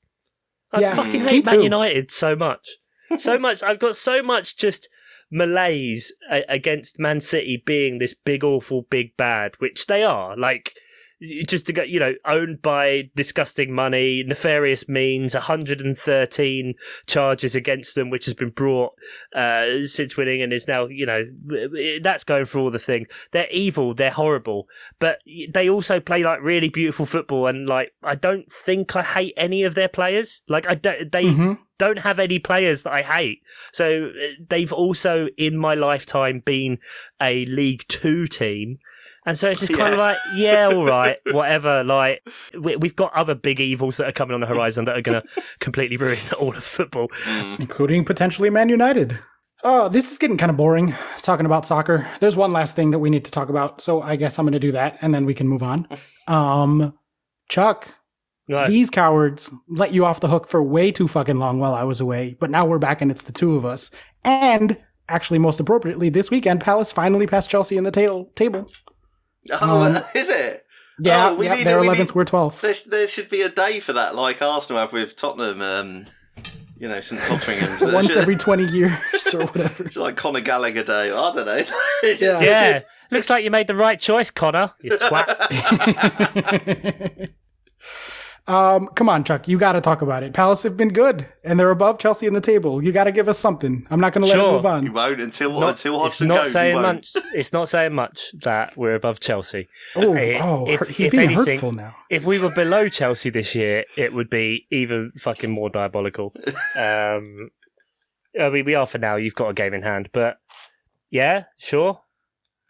I 0.72 0.80
Yeah, 0.80 0.94
fucking 0.94 1.20
hate 1.20 1.44
Man. 1.46 1.62
United 1.62 2.10
so 2.10 2.34
much, 2.34 2.68
so 3.18 3.38
much. 3.38 3.62
I've 3.62 3.78
got 3.78 3.96
so 3.96 4.22
much 4.22 4.56
just 4.56 4.88
malaise 5.30 6.14
against 6.30 6.98
Man 6.98 7.20
City 7.20 7.62
being 7.64 7.98
this 7.98 8.14
big, 8.14 8.42
awful, 8.44 8.82
big 8.88 9.16
bad, 9.16 9.52
which 9.58 9.86
they 9.86 10.02
are. 10.02 10.36
Like 10.36 10.72
just 11.46 11.66
to 11.66 11.72
get 11.72 11.88
you 11.88 11.98
know 12.00 12.14
owned 12.24 12.62
by 12.62 13.10
disgusting 13.14 13.74
money, 13.74 14.22
nefarious 14.26 14.88
means, 14.88 15.34
113 15.34 16.74
charges 17.06 17.54
against 17.54 17.94
them, 17.94 18.10
which 18.10 18.24
has 18.26 18.34
been 18.34 18.50
brought 18.50 18.92
uh, 19.34 19.82
since 19.84 20.16
winning 20.16 20.42
and 20.42 20.52
is 20.52 20.68
now, 20.68 20.86
you 20.86 21.06
know, 21.06 21.24
that's 22.02 22.24
going 22.24 22.44
for 22.44 22.58
all 22.58 22.70
the 22.70 22.78
thing. 22.78 23.06
They're 23.32 23.48
evil, 23.50 23.94
they're 23.94 24.10
horrible, 24.10 24.68
but 24.98 25.18
they 25.52 25.68
also 25.68 26.00
play 26.00 26.22
like 26.22 26.40
really 26.42 26.68
beautiful 26.68 27.06
football. 27.06 27.46
And 27.46 27.66
like, 27.66 27.92
I 28.02 28.14
don't 28.14 28.50
think 28.50 28.94
I 28.96 29.02
hate 29.02 29.34
any 29.36 29.62
of 29.64 29.74
their 29.74 29.88
players. 29.88 30.42
Like, 30.48 30.66
I 30.68 30.74
don't, 30.74 31.10
they 31.12 31.24
Mhm. 31.24 31.58
don't 31.78 31.98
have 32.00 32.18
any 32.18 32.38
players 32.38 32.82
that 32.82 32.92
I 32.92 33.02
hate. 33.02 33.42
So 33.72 34.06
uh, 34.10 34.26
they've 34.48 34.72
also, 34.72 35.28
in 35.36 35.56
my 35.56 35.74
lifetime, 35.74 36.40
been 36.44 36.78
a 37.20 37.44
League 37.46 37.84
Two 37.88 38.26
team. 38.26 38.78
And 39.26 39.36
so 39.38 39.50
it's 39.50 39.60
just 39.60 39.74
kind 39.74 39.92
of 39.92 39.98
like, 39.98 40.16
yeah, 40.34 40.68
all 40.68 40.84
right, 40.96 41.18
whatever. 41.32 41.82
Like, 41.84 42.22
we, 42.58 42.76
we've 42.76 42.94
got 42.96 43.12
other 43.12 43.34
big 43.34 43.58
evils 43.60 43.96
that 43.96 44.06
are 44.08 44.12
coming 44.12 44.34
on 44.34 44.40
the 44.40 44.46
horizon 44.46 44.84
that 44.84 44.96
are 44.96 45.02
going 45.02 45.20
to 45.34 45.42
completely 45.58 45.96
ruin 45.96 46.18
all 46.38 46.56
of 46.56 46.62
football. 46.64 47.08
mm. 47.24 47.58
including 47.60 48.04
potentially 48.04 48.50
Man 48.50 48.68
United. 48.68 49.18
Oh, 49.64 49.88
this 49.88 50.12
is 50.12 50.18
getting 50.18 50.36
kind 50.36 50.50
of 50.50 50.56
boring 50.56 50.94
talking 51.22 51.44
about 51.46 51.66
soccer. 51.66 52.08
There's 52.20 52.36
one 52.36 52.52
last 52.52 52.76
thing 52.76 52.92
that 52.92 53.00
we 53.00 53.10
need 53.10 53.24
to 53.24 53.30
talk 53.32 53.48
about, 53.48 53.80
so 53.80 54.00
I 54.00 54.14
guess 54.14 54.38
I'm 54.38 54.44
going 54.44 54.52
to 54.52 54.60
do 54.60 54.70
that, 54.72 54.96
and 55.02 55.12
then 55.12 55.26
we 55.26 55.34
can 55.34 55.48
move 55.48 55.62
on. 55.62 55.86
Um, 56.28 56.92
Chuck, 57.48 57.88
Right. 58.48 58.68
these 58.68 58.90
cowards 58.90 59.52
let 59.68 59.92
you 59.92 60.04
off 60.04 60.20
the 60.20 60.28
hook 60.28 60.46
for 60.48 60.62
way 60.62 60.90
too 60.92 61.06
fucking 61.08 61.38
long 61.38 61.58
while 61.60 61.74
I 61.74 61.82
was 61.84 62.00
away, 62.00 62.36
but 62.38 62.50
now 62.50 62.64
we're 62.66 62.78
back 62.78 63.00
and 63.00 63.10
it's 63.10 63.22
the 63.24 63.32
two 63.32 63.56
of 63.56 63.64
us. 63.64 63.90
And 64.24 64.76
actually, 65.08 65.38
most 65.38 65.58
appropriately, 65.60 66.08
this 66.10 66.30
weekend, 66.30 66.60
Palace 66.62 66.92
finally 66.92 67.26
passed 67.26 67.48
Chelsea 67.50 67.76
in 67.76 67.84
the 67.84 67.90
ta- 67.92 68.24
table. 68.36 68.68
Oh, 69.52 69.82
Um, 69.82 69.96
is 70.14 70.28
it? 70.28 70.64
Yeah, 70.98 71.28
Oh, 71.30 71.34
we 71.34 71.46
yeah 71.46 71.54
need- 71.56 71.66
they're 71.66 71.80
we 71.80 71.88
11th, 71.88 71.98
need- 71.98 72.14
we're 72.14 72.24
12th. 72.24 72.60
There, 72.60 72.74
there 72.86 73.08
should 73.08 73.28
be 73.28 73.42
a 73.42 73.48
day 73.50 73.80
for 73.80 73.92
that, 73.92 74.14
like 74.14 74.40
Arsenal 74.42 74.80
have 74.80 74.92
with 74.92 75.14
Tottenham. 75.16 75.60
Um, 75.60 76.06
you 76.78 76.88
know, 76.88 77.00
St 77.00 77.20
Tottenham. 77.22 77.92
Once 77.94 78.08
should- 78.08 78.18
every 78.18 78.36
20 78.36 78.64
years 78.64 78.92
or 79.34 79.46
whatever. 79.46 79.90
like 79.96 80.16
Conor 80.16 80.40
Gallagher 80.40 80.82
Day. 80.82 81.10
I 81.10 81.32
don't 81.34 81.36
know. 81.46 81.64
Yeah. 82.02 82.40
Yeah, 82.40 82.80
looks 83.10 83.28
like 83.30 83.42
you 83.44 83.50
made 83.50 83.66
the 83.66 83.74
right 83.74 83.98
choice, 83.98 84.30
Conor. 84.30 84.72
You 84.82 84.92
twat. 84.92 85.36
Um, 88.48 88.86
come 88.94 89.08
on, 89.08 89.24
Chuck. 89.24 89.48
You 89.48 89.58
got 89.58 89.72
to 89.72 89.80
talk 89.80 90.02
about 90.02 90.22
it. 90.22 90.32
Palace 90.32 90.62
have 90.62 90.76
been 90.76 90.90
good, 90.92 91.26
and 91.42 91.58
they're 91.58 91.70
above 91.70 91.98
Chelsea 91.98 92.26
in 92.26 92.32
the 92.34 92.40
table. 92.40 92.82
You 92.84 92.92
got 92.92 93.04
to 93.04 93.12
give 93.12 93.28
us 93.28 93.38
something. 93.38 93.86
I'm 93.90 93.98
not 94.00 94.12
going 94.12 94.22
to 94.22 94.28
let 94.28 94.34
Sure. 94.36 94.48
it 94.50 94.52
move 94.52 94.62
You 94.64 94.70
on. 94.70 94.92
won't 94.92 95.20
until 95.20 95.58
Not- 95.58 95.68
until 95.70 96.04
it's 96.06 96.20
not 96.20 96.44
goes. 96.44 96.52
saying 96.52 96.80
much. 96.80 97.12
It's 97.34 97.52
not 97.52 97.68
saying 97.68 97.94
much 97.94 98.32
that 98.42 98.76
we're 98.76 98.94
above 98.94 99.18
Chelsea. 99.20 99.68
Oh, 99.96 100.14
Eh, 100.14 100.38
oh 100.40 100.64
if- 100.68 100.86
he's 100.88 101.06
if 101.06 101.12
being 101.12 101.24
anything- 101.30 101.44
hurtful 101.54 101.72
now. 101.72 101.96
If 102.08 102.24
we 102.24 102.38
were 102.38 102.50
below 102.52 102.88
Chelsea 102.88 103.30
this 103.30 103.54
year, 103.54 103.84
it 103.96 104.12
would 104.12 104.30
be 104.30 104.66
even 104.70 105.12
fucking 105.18 105.50
more 105.50 105.68
diabolical. 105.70 106.32
Um, 106.76 107.50
I 108.38 108.50
mean, 108.50 108.66
we 108.66 108.74
are 108.74 108.86
for 108.86 108.98
now. 108.98 109.16
You've 109.16 109.34
got 109.34 109.48
a 109.48 109.54
game 109.54 109.72
in 109.72 109.80
hand, 109.82 110.10
but 110.12 110.36
yeah, 111.10 111.44
sure. 111.58 112.00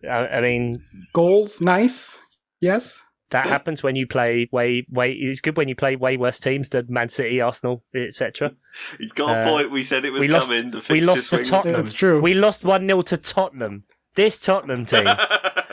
I, 0.08 0.26
I 0.28 0.40
mean, 0.40 0.78
Goals, 1.12 1.60
nice. 1.60 2.20
Yes. 2.60 3.02
That 3.36 3.46
happens 3.46 3.82
when 3.82 3.96
you 3.96 4.06
play 4.06 4.48
way 4.50 4.86
way. 4.90 5.12
It's 5.12 5.40
good 5.40 5.56
when 5.56 5.68
you 5.68 5.74
play 5.74 5.94
way 5.96 6.16
worse 6.16 6.38
teams 6.40 6.70
than 6.70 6.86
Man 6.88 7.08
City, 7.08 7.40
Arsenal, 7.40 7.82
etc. 7.94 8.52
He's 8.98 9.12
got 9.12 9.36
a 9.36 9.40
Uh, 9.40 9.44
point. 9.50 9.70
We 9.70 9.84
said 9.84 10.04
it 10.04 10.12
was 10.12 10.20
we 10.20 10.28
lost- 10.28 10.48
coming. 10.48 10.70
The 10.70 10.78
we 10.78 10.82
fixture 10.82 11.06
lost 11.06 11.20
to 11.30 11.36
swings. 11.36 11.48
Tottenham. 11.50 11.80
It's 11.80 11.92
true. 11.92 12.20
We 12.20 12.34
lost 12.34 12.64
one 12.64 12.86
0 12.86 13.02
to 13.02 13.16
Tottenham. 13.16 13.84
This 14.14 14.40
Tottenham 14.40 14.86
team. 14.92 15.06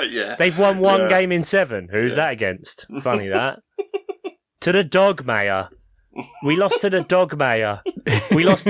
yeah. 0.10 0.36
They've 0.36 0.58
won 0.60 0.80
one 0.80 1.02
Yeah. 1.02 1.10
game 1.10 1.32
in 1.32 1.44
seven. 1.44 1.88
Who's 1.92 2.12
Yeah. 2.12 2.16
that 2.18 2.32
against? 2.34 2.86
Funny 3.02 3.28
that. 3.40 3.60
to 4.62 4.72
the 4.72 4.84
dog 4.84 5.26
mayor. 5.26 5.70
We 6.44 6.56
lost 6.56 6.82
to 6.82 6.90
the 6.90 7.02
dog 7.02 7.38
mayor. 7.38 7.82
We 8.32 8.44
lost. 8.44 8.68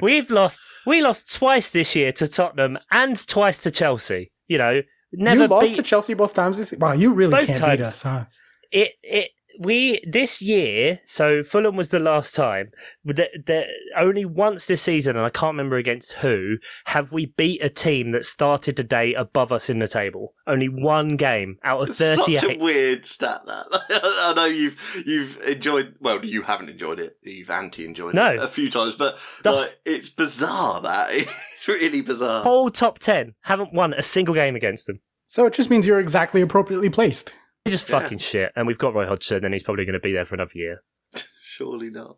We've 0.00 0.30
lost. 0.30 0.60
We 0.86 1.00
lost 1.00 1.32
twice 1.34 1.70
this 1.70 1.96
year 1.96 2.12
to 2.12 2.28
Tottenham 2.28 2.78
and 2.90 3.16
twice 3.26 3.58
to 3.62 3.70
Chelsea. 3.70 4.32
You 4.48 4.58
know, 4.58 4.82
never 5.16 5.42
you 5.42 5.48
lost 5.48 5.70
beat 5.70 5.76
to 5.76 5.82
Chelsea 5.82 6.14
both 6.14 6.34
times 6.34 6.56
this 6.58 6.72
Wow, 6.78 6.92
you 6.92 7.12
really 7.12 7.30
Both 7.32 7.46
can't 7.46 7.58
times. 7.58 7.78
beat 7.78 7.86
us, 7.86 8.02
huh? 8.02 8.24
it. 8.70 8.92
It. 9.02 9.30
We 9.60 10.00
this 10.06 10.42
year. 10.42 11.00
So 11.04 11.42
Fulham 11.42 11.76
was 11.76 11.90
the 11.90 12.00
last 12.00 12.34
time. 12.34 12.70
The, 13.04 13.28
the, 13.46 13.66
only 13.96 14.24
once 14.24 14.66
this 14.66 14.82
season, 14.82 15.16
and 15.16 15.24
I 15.24 15.30
can't 15.30 15.52
remember 15.54 15.76
against 15.76 16.14
who, 16.14 16.56
have 16.86 17.12
we 17.12 17.26
beat 17.26 17.62
a 17.62 17.68
team 17.68 18.10
that 18.10 18.24
started 18.24 18.76
the 18.76 18.82
day 18.84 19.14
above 19.14 19.52
us 19.52 19.70
in 19.70 19.78
the 19.78 19.86
table. 19.88 20.34
Only 20.46 20.68
one 20.68 21.16
game 21.16 21.58
out 21.62 21.82
of 21.82 21.88
It's 21.90 21.98
Such 21.98 22.16
thirty-eight. 22.18 22.60
a 22.60 22.64
weird 22.64 23.04
stat 23.06 23.42
that 23.46 23.66
I 23.90 24.32
know 24.34 24.44
you've 24.46 24.78
you've 25.06 25.40
enjoyed. 25.42 25.94
Well, 26.00 26.24
you 26.24 26.42
haven't 26.42 26.68
enjoyed 26.70 26.98
it. 26.98 27.16
You've 27.22 27.50
anti-enjoyed 27.50 28.14
No. 28.14 28.32
it 28.32 28.40
a 28.40 28.48
few 28.48 28.70
times, 28.70 28.94
but 28.96 29.16
The- 29.42 29.52
like, 29.52 29.78
it's 29.84 30.08
bizarre. 30.08 30.80
That 30.80 31.10
it's 31.54 31.68
really 31.68 32.00
bizarre. 32.00 32.42
whole 32.42 32.70
top 32.70 32.98
10 32.98 33.34
haven't 33.42 33.72
won 33.72 33.94
a 33.94 34.02
single 34.02 34.34
game 34.34 34.56
against 34.56 34.86
them. 34.86 35.00
So 35.26 35.46
it 35.46 35.52
just 35.54 35.70
means 35.70 35.86
you're 35.86 36.00
exactly 36.00 36.40
appropriately 36.42 36.90
placed. 36.90 37.34
It's 37.64 37.72
just 37.74 37.88
Yeah. 37.88 38.00
fucking 38.00 38.18
shit. 38.18 38.52
And 38.56 38.66
we've 38.66 38.78
got 38.78 38.94
Roy 38.94 39.06
Hodgson, 39.06 39.44
and 39.44 39.54
he's 39.54 39.62
probably 39.62 39.84
going 39.84 39.94
to 39.94 40.00
be 40.00 40.12
there 40.12 40.24
for 40.24 40.34
another 40.34 40.52
year. 40.54 40.82
Surely 41.42 41.90
not. 41.90 42.16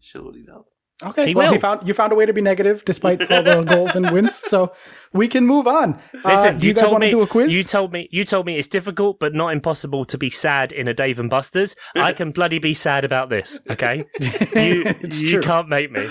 Surely 0.00 0.42
not. 0.46 0.64
Okay, 1.00 1.26
He 1.28 1.34
well, 1.36 1.46
will. 1.46 1.52
he 1.54 1.60
found 1.60 1.86
you 1.86 1.94
found 1.94 2.10
a 2.12 2.16
way 2.16 2.26
to 2.26 2.32
be 2.32 2.40
negative 2.40 2.84
despite 2.84 3.20
all 3.30 3.42
the 3.44 3.62
goals 3.68 3.94
and 3.94 4.10
wins, 4.10 4.34
so 4.34 4.72
we 5.12 5.28
can 5.28 5.46
move 5.46 5.68
on. 5.68 5.94
Uh, 6.24 6.30
Listen, 6.30 6.58
do 6.58 6.66
you, 6.66 6.70
you, 6.70 6.74
guys 6.74 6.80
told 6.82 6.92
want 6.94 7.00
me 7.02 7.06
to 7.12 7.16
do 7.18 7.22
a 7.22 7.26
quiz? 7.28 7.52
you 7.52 7.62
told 7.62 7.92
me 7.92 8.08
you 8.10 8.24
told 8.24 8.46
me 8.46 8.56
it's 8.56 8.66
difficult 8.66 9.20
but 9.20 9.32
not 9.32 9.50
impossible 9.52 10.04
to 10.06 10.18
be 10.18 10.28
sad 10.28 10.72
in 10.72 10.88
a 10.88 10.94
Dave 10.94 11.20
and 11.20 11.30
Buster's. 11.30 11.76
I 11.94 12.12
can 12.12 12.32
bloody 12.32 12.58
be 12.58 12.74
sad 12.74 13.04
about 13.04 13.28
this, 13.28 13.60
okay? 13.70 14.06
You 14.20 14.82
It's 14.86 15.20
you 15.20 15.30
true. 15.34 15.42
can't 15.42 15.68
make 15.68 15.92
me. 15.92 16.08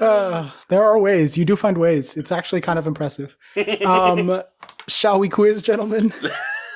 Uh, 0.00 0.50
there 0.68 0.84
are 0.84 0.98
ways. 0.98 1.36
You 1.36 1.44
do 1.44 1.56
find 1.56 1.76
ways. 1.78 2.16
It's 2.16 2.30
actually 2.30 2.60
kind 2.60 2.78
of 2.78 2.86
impressive. 2.86 3.36
Um, 3.84 4.42
shall 4.86 5.18
we 5.18 5.28
quiz, 5.28 5.60
gentlemen? 5.62 6.12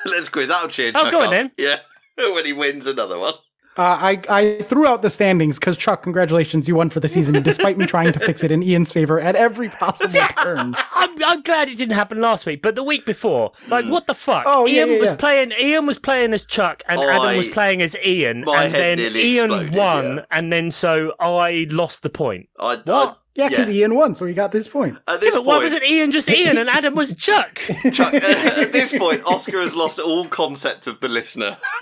Let's 0.11 0.29
quiz. 0.29 0.47
That'll 0.47 0.69
cheer 0.69 0.91
Oh, 0.95 1.03
Chuck 1.03 1.11
go 1.11 1.17
on 1.19 1.25
up. 1.25 1.31
then. 1.31 1.51
Yeah. 1.57 1.77
When 2.15 2.45
he 2.45 2.53
wins 2.53 2.85
another 2.85 3.17
one. 3.17 3.33
Uh, 3.75 3.81
I, 3.81 4.21
I 4.29 4.61
threw 4.61 4.85
out 4.85 5.01
the 5.01 5.09
standings 5.09 5.57
because 5.57 5.75
Chuck, 5.75 6.03
congratulations, 6.03 6.67
you 6.67 6.75
won 6.75 6.91
for 6.91 6.99
the 6.99 7.09
season, 7.09 7.41
despite 7.41 7.75
me 7.75 7.87
trying 7.87 8.11
to 8.13 8.19
fix 8.19 8.43
it 8.43 8.51
in 8.51 8.61
Ian's 8.61 8.91
favor 8.91 9.19
at 9.19 9.35
every 9.35 9.67
possible 9.69 10.13
turn. 10.37 10.75
I'm, 10.93 11.23
I'm 11.25 11.41
glad 11.41 11.69
it 11.69 11.77
didn't 11.79 11.95
happen 11.95 12.21
last 12.21 12.45
week, 12.45 12.61
but 12.61 12.75
the 12.75 12.83
week 12.83 13.03
before, 13.03 13.51
like 13.69 13.85
what 13.87 14.05
the 14.05 14.13
fuck? 14.13 14.43
Oh, 14.45 14.67
yeah, 14.67 14.81
Ian 14.85 14.89
yeah, 14.91 14.99
was 14.99 15.13
playing. 15.13 15.53
Ian 15.59 15.87
was 15.87 15.97
playing 15.97 16.33
as 16.33 16.45
Chuck, 16.45 16.83
and 16.87 17.01
Adam 17.01 17.35
was 17.35 17.47
playing 17.47 17.81
as 17.81 17.95
Ian, 18.05 18.41
my 18.45 18.65
and 18.65 18.75
head 18.75 18.99
then 18.99 19.15
Ian 19.15 19.45
exploded, 19.45 19.73
won, 19.73 20.15
yeah. 20.17 20.25
and 20.29 20.53
then 20.53 20.69
so 20.69 21.13
I 21.19 21.65
lost 21.71 22.03
the 22.03 22.11
point. 22.11 22.49
I, 22.59 22.75
What? 22.75 22.87
I, 22.87 23.15
Yeah, 23.35 23.49
because 23.49 23.67
Ian 23.67 23.95
won, 23.95 24.13
so 24.13 24.25
he 24.27 24.33
got 24.35 24.51
this 24.51 24.67
point. 24.67 24.97
At 25.07 25.13
Yeah, 25.15 25.17
this 25.17 25.33
but 25.33 25.43
why 25.45 25.57
wasn't 25.57 25.83
Ian 25.83 26.11
just 26.11 26.29
Ian 26.29 26.55
and 26.59 26.69
Adam 26.69 26.93
was 26.93 27.15
Chuck? 27.15 27.57
Chuck, 27.91 28.13
uh, 28.13 28.61
at 28.61 28.71
this 28.73 28.91
point, 28.95 29.23
Oscar 29.25 29.59
has 29.61 29.73
lost 29.75 29.97
all 29.97 30.27
concept 30.27 30.85
of 30.85 30.99
the 30.99 31.07
listener. 31.09 31.57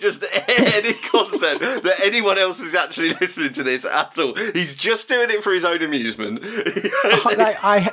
just 0.00 0.24
any 0.48 0.92
concept 0.94 1.60
that 1.84 2.00
anyone 2.02 2.36
else 2.38 2.58
is 2.60 2.74
actually 2.74 3.10
listening 3.20 3.52
to 3.52 3.62
this 3.62 3.84
at 3.84 4.18
all. 4.18 4.34
He's 4.34 4.74
just 4.74 5.08
doing 5.08 5.30
it 5.30 5.42
for 5.44 5.52
his 5.52 5.64
own 5.64 5.82
amusement. 5.82 6.40
Oh, 6.42 7.22
I, 7.38 7.56
I, 7.62 7.90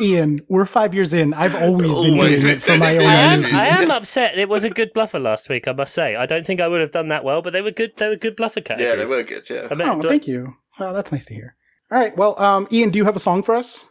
Ian, 0.00 0.42
we're 0.48 0.66
five 0.66 0.94
years 0.94 1.12
in. 1.12 1.34
I've 1.34 1.56
always 1.56 1.88
been 1.98 2.14
Always 2.14 2.40
doing 2.42 2.54
it 2.54 2.62
for 2.62 2.76
my 2.76 2.96
own. 2.98 3.02
I 3.02 3.14
am, 3.14 3.32
amusement. 3.40 3.60
I 3.62 3.66
am 3.82 3.90
upset. 3.90 4.38
It 4.38 4.48
was 4.48 4.64
a 4.64 4.70
good 4.70 4.92
bluffer 4.92 5.18
last 5.18 5.48
week, 5.48 5.66
I 5.66 5.72
must 5.72 5.94
say. 5.94 6.14
I 6.16 6.26
don't 6.26 6.46
think 6.46 6.60
I 6.60 6.68
would 6.68 6.80
have 6.80 6.92
done 6.92 7.08
that 7.08 7.24
well, 7.24 7.42
but 7.42 7.52
they 7.52 7.62
were 7.62 7.70
good. 7.72 7.92
They 7.96 8.08
were 8.08 8.16
good 8.16 8.36
bluffer 8.36 8.60
categories. 8.60 8.90
Yeah, 8.90 9.04
they 9.04 9.06
were 9.06 9.22
good. 9.24 9.50
Yeah. 9.50 9.66
I 9.70 9.74
mean, 9.74 9.88
Oh, 9.88 10.00
do- 10.00 10.08
thank 10.08 10.28
you. 10.28 10.54
Well, 10.78 10.94
that's 10.94 11.10
nice 11.12 11.24
to 11.26 11.34
hear. 11.34 11.56
All 11.90 11.98
right. 11.98 12.16
Well, 12.16 12.40
um, 12.40 12.68
Ian, 12.72 12.90
do 12.90 12.98
you 12.98 13.04
have 13.04 13.16
a 13.16 13.20
song 13.20 13.42
for 13.42 13.54
us? 13.54 13.86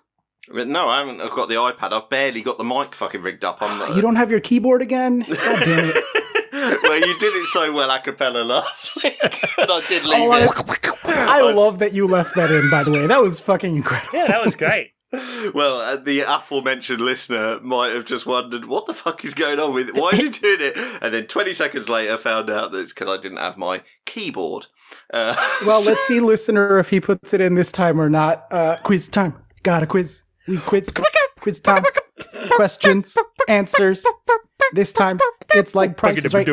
No, 0.52 0.88
I 0.90 1.00
haven't. 1.00 1.22
I've 1.22 1.32
got 1.32 1.48
the 1.50 1.56
iPad. 1.56 1.92
I've 1.94 2.10
barely 2.10 2.42
got 2.42 2.58
the 2.58 2.64
mic 2.64 2.96
fucking 2.96 3.22
rigged 3.22 3.46
up. 3.46 3.58
I'm. 3.62 3.96
You 3.96 4.02
don't 4.02 4.16
have 4.16 4.32
your 4.32 4.40
keyboard 4.40 4.82
again? 4.82 5.20
God 5.30 5.64
damn 5.64 5.92
it. 5.94 6.04
well, 6.84 7.00
you 7.00 7.18
did 7.20 7.36
it 7.36 7.46
so 7.48 7.72
well 7.74 7.92
a 7.92 8.00
cappella 8.02 8.44
last 8.44 8.96
week, 8.96 9.20
and 9.58 9.70
I 9.72 9.82
did 9.88 10.04
leave 10.06 10.20
Oh, 10.22 10.32
I, 10.32 10.44
it. 10.46 10.90
I 11.06 11.52
love 11.54 11.80
that 11.80 11.94
you 11.94 12.08
left 12.08 12.36
that 12.36 12.52
in, 12.52 12.70
by 12.72 12.84
the 12.84 12.92
way. 12.92 13.06
That 13.06 13.22
was 13.22 13.40
fucking 13.42 13.76
incredible. 13.76 14.18
Yeah, 14.18 14.28
that 14.28 14.44
was 14.44 14.56
great. 14.56 14.92
Well, 15.54 15.78
uh, 15.82 15.96
the 15.98 16.22
aforementioned 16.22 17.02
listener 17.02 17.60
might 17.62 17.90
have 17.94 18.06
just 18.06 18.26
wondered 18.28 18.66
what 18.66 18.86
the 18.86 18.94
fuck 18.94 19.24
is 19.26 19.34
going 19.34 19.60
on 19.60 19.74
with 19.74 19.90
it. 19.90 19.96
Why 19.96 20.12
is 20.12 20.20
he 20.20 20.30
doing 20.30 20.62
it? 20.62 20.78
And 21.02 21.14
then 21.14 21.26
20 21.28 21.54
seconds 21.54 21.90
later, 21.90 22.16
found 22.18 22.50
out 22.50 22.72
that 22.72 22.78
it's 22.80 22.94
because 22.94 23.08
I 23.08 23.20
didn't 23.22 23.40
have 23.40 23.58
my 23.58 23.82
keyboard. 24.06 24.68
Uh, 25.13 25.36
Well, 25.65 25.84
let's 25.84 26.06
see, 26.08 26.19
listener, 26.19 26.78
if 26.80 26.89
he 26.89 26.99
puts 26.99 27.34
it 27.34 27.41
in 27.41 27.56
this 27.56 27.71
time 27.71 27.99
or 27.99 28.10
not. 28.10 28.45
Uh, 28.52 28.78
quiz 28.84 29.08
time. 29.08 29.36
Got 29.63 29.84
a 29.84 29.88
quiz. 29.88 30.23
We 30.47 30.58
quiz. 30.58 30.89
Quiz 31.39 31.60
time. 31.60 31.84
Questions. 32.52 33.15
Answers. 33.47 34.04
This 34.73 34.91
time, 34.91 35.19
it's 35.56 35.73
like 35.73 35.97
Price 35.97 36.23
is 36.23 36.34
Right. 36.34 36.47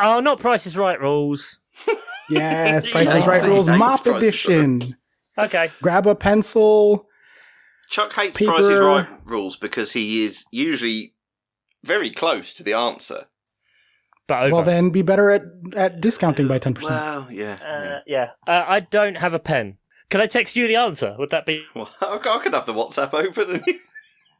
Oh, 0.00 0.20
not 0.20 0.38
Price 0.40 0.66
is 0.66 0.76
Right 0.76 0.98
rules. 1.00 1.58
Yes, 2.30 2.86
Price 2.90 3.12
is 3.12 3.26
Right 3.26 3.42
rules. 3.42 3.66
hates 3.66 3.78
Mop 3.78 4.02
Price 4.02 4.16
edition. 4.16 4.82
Okay. 5.38 5.70
Grab 5.82 6.06
a 6.06 6.14
pencil. 6.14 7.06
Chuck 7.90 8.12
hates 8.14 8.36
Paper- 8.36 8.52
Price 8.52 8.64
is 8.64 8.80
Right 8.80 9.08
rules 9.26 9.56
because 9.56 9.92
he 9.92 10.24
is 10.24 10.44
usually 10.50 11.14
very 11.82 12.10
close 12.10 12.54
to 12.54 12.62
the 12.62 12.72
answer. 12.72 13.26
But 14.26 14.44
over. 14.44 14.54
Well, 14.54 14.64
then 14.64 14.90
be 14.90 15.02
better 15.02 15.30
at, 15.30 15.42
at 15.76 16.00
discounting 16.00 16.48
by 16.48 16.58
10%. 16.58 16.82
Well, 16.82 17.28
yeah. 17.30 17.54
uh, 17.54 18.00
yeah. 18.06 18.30
Uh, 18.46 18.64
I 18.66 18.80
don't 18.80 19.16
have 19.16 19.34
a 19.34 19.38
pen. 19.38 19.76
Can 20.08 20.20
I 20.20 20.26
text 20.26 20.56
you 20.56 20.66
the 20.66 20.76
answer? 20.76 21.14
Would 21.18 21.30
that 21.30 21.44
be. 21.46 21.62
Well, 21.74 21.90
I 22.00 22.16
I 22.16 22.38
could 22.38 22.54
have 22.54 22.66
the 22.66 22.74
WhatsApp 22.74 23.12
open. 23.12 23.62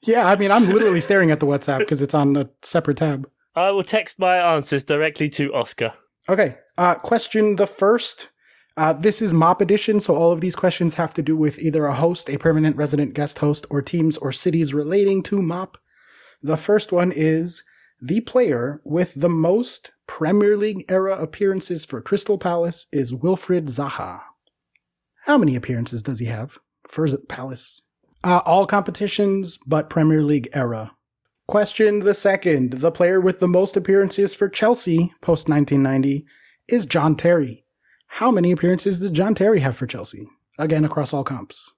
Yeah, 0.06 0.26
I 0.26 0.36
mean, 0.36 0.50
I'm 0.50 0.68
literally 0.68 1.00
staring 1.00 1.30
at 1.30 1.40
the 1.40 1.46
WhatsApp 1.46 1.78
because 1.78 2.02
it's 2.02 2.12
on 2.12 2.36
a 2.36 2.48
separate 2.62 2.98
tab. 2.98 3.28
I 3.56 3.70
will 3.70 3.84
text 3.84 4.18
my 4.18 4.36
answers 4.36 4.84
directly 4.84 5.28
to 5.30 5.54
Oscar. 5.54 5.94
Okay. 6.28 6.56
Uh, 6.76 6.96
question 6.96 7.56
the 7.56 7.66
first. 7.66 8.28
Uh, 8.76 8.92
this 8.92 9.22
is 9.22 9.32
MOP 9.32 9.60
edition, 9.60 10.00
so 10.00 10.16
all 10.16 10.32
of 10.32 10.40
these 10.40 10.56
questions 10.56 10.94
have 10.94 11.14
to 11.14 11.22
do 11.22 11.36
with 11.36 11.60
either 11.60 11.86
a 11.86 11.94
host, 11.94 12.28
a 12.28 12.36
permanent 12.36 12.76
resident 12.76 13.14
guest 13.14 13.38
host, 13.38 13.66
or 13.70 13.80
teams 13.80 14.16
or 14.18 14.32
cities 14.32 14.74
relating 14.74 15.22
to 15.22 15.40
MOP. 15.40 15.78
The 16.42 16.56
first 16.56 16.90
one 16.90 17.12
is 17.14 17.62
the 18.06 18.20
player 18.20 18.82
with 18.84 19.14
the 19.14 19.30
most 19.30 19.92
Premier 20.06 20.58
League 20.58 20.84
era 20.90 21.16
appearances 21.16 21.86
for 21.86 22.02
Crystal 22.02 22.36
Palace 22.36 22.86
is 22.92 23.14
Wilfried 23.14 23.64
Zaha. 23.70 24.20
How 25.24 25.38
many 25.38 25.56
appearances 25.56 26.02
does 26.02 26.18
he 26.18 26.26
have 26.26 26.58
for 26.86 27.08
Palace? 27.28 27.82
Uh, 28.22 28.42
all 28.44 28.66
competitions, 28.66 29.58
but 29.66 29.88
Premier 29.88 30.22
League 30.22 30.50
era. 30.52 30.92
Question 31.48 32.00
the 32.00 32.12
second. 32.12 32.74
The 32.74 32.92
player 32.92 33.22
with 33.22 33.40
the 33.40 33.48
most 33.48 33.74
appearances 33.74 34.34
for 34.34 34.50
Chelsea 34.50 35.14
post 35.22 35.48
1990 35.48 36.26
is 36.68 36.84
John 36.84 37.16
Terry. 37.16 37.64
How 38.06 38.30
many 38.30 38.52
appearances 38.52 39.00
did 39.00 39.14
John 39.14 39.34
Terry 39.34 39.60
have 39.60 39.76
for 39.76 39.86
Chelsea? 39.86 40.28
Again, 40.58 40.84
across 40.84 41.14
all 41.14 41.24
comps. 41.24 41.72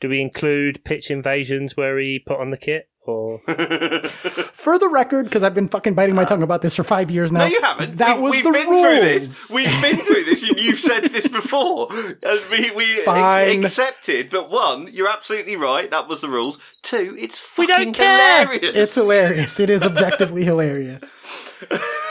Do 0.00 0.08
we 0.08 0.22
include 0.22 0.84
pitch 0.84 1.10
invasions 1.10 1.76
where 1.76 1.98
he 1.98 2.18
put 2.18 2.40
on 2.40 2.52
the 2.52 2.56
kit? 2.56 2.88
Or. 3.08 3.38
For 4.52 4.78
the 4.78 4.88
record, 4.88 5.24
because 5.24 5.42
I've 5.42 5.54
been 5.54 5.68
fucking 5.68 5.94
biting 5.94 6.14
my 6.14 6.24
tongue 6.24 6.42
about 6.42 6.62
this 6.62 6.76
for 6.76 6.82
five 6.82 7.10
years 7.10 7.32
now. 7.32 7.40
no, 7.40 7.46
you 7.46 7.60
haven't. 7.62 7.96
That 7.96 8.16
we've, 8.16 8.22
was 8.22 8.32
we've 8.32 8.44
the 8.44 8.50
been 8.52 8.68
rules. 8.68 8.82
through 8.86 9.00
this. 9.00 9.50
We've 9.50 9.82
been 9.82 9.96
through 9.96 10.24
this. 10.24 10.42
You, 10.42 10.54
you've 10.58 10.78
said 10.78 11.04
this 11.04 11.26
before, 11.26 11.88
and 11.92 12.40
we 12.50 12.70
we 12.72 13.02
Fine. 13.04 13.64
accepted 13.64 14.30
that. 14.32 14.50
One, 14.50 14.88
you're 14.92 15.08
absolutely 15.08 15.56
right. 15.56 15.90
That 15.90 16.08
was 16.08 16.20
the 16.20 16.28
rules. 16.28 16.58
Two, 16.82 17.16
it's 17.18 17.40
We 17.56 17.66
fucking 17.66 17.84
don't 17.86 17.94
care. 17.94 18.46
hilarious. 18.46 18.76
It's 18.76 18.94
hilarious. 18.94 19.60
It 19.60 19.70
is 19.70 19.84
objectively 19.84 20.44
hilarious. 20.44 21.16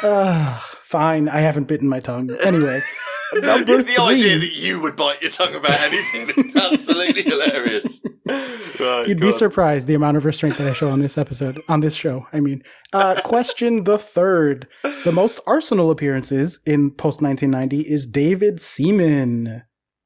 Ugh, 0.03 0.61
fine, 0.83 1.29
I 1.29 1.39
haven't 1.39 1.67
bitten 1.67 1.87
my 1.89 1.99
tongue. 1.99 2.35
Anyway, 2.43 2.81
number 3.35 3.77
the 3.77 3.83
three. 3.83 4.03
idea 4.03 4.39
that 4.39 4.53
you 4.53 4.79
would 4.81 4.95
bite 4.95 5.21
your 5.21 5.31
tongue 5.31 5.55
about 5.55 5.79
anything 5.81 6.45
is 6.45 6.55
absolutely 6.55 7.23
hilarious. 7.23 7.99
Right, 8.29 9.05
You'd 9.07 9.19
be 9.19 9.27
on. 9.27 9.33
surprised 9.33 9.87
the 9.87 9.93
amount 9.95 10.17
of 10.17 10.25
restraint 10.25 10.57
that 10.57 10.67
I 10.67 10.73
show 10.73 10.89
on 10.89 10.99
this 10.99 11.17
episode, 11.17 11.61
on 11.67 11.79
this 11.79 11.95
show. 11.95 12.27
I 12.31 12.39
mean, 12.39 12.61
uh, 12.93 13.21
question 13.21 13.83
the 13.85 13.97
third. 13.97 14.67
The 15.03 15.11
most 15.11 15.39
Arsenal 15.47 15.89
appearances 15.91 16.59
in 16.65 16.91
post 16.91 17.21
1990 17.21 17.81
is 17.91 18.05
David 18.05 18.59
Seaman. 18.59 19.63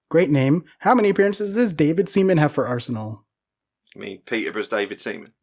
Great 0.09 0.29
name. 0.29 0.63
How 0.79 0.93
many 0.95 1.09
appearances 1.09 1.53
does 1.53 1.73
David 1.73 2.07
Seaman 2.09 2.37
have 2.37 2.51
for 2.51 2.67
Arsenal? 2.67 3.25
I 3.95 3.99
mean, 3.99 4.21
Peterborough's 4.25 4.67
David 4.67 5.01
Seaman. 5.01 5.33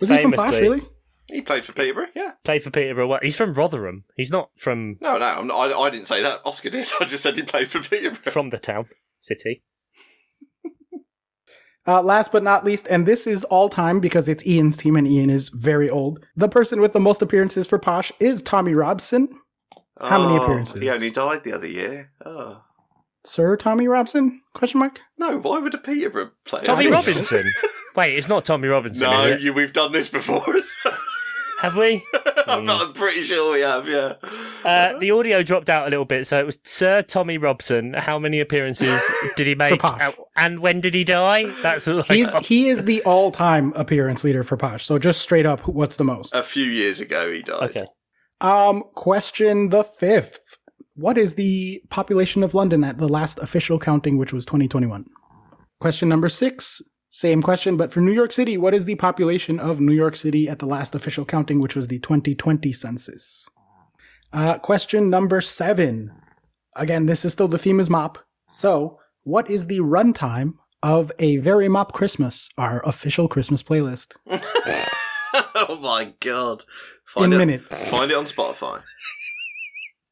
Was 0.00 0.08
he 0.08 0.18
from 0.18 0.32
Posh, 0.32 0.58
really? 0.60 0.82
He 1.30 1.42
played 1.42 1.64
for 1.64 1.72
Peterborough, 1.72 2.08
yeah. 2.16 2.32
Played 2.44 2.64
for 2.64 2.70
Peterborough. 2.70 3.06
What- 3.06 3.22
He's 3.22 3.36
from 3.36 3.54
Rotherham. 3.54 4.02
He's 4.16 4.32
not 4.32 4.50
from 4.58 4.96
No, 5.00 5.16
no, 5.18 5.24
I'm 5.24 5.46
not, 5.46 5.70
I, 5.70 5.78
I 5.78 5.90
didn't 5.90 6.08
say 6.08 6.22
that. 6.22 6.40
Oscar 6.44 6.70
did. 6.70 6.88
I 7.00 7.04
just 7.04 7.22
said 7.22 7.36
he 7.36 7.42
played 7.42 7.68
for 7.70 7.78
Peterborough. 7.80 8.32
from 8.32 8.50
the 8.50 8.58
town, 8.58 8.86
city. 9.20 9.62
Uh, 11.86 12.02
last 12.02 12.30
but 12.30 12.42
not 12.42 12.64
least, 12.64 12.86
and 12.90 13.06
this 13.06 13.26
is 13.26 13.42
all 13.44 13.68
time 13.68 14.00
because 14.00 14.28
it's 14.28 14.46
Ian's 14.46 14.76
team 14.76 14.96
and 14.96 15.08
Ian 15.08 15.30
is 15.30 15.48
very 15.48 15.88
old. 15.88 16.24
The 16.36 16.48
person 16.48 16.80
with 16.80 16.92
the 16.92 17.00
most 17.00 17.22
appearances 17.22 17.66
for 17.66 17.78
Posh 17.78 18.12
is 18.20 18.42
Tommy 18.42 18.74
Robson. 18.74 19.28
How 20.00 20.18
many 20.22 20.38
Oh, 20.38 20.42
appearances? 20.42 20.80
He 20.80 20.90
only 20.90 21.10
died 21.10 21.42
the 21.44 21.52
other 21.52 21.66
year. 21.66 22.10
Oh. 22.24 22.62
Sir 23.24 23.56
Tommy 23.56 23.86
Robson? 23.88 24.40
Question 24.54 24.80
mark. 24.80 25.00
No, 25.18 25.38
why 25.38 25.58
would 25.58 25.74
a 25.74 25.78
Peterborough 25.78 26.30
player? 26.44 26.64
Tommy 26.64 26.86
I- 26.86 26.90
Robinson. 26.90 27.50
Wait, 27.96 28.16
it's 28.16 28.28
not 28.28 28.44
Tommy 28.44 28.68
Robinson, 28.68 29.10
No, 29.10 29.22
is 29.26 29.34
it? 29.36 29.40
you, 29.40 29.52
we've 29.52 29.72
done 29.72 29.90
this 29.92 30.08
before. 30.08 30.44
As 31.62 31.62
well. 31.62 31.72
Have 31.72 31.76
we? 31.78 32.04
I'm, 32.46 32.68
I'm 32.68 32.92
pretty 32.92 33.22
sure 33.22 33.52
we 33.52 33.60
have. 33.60 33.88
Yeah. 33.88 34.14
Uh, 34.64 34.98
the 34.98 35.10
audio 35.10 35.42
dropped 35.42 35.70
out 35.70 35.86
a 35.86 35.90
little 35.90 36.04
bit, 36.04 36.26
so 36.26 36.38
it 36.40 36.46
was 36.46 36.58
Sir 36.64 37.02
Tommy 37.02 37.38
Robson. 37.38 37.94
How 37.94 38.18
many 38.18 38.40
appearances 38.40 39.00
did 39.36 39.46
he 39.46 39.54
make? 39.54 39.78
Posh. 39.80 40.00
Uh, 40.00 40.12
and 40.36 40.60
when 40.60 40.80
did 40.80 40.94
he 40.94 41.04
die? 41.04 41.46
That's 41.62 41.86
like, 41.86 42.06
He's 42.06 42.34
he 42.36 42.68
is 42.68 42.84
the 42.84 43.02
all-time 43.02 43.72
appearance 43.76 44.24
leader 44.24 44.42
for 44.42 44.56
Posh. 44.56 44.84
So 44.84 44.98
just 44.98 45.20
straight 45.20 45.46
up, 45.46 45.66
what's 45.68 45.96
the 45.96 46.04
most? 46.04 46.34
a 46.34 46.42
few 46.42 46.64
years 46.64 47.00
ago, 47.00 47.30
he 47.32 47.42
died. 47.42 47.70
okay. 47.70 47.86
Um, 48.40 48.84
question 48.94 49.68
the 49.68 49.84
fifth. 49.84 50.40
What 50.96 51.18
is 51.18 51.34
the 51.34 51.82
population 51.90 52.42
of 52.42 52.54
London 52.54 52.84
at 52.84 52.98
the 52.98 53.08
last 53.08 53.38
official 53.38 53.78
counting, 53.78 54.18
which 54.18 54.32
was 54.32 54.44
2021? 54.46 55.04
Question 55.80 56.08
number 56.08 56.28
six. 56.28 56.82
Same 57.10 57.42
question, 57.42 57.76
but 57.76 57.92
for 57.92 58.00
New 58.00 58.12
York 58.12 58.30
City, 58.30 58.56
what 58.56 58.72
is 58.72 58.84
the 58.84 58.94
population 58.94 59.58
of 59.58 59.80
New 59.80 59.92
York 59.94 60.14
City 60.14 60.48
at 60.48 60.60
the 60.60 60.66
last 60.66 60.94
official 60.94 61.24
counting, 61.24 61.60
which 61.60 61.74
was 61.74 61.88
the 61.88 61.98
2020 61.98 62.72
census? 62.72 63.48
Uh, 64.32 64.58
question 64.58 65.10
number 65.10 65.40
seven. 65.40 66.12
Again, 66.76 67.06
this 67.06 67.24
is 67.24 67.32
still 67.32 67.48
the 67.48 67.58
theme 67.58 67.80
is 67.80 67.90
mop. 67.90 68.18
So, 68.48 69.00
what 69.24 69.50
is 69.50 69.66
the 69.66 69.80
runtime 69.80 70.54
of 70.84 71.10
a 71.18 71.38
Very 71.38 71.68
Mop 71.68 71.92
Christmas, 71.92 72.48
our 72.56 72.80
official 72.86 73.26
Christmas 73.26 73.62
playlist? 73.62 74.14
oh 75.54 75.78
my 75.80 76.14
god! 76.20 76.64
In 77.16 77.32
it, 77.32 77.38
minutes. 77.38 77.90
Find 77.90 78.10
it 78.10 78.16
on 78.16 78.24
Spotify. 78.24 78.82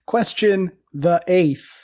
Question 0.07 0.73
the 0.93 1.23
eighth. 1.29 1.78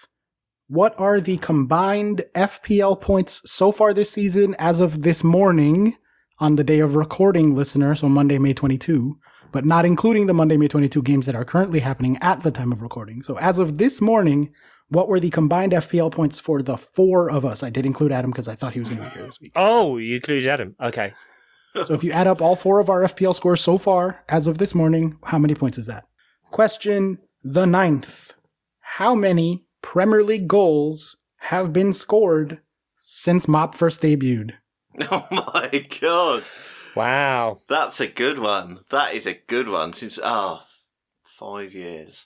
What 0.68 0.98
are 0.98 1.20
the 1.20 1.36
combined 1.36 2.24
FPL 2.34 2.98
points 2.98 3.42
so 3.50 3.70
far 3.70 3.92
this 3.92 4.10
season 4.10 4.56
as 4.58 4.80
of 4.80 5.02
this 5.02 5.22
morning 5.22 5.96
on 6.38 6.56
the 6.56 6.64
day 6.64 6.80
of 6.80 6.96
recording, 6.96 7.54
listener? 7.54 7.94
So 7.94 8.08
Monday, 8.08 8.38
May 8.38 8.54
22, 8.54 9.18
but 9.52 9.66
not 9.66 9.84
including 9.84 10.24
the 10.24 10.32
Monday, 10.32 10.56
May 10.56 10.68
22 10.68 11.02
games 11.02 11.26
that 11.26 11.34
are 11.34 11.44
currently 11.44 11.80
happening 11.80 12.16
at 12.22 12.40
the 12.40 12.50
time 12.50 12.72
of 12.72 12.80
recording. 12.80 13.22
So 13.22 13.36
as 13.38 13.58
of 13.58 13.76
this 13.76 14.00
morning, 14.00 14.54
what 14.88 15.06
were 15.06 15.20
the 15.20 15.28
combined 15.28 15.72
FPL 15.72 16.10
points 16.10 16.40
for 16.40 16.62
the 16.62 16.78
four 16.78 17.30
of 17.30 17.44
us? 17.44 17.62
I 17.62 17.68
did 17.68 17.84
include 17.84 18.10
Adam 18.10 18.30
because 18.30 18.48
I 18.48 18.54
thought 18.54 18.72
he 18.72 18.80
was 18.80 18.88
going 18.88 19.02
to 19.02 19.10
be 19.10 19.18
here 19.18 19.26
this 19.26 19.40
week. 19.42 19.52
Oh, 19.56 19.98
you 19.98 20.16
included 20.16 20.48
Adam. 20.48 20.74
Okay. 20.82 21.12
So 21.74 21.92
if 21.92 22.02
you 22.02 22.12
add 22.12 22.26
up 22.26 22.40
all 22.40 22.56
four 22.56 22.80
of 22.80 22.88
our 22.88 23.02
FPL 23.02 23.34
scores 23.34 23.60
so 23.60 23.76
far 23.76 24.24
as 24.30 24.46
of 24.46 24.56
this 24.56 24.74
morning, 24.74 25.18
how 25.24 25.38
many 25.38 25.54
points 25.54 25.76
is 25.76 25.86
that? 25.88 26.04
Question 26.52 27.18
the 27.42 27.66
ninth. 27.66 28.32
How 28.80 29.14
many 29.14 29.63
Premier 29.84 30.24
League 30.24 30.48
goals 30.48 31.14
have 31.36 31.70
been 31.70 31.92
scored 31.92 32.60
since 32.96 33.46
Mop 33.46 33.74
first 33.74 34.00
debuted? 34.00 34.54
Oh 35.10 35.26
my 35.30 35.84
god! 36.00 36.44
Wow. 36.96 37.60
That's 37.68 38.00
a 38.00 38.06
good 38.06 38.38
one. 38.38 38.80
That 38.90 39.14
is 39.14 39.26
a 39.26 39.34
good 39.34 39.68
one. 39.68 39.92
Since 39.92 40.18
ah, 40.22 40.66
five 41.24 41.74
years. 41.74 42.24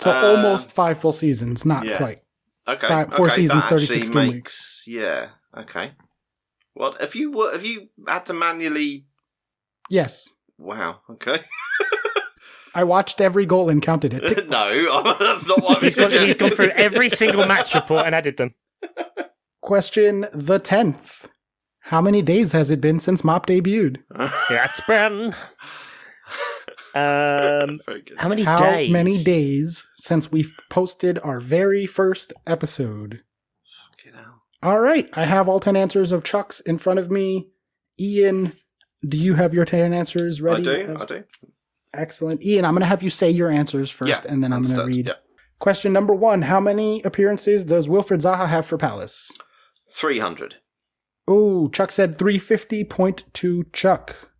So 0.00 0.10
Uh, 0.10 0.36
almost 0.36 0.70
five 0.72 1.00
full 1.00 1.12
seasons, 1.12 1.64
not 1.64 1.84
yeah. 1.84 1.96
quite. 1.96 2.22
Okay. 2.68 2.86
Five- 2.86 3.14
four 3.14 3.26
okay, 3.26 3.34
seasons, 3.36 3.64
36 3.66 4.06
actually 4.06 4.26
game 4.26 4.34
makes, 4.34 4.84
Yeah. 4.86 5.30
Okay. 5.56 5.92
What 6.74 7.00
have 7.00 7.14
you? 7.14 7.32
What 7.32 7.54
have 7.54 7.64
you 7.64 7.88
had 8.06 8.24
to 8.26 8.34
manually? 8.34 9.06
Yes. 9.90 10.32
Wow. 10.58 11.00
Okay. 11.10 11.40
I 12.74 12.84
watched 12.84 13.20
every 13.20 13.44
goal 13.46 13.68
and 13.68 13.82
counted 13.82 14.14
it. 14.14 14.26
Tick. 14.28 14.48
no, 14.48 15.02
that's 15.18 15.46
not 15.46 15.62
what 15.62 15.78
I 15.78 15.84
was 15.84 15.94
He's 15.94 15.96
gone, 15.96 16.10
he's 16.10 16.36
gone 16.36 16.50
through 16.50 16.70
every 16.70 17.08
single 17.22 17.46
match 17.46 17.74
report 17.74 18.06
and 18.06 18.14
added 18.14 18.36
them. 18.36 18.54
Question 19.60 20.26
the 20.32 20.58
10th. 20.58 21.28
How 21.86 22.00
many 22.00 22.22
days 22.22 22.52
has 22.52 22.70
it 22.70 22.80
been 22.80 22.98
since 23.00 23.22
Mop 23.24 23.46
debuted? 23.46 23.98
That's 24.48 24.80
Bren. 24.82 25.34
Um, 26.94 27.80
Very 27.86 28.02
good. 28.02 28.18
how 28.18 28.28
many 28.28 28.42
How 28.42 28.58
days? 28.58 28.90
many 28.90 29.22
days 29.22 29.86
since 29.94 30.30
we 30.30 30.46
posted 30.70 31.18
our 31.20 31.40
very 31.40 31.86
first 31.86 32.32
episode? 32.46 33.22
All 34.62 34.78
right, 34.78 35.08
I 35.14 35.24
have 35.24 35.48
all 35.48 35.58
10 35.58 35.74
answers 35.74 36.12
of 36.12 36.22
Chuck's 36.22 36.60
in 36.60 36.78
front 36.78 37.00
of 37.00 37.10
me. 37.10 37.48
Ian, 37.98 38.52
do 39.08 39.16
you 39.16 39.34
have 39.34 39.52
your 39.52 39.64
10 39.64 39.92
answers 39.92 40.40
ready? 40.40 40.60
I 40.60 40.64
do. 40.84 40.92
as- 40.92 41.02
I 41.02 41.04
do. 41.06 41.24
Excellent. 41.94 42.42
Ian, 42.42 42.64
I'm 42.64 42.72
going 42.72 42.80
to 42.80 42.86
have 42.86 43.02
you 43.02 43.10
say 43.10 43.30
your 43.30 43.50
answers 43.50 43.90
first, 43.90 44.24
Yeah, 44.24 44.32
and 44.32 44.42
then 44.42 44.52
I'm 44.52 44.62
going 44.62 44.76
to 44.76 44.84
read. 44.84 45.06
Yeah. 45.08 45.14
Question 45.58 45.92
number 45.92 46.14
one 46.14 46.42
How 46.42 46.58
many 46.60 47.02
appearances 47.02 47.64
does 47.64 47.86
Wilfried 47.88 48.22
Zaha 48.22 48.48
have 48.48 48.66
for 48.66 48.78
Palace? 48.78 49.30
Three 49.94 50.18
hundred. 50.18 50.56
Oh, 51.28 51.68
Chuck 51.68 51.92
said 51.92 52.18
350. 52.18 52.82
Point 52.84 53.24
to 53.34 53.64
Chuck. 53.72 54.32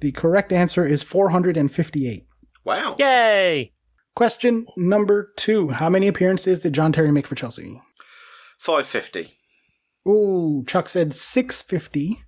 The 0.00 0.12
correct 0.12 0.52
answer 0.52 0.86
is 0.86 1.02
458. 1.02 2.26
Wow. 2.64 2.96
Yay! 2.98 3.72
Question 4.16 4.66
number 4.76 5.32
two 5.36 5.68
How 5.70 5.90
many 5.90 6.06
appearances 6.08 6.60
did 6.60 6.72
John 6.72 6.92
Terry 6.92 7.10
make 7.12 7.26
for 7.26 7.34
Chelsea? 7.34 7.82
Five 8.58 8.86
fifty. 8.86 9.34
Oh, 10.06 10.62
Chuck 10.66 10.88
said 10.88 11.12
650. 11.14 12.22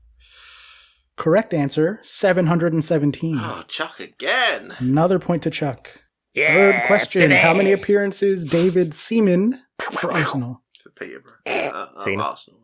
Correct 1.16 1.54
answer 1.54 2.00
717. 2.02 3.38
Oh, 3.40 3.64
Chuck 3.68 4.00
again. 4.00 4.74
Another 4.78 5.18
point 5.18 5.42
to 5.44 5.50
Chuck. 5.50 6.02
Yeah, 6.34 6.52
Third 6.52 6.82
question 6.86 7.22
baby. 7.22 7.34
How 7.36 7.54
many 7.54 7.72
appearances 7.72 8.44
David 8.44 8.92
Seaman 8.92 9.62
for 9.92 10.12
Arsenal? 10.12 10.62
For 10.82 10.90
Peterborough. 10.90 11.32
Uh, 11.46 11.88
oh, 11.94 12.04
Seen. 12.04 12.20
Arsenal. 12.20 12.60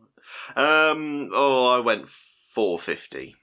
Um. 0.55 1.29
Oh, 1.33 1.69
I 1.75 1.79
went 1.79 2.07
four 2.07 2.77
fifty. 2.79 3.35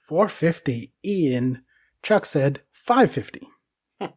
450. 0.00 0.92
Ian. 1.04 1.62
Chuck 2.02 2.24
said 2.26 2.60
550. 2.72 3.46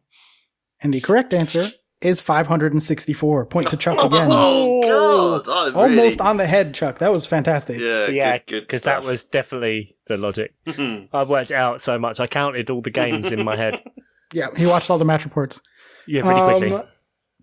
and 0.80 0.92
the 0.94 1.00
correct 1.00 1.32
answer 1.32 1.72
is 2.04 2.20
564. 2.20 3.46
Point 3.46 3.70
to 3.70 3.76
Chuck 3.76 3.98
again. 4.04 4.28
Oh 4.30 5.42
God! 5.42 5.74
I 5.76 5.80
Almost 5.82 6.20
on 6.20 6.36
the 6.36 6.46
head, 6.46 6.74
Chuck. 6.74 6.98
That 6.98 7.12
was 7.12 7.26
fantastic. 7.26 7.78
Yeah. 7.80 8.08
Yeah, 8.08 8.38
Good. 8.38 8.46
Good. 8.46 8.60
because 8.62 8.82
that 8.82 9.02
was 9.02 9.24
definitely 9.24 9.96
the 10.06 10.16
logic. 10.16 10.54
I've 11.12 11.28
worked 11.28 11.50
it 11.50 11.54
out 11.56 11.80
so 11.80 11.98
much. 11.98 12.20
I 12.20 12.26
counted 12.26 12.70
all 12.70 12.80
the 12.82 12.90
games 12.90 13.30
in 13.32 13.44
my 13.44 13.56
head. 13.56 13.82
Yeah, 14.32 14.48
he 14.56 14.66
watched 14.66 14.90
all 14.90 14.98
the 14.98 15.04
match 15.04 15.24
reports. 15.24 15.60
Yeah, 16.08 16.22
pretty 16.22 16.40
quickly. 16.40 16.72
Um, 16.72 16.82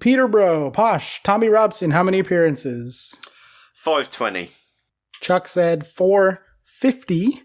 Peterborough, 0.01 0.71
Posh, 0.71 1.23
Tommy 1.23 1.47
Robson, 1.47 1.91
how 1.91 2.03
many 2.03 2.19
appearances? 2.19 3.17
five 3.75 4.11
twenty. 4.11 4.51
Chuck 5.21 5.47
said 5.47 5.85
450. 5.85 7.43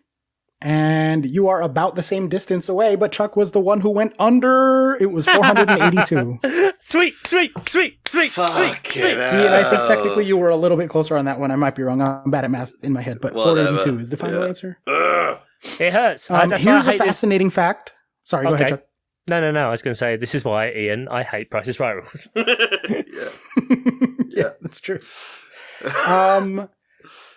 And 0.63 1.27
you 1.27 1.49
are 1.49 1.61
about 1.61 1.97
the 1.97 2.03
same 2.03 2.29
distance 2.31 2.67
away, 2.69 2.97
but 2.97 3.13
Chuck 3.13 3.37
was 3.37 3.51
the 3.51 3.61
one 3.61 3.83
who 3.83 3.91
went 3.91 4.15
under. 4.19 4.97
It 4.99 5.13
was 5.13 5.27
482. 5.29 6.39
sweet, 6.81 7.15
sweet, 7.25 7.53
sweet, 7.69 7.69
sweet, 7.69 7.99
sweet, 8.09 8.33
Fucking 8.33 8.91
sweet. 8.91 9.05
Ian, 9.19 9.53
I 9.53 9.69
think 9.69 9.87
technically 9.87 10.25
you 10.25 10.39
were 10.39 10.49
a 10.49 10.57
little 10.57 10.79
bit 10.79 10.89
closer 10.89 11.17
on 11.17 11.27
that 11.27 11.39
one. 11.39 11.51
I 11.51 11.57
might 11.57 11.75
be 11.75 11.83
wrong. 11.83 12.01
I'm 12.01 12.31
bad 12.31 12.45
at 12.45 12.51
math 12.51 12.73
in 12.83 12.95
my 12.95 13.03
head, 13.03 13.19
but 13.21 13.35
Whatever. 13.35 13.65
482 13.67 13.99
is 14.01 14.11
the 14.11 14.17
final 14.17 14.41
Yeah. 14.41 14.49
answer. 14.49 14.79
Ugh. 14.87 15.39
It 15.79 15.93
hurts. 15.93 16.31
Um, 16.31 16.49
that's 16.49 16.65
why 16.65 16.71
I 16.71 16.75
here's 16.75 16.87
a 16.87 16.91
hate 16.93 16.99
this. 17.01 17.07
fascinating 17.07 17.51
fact. 17.51 17.93
Sorry, 18.23 18.47
go 18.47 18.55
ahead, 18.55 18.69
Chuck. 18.69 18.83
No, 19.29 19.41
no, 19.41 19.51
no. 19.51 19.67
I 19.67 19.71
was 19.71 19.83
going 19.83 19.93
to 19.93 19.99
say 19.99 20.17
this 20.17 20.35
is 20.35 20.45
why, 20.45 20.71
Ian. 20.73 21.09
I 21.09 21.23
hate 21.23 21.51
Price's 21.51 21.79
Right 21.79 21.93
rules. 21.97 22.29
yeah. 22.37 23.29
yeah, 24.31 24.51
that's 24.63 24.81
true. 24.81 25.01
Um, 26.07 26.69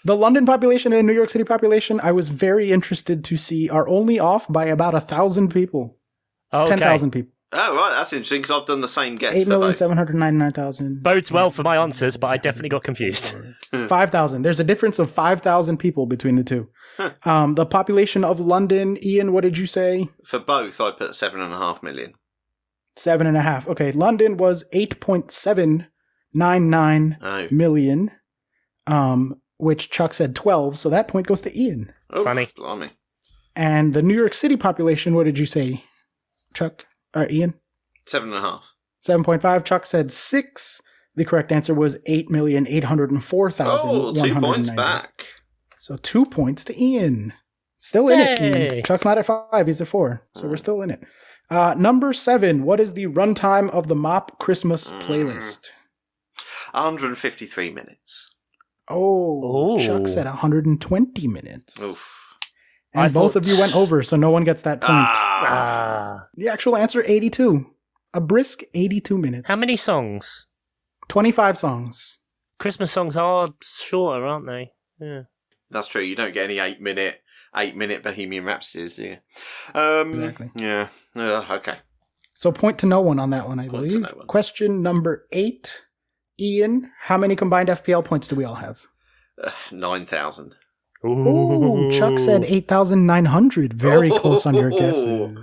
the 0.05 0.15
London 0.15 0.45
population 0.45 0.93
and 0.93 0.99
the 0.99 1.03
New 1.11 1.17
York 1.17 1.29
City 1.29 1.43
population, 1.43 1.99
I 2.03 2.11
was 2.11 2.29
very 2.29 2.71
interested 2.71 3.23
to 3.25 3.37
see, 3.37 3.69
are 3.69 3.87
only 3.87 4.19
off 4.19 4.47
by 4.51 4.65
about 4.65 4.93
a 4.93 4.99
thousand 5.01 5.49
people, 5.49 5.97
Okay. 6.53 6.69
ten 6.69 6.79
thousand 6.79 7.11
people, 7.11 7.31
Oh 7.51 7.75
right, 7.75 7.91
that's 7.95 8.13
interesting 8.13 8.41
because 8.41 8.59
I've 8.61 8.67
done 8.67 8.81
the 8.81 8.87
same 8.87 9.15
guess. 9.15 9.33
eight 9.33 9.43
for 9.45 9.49
million 9.49 9.69
both. 9.71 9.77
seven 9.77 9.97
hundred 9.97 10.15
ninety 10.15 10.37
nine 10.37 10.51
thousand, 10.53 11.01
Bodes 11.03 11.31
well 11.31 11.49
for 11.51 11.63
my 11.63 11.77
answers, 11.77 12.15
but 12.17 12.27
I 12.27 12.37
definitely 12.37 12.69
got 12.69 12.83
confused. 12.83 13.35
five 13.87 14.09
thousand. 14.11 14.41
There's 14.43 14.59
a 14.59 14.63
difference 14.63 14.99
of 14.99 15.09
five 15.11 15.41
thousand 15.41 15.77
people 15.77 16.05
between 16.05 16.35
the 16.35 16.43
two. 16.43 16.69
Um, 17.23 17.55
the 17.55 17.65
population 17.65 18.23
of 18.23 18.39
London, 18.39 18.97
Ian, 19.03 19.31
what 19.31 19.41
did 19.41 19.57
you 19.57 19.65
say? 19.67 20.09
For 20.25 20.37
both, 20.39 20.79
I 20.81 20.91
put 20.91 21.15
seven 21.15 21.39
and 21.39 21.53
a 21.53 21.57
half 21.57 21.81
million. 21.81 22.13
Seven 22.95 23.25
and 23.27 23.37
a 23.37 23.41
half. 23.41 23.67
Okay, 23.67 23.91
London 23.93 24.35
was 24.37 24.63
eight 24.73 24.99
point 24.99 25.31
seven 25.31 25.87
nine 26.33 26.69
nine 26.69 27.17
Oh, 27.21 27.47
million. 27.51 28.11
Um, 28.87 29.39
which 29.59 29.89
Chuck 29.91 30.13
said 30.13 30.35
twelve, 30.35 30.77
so 30.79 30.89
that 30.89 31.07
point 31.07 31.27
goes 31.27 31.41
to 31.41 31.55
Ian. 31.59 31.93
oh 32.11 32.23
Funny. 32.23 32.47
Blimey. 32.55 32.89
And 33.55 33.93
the 33.93 34.01
New 34.01 34.15
York 34.15 34.33
City 34.33 34.55
population, 34.57 35.13
what 35.13 35.25
did 35.25 35.37
you 35.37 35.45
say, 35.45 35.83
Chuck? 36.53 36.85
Or 37.15 37.27
Ian? 37.29 37.53
Seven 38.07 38.29
and 38.29 38.37
a 38.37 38.41
half. 38.41 38.63
7.5. 39.05 39.63
Chuck 39.65 39.85
said 39.85 40.11
6. 40.11 40.81
The 41.15 41.25
correct 41.25 41.51
answer 41.51 41.73
was 41.73 41.97
8,804,190. 42.07 43.81
Oh, 43.83 44.13
two 44.13 44.39
points 44.39 44.69
back. 44.69 45.25
So 45.79 45.97
2 45.97 46.25
points 46.25 46.63
to 46.65 46.81
Ian. 46.83 47.33
Still 47.79 48.09
in 48.09 48.19
it, 48.19 48.41
Ian. 48.41 48.83
Chuck's 48.83 49.05
not 49.05 49.17
at 49.17 49.25
5, 49.25 49.65
he's 49.67 49.79
at 49.81 49.87
4. 49.87 50.21
So 50.35 50.47
we're 50.47 50.57
still 50.57 50.81
in 50.81 50.89
it. 50.91 51.01
Uh, 51.49 51.73
number 51.77 52.13
7. 52.13 52.63
What 52.63 52.79
is 52.79 52.93
the 52.93 53.07
runtime 53.07 53.69
of 53.71 53.87
the 53.87 53.95
Mop 53.95 54.37
Christmas 54.39 54.91
Mm. 54.91 55.01
playlist? 55.01 55.69
153 56.73 57.71
minutes. 57.71 58.27
Oh, 58.89 59.75
Ooh. 59.75 59.79
Chuck 59.85 60.07
said 60.07 60.25
120 60.25 61.27
minutes. 61.27 61.81
Oof. 61.81 62.05
And 62.93 63.03
I 63.03 63.07
both 63.09 63.33
thought- 63.33 63.43
of 63.43 63.47
you 63.47 63.59
went 63.59 63.75
over, 63.75 64.01
so 64.01 64.17
no 64.17 64.31
one 64.31 64.43
gets 64.43 64.63
that 64.63 64.81
point. 64.81 64.91
Ah. 64.91 65.45
Ah. 65.47 66.27
The 66.35 66.47
actual 66.49 66.75
answer 66.75 67.03
82. 67.05 67.67
A 68.13 68.21
brisk 68.21 68.61
82 68.73 69.17
minutes. 69.17 69.47
How 69.47 69.55
many 69.55 69.75
songs? 69.75 70.47
25 71.09 71.57
songs. 71.57 72.17
Christmas 72.57 72.91
songs 72.91 73.15
are 73.15 73.49
shorter, 73.61 74.25
aren't 74.25 74.47
they? 74.47 74.71
Yeah. 74.99 75.21
That's 75.69 75.87
true. 75.87 76.01
You 76.01 76.15
don't 76.15 76.33
get 76.33 76.45
any 76.45 76.57
eight 76.59 76.81
minute, 76.81 77.21
eight 77.55 77.75
minute 77.75 78.01
Bohemian 78.01 78.43
Rhapsodies, 78.45 78.95
do 78.95 79.03
you? 79.03 79.17
Um, 79.79 80.09
Exactly. 80.09 80.49
Yeah. 80.55 80.87
Uh, 81.15 81.45
okay. 81.51 81.77
So 82.33 82.51
point 82.51 82.79
to 82.79 82.85
no 82.87 83.01
one 83.01 83.19
on 83.19 83.29
that 83.29 83.47
one, 83.47 83.59
I 83.59 83.67
Point 83.67 83.83
to 83.83 83.89
believe. 83.89 84.01
no 84.11 84.17
one. 84.17 84.27
Question 84.27 84.81
number 84.81 85.27
eight. 85.31 85.83
Ian, 86.39 86.91
how 87.01 87.17
many 87.17 87.35
combined 87.35 87.69
FPL 87.69 88.03
points 88.05 88.27
do 88.27 88.35
we 88.35 88.43
all 88.45 88.55
have? 88.55 88.85
Uh, 89.41 89.51
Nine 89.71 90.05
thousand. 90.05 90.55
Ooh, 91.05 91.89
Chuck 91.91 92.19
said 92.19 92.43
8,900. 92.43 93.71
Very 93.73 94.09
close 94.09 94.45
on 94.45 94.53
your 94.53 94.69
guesses. 94.81 95.37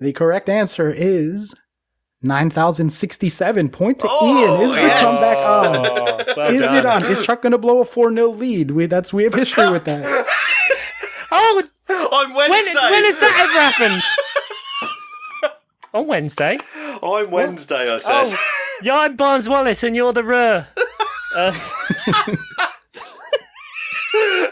The 0.00 0.12
correct 0.12 0.50
answer 0.50 0.92
is 0.94 1.54
9,067. 2.20 3.70
Point 3.70 4.00
to 4.00 4.06
Oh, 4.10 4.58
Ian. 4.58 4.60
Is 4.60 4.70
the 4.72 4.80
yes. 4.82 5.00
comeback 5.00 5.36
on? 5.46 5.76
Oh, 6.28 6.34
well 6.36 6.50
Is 6.52 6.60
done. 6.60 6.76
it 6.76 6.84
on? 6.86 7.04
Is 7.06 7.22
Chuck 7.24 7.40
going 7.40 7.52
to 7.52 7.58
blow 7.58 7.80
a 7.80 7.84
4 7.86 8.12
0 8.12 8.28
lead? 8.32 8.72
We, 8.72 8.84
that's, 8.84 9.12
we 9.14 9.24
have 9.24 9.32
history 9.34 9.70
with 9.70 9.84
that. 9.86 10.26
Oh, 11.28 11.62
I'm 11.88 12.32
when, 12.34 12.50
Wednesday. 12.50 12.72
when 12.74 13.04
has 13.04 13.18
that 13.18 13.40
ever 13.40 13.60
happened? 13.60 14.02
On 15.92 16.06
Wednesday. 16.06 16.58
I'm 17.02 17.30
Wednesday. 17.30 17.92
I 17.94 17.98
said. 17.98 18.36
Oh, 18.36 18.36
yeah, 18.82 18.94
I'm 18.96 19.16
Barnes 19.16 19.48
Wallis, 19.48 19.82
and 19.82 19.94
you're 19.96 20.12
the 20.12 20.24
Ruhr. 20.24 20.66
Uh, 21.34 21.52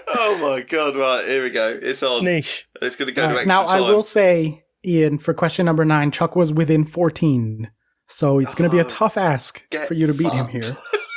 oh 0.09 0.39
my 0.43 0.61
god! 0.69 0.97
Right 0.97 1.27
here 1.27 1.43
we 1.43 1.51
go. 1.51 1.79
It's 1.81 2.03
on. 2.03 2.25
niche. 2.25 2.67
It's 2.83 2.97
going 2.97 3.09
to 3.09 3.13
go 3.15 3.23
All 3.23 3.29
to 3.29 3.35
right, 3.35 3.47
extra 3.47 3.49
now, 3.49 3.67
I 3.67 3.81
will 3.81 4.03
say, 4.03 4.65
Ian, 4.85 5.19
for 5.19 5.33
question 5.35 5.67
number 5.67 5.85
nine, 5.85 6.11
Chuck 6.11 6.37
was 6.37 6.53
within 6.53 6.85
14. 6.85 7.71
So 8.07 8.39
it's 8.39 8.55
going 8.55 8.69
to 8.69 8.75
be 8.75 8.81
a 8.81 8.85
Oh, 8.85 8.89
tough 8.89 9.17
ask 9.17 9.67
for 9.87 9.95
you 9.95 10.07
to 10.07 10.15
beat 10.15 10.33
him 10.33 10.49
here. 10.49 10.63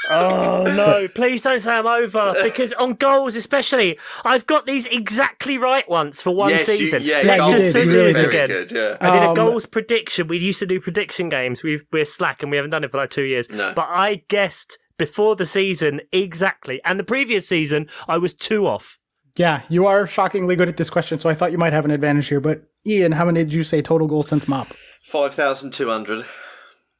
Oh 0.09 0.63
no! 0.63 1.07
Please 1.09 1.41
don't 1.41 1.59
say 1.59 1.71
I'm 1.73 1.85
over 1.85 2.33
because 2.43 2.71
on 2.73 2.93
goals, 2.93 3.35
especially, 3.35 3.99
I've 4.23 4.47
got 4.47 4.65
these 4.65 4.85
exactly 4.85 5.57
right 5.57 5.87
once 5.89 6.21
for 6.21 6.31
one 6.33 6.49
yes, 6.51 6.65
season. 6.65 7.01
You, 7.03 7.09
yeah, 7.09 7.21
Yeah, 7.21 7.37
goals 7.39 7.53
you 7.53 7.59
did, 7.59 7.75
are 7.75 7.83
you 7.83 7.91
really 7.91 8.13
very 8.13 8.31
did. 8.31 8.69
good. 8.69 8.71
Yeah. 8.71 8.97
I 9.01 9.11
did 9.13 9.23
a 9.23 9.27
Um, 9.29 9.33
goals 9.35 9.65
prediction. 9.65 10.27
We 10.27 10.37
used 10.37 10.59
to 10.59 10.65
do 10.65 10.79
prediction 10.79 11.27
games. 11.29 11.61
We've, 11.63 11.85
we're 11.91 12.05
slack 12.05 12.41
and 12.41 12.49
we 12.51 12.57
haven't 12.57 12.71
done 12.71 12.83
it 12.85 12.91
for 12.91 12.97
like 12.97 13.09
two 13.09 13.23
years. 13.23 13.49
No. 13.49 13.73
But 13.75 13.87
I 13.89 14.23
guessed 14.29 14.77
before 14.97 15.35
the 15.35 15.45
season 15.45 16.01
exactly. 16.13 16.79
And 16.85 16.97
the 16.99 17.03
previous 17.03 17.47
season, 17.47 17.87
I 18.07 18.17
was 18.17 18.33
two 18.33 18.65
off. 18.65 18.97
Yeah, 19.35 19.63
you 19.69 19.85
are 19.85 20.07
shockingly 20.07 20.55
good 20.55 20.67
at 20.69 20.77
this 20.77 20.89
question, 20.89 21.19
so 21.19 21.29
I 21.29 21.33
thought 21.35 21.51
you 21.51 21.59
might 21.59 21.73
have 21.73 21.85
an 21.85 21.91
advantage 21.91 22.27
here. 22.29 22.39
But 22.39 22.63
Ian, 22.87 23.11
how 23.11 23.25
many 23.25 23.43
did 23.43 23.53
you 23.53 23.63
say 23.63 23.81
total 23.83 24.07
goals 24.07 24.27
since 24.29 24.47
MOP? 24.47 24.73
Five 25.03 25.35
thousand 25.35 25.73
two 25.73 25.89
hundred. 25.89 26.25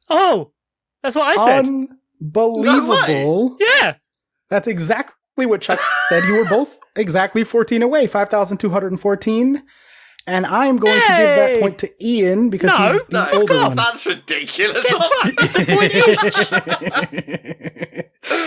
Oh, 0.08 0.52
that's 1.02 1.16
what 1.16 1.26
I 1.36 1.44
said. 1.44 1.66
Unbelievable. 2.20 3.56
yeah. 3.60 3.94
That's 4.50 4.68
exactly 4.68 5.46
what 5.46 5.60
Chuck 5.60 5.80
said. 6.08 6.24
You 6.24 6.34
were 6.36 6.44
both 6.44 6.78
exactly 6.96 7.44
14 7.44 7.82
away, 7.82 8.06
5,214. 8.06 9.62
And 10.26 10.44
I'm 10.44 10.76
going 10.76 11.00
to 11.00 11.06
give 11.08 11.16
that 11.36 11.58
point 11.60 11.78
to 11.78 11.90
Ian 12.06 12.50
because 12.50 12.68
No, 12.68 12.76
he's 12.92 13.02
the 13.04 13.12
No, 13.12 13.28
older 13.40 13.54
God, 13.54 13.66
one. 13.68 13.76
that's 13.76 14.04
ridiculous. 14.04 14.84
it's 14.84 15.56
a 15.58 15.64
point 15.64 15.94
each. 15.94 16.50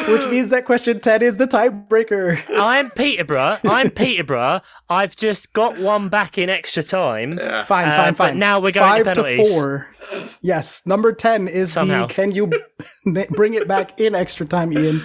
Which 0.08 0.30
means 0.30 0.52
that 0.52 0.66
question 0.66 1.00
10 1.00 1.24
is 1.24 1.38
the 1.38 1.48
tiebreaker. 1.48 2.40
I'm 2.56 2.92
Peterborough. 2.92 3.58
I'm 3.64 3.90
Peterborough. 3.92 4.62
I've 4.90 5.16
just 5.16 5.54
got 5.54 5.80
one 5.80 6.08
back 6.10 6.38
in 6.38 6.50
extra 6.52 6.84
time. 6.84 7.40
Yeah. 7.40 7.64
Fine, 7.64 7.88
Uh, 7.88 7.96
fine, 7.98 8.14
but 8.14 8.18
fine. 8.18 8.38
now 8.40 8.60
we're 8.60 8.72
going 8.74 9.04
Five 9.04 9.06
to 9.06 9.14
penalties. 9.16 9.50
four. 9.52 9.88
Yes, 10.42 10.86
number 10.86 11.14
10 11.14 11.48
is 11.48 11.72
Somehow. 11.74 12.06
the 12.06 12.14
can 12.14 12.32
you 12.32 12.52
bring 13.32 13.56
it 13.56 13.68
back 13.68 14.00
in 14.00 14.14
extra 14.14 14.46
time, 14.46 14.72
Ian? 14.74 15.02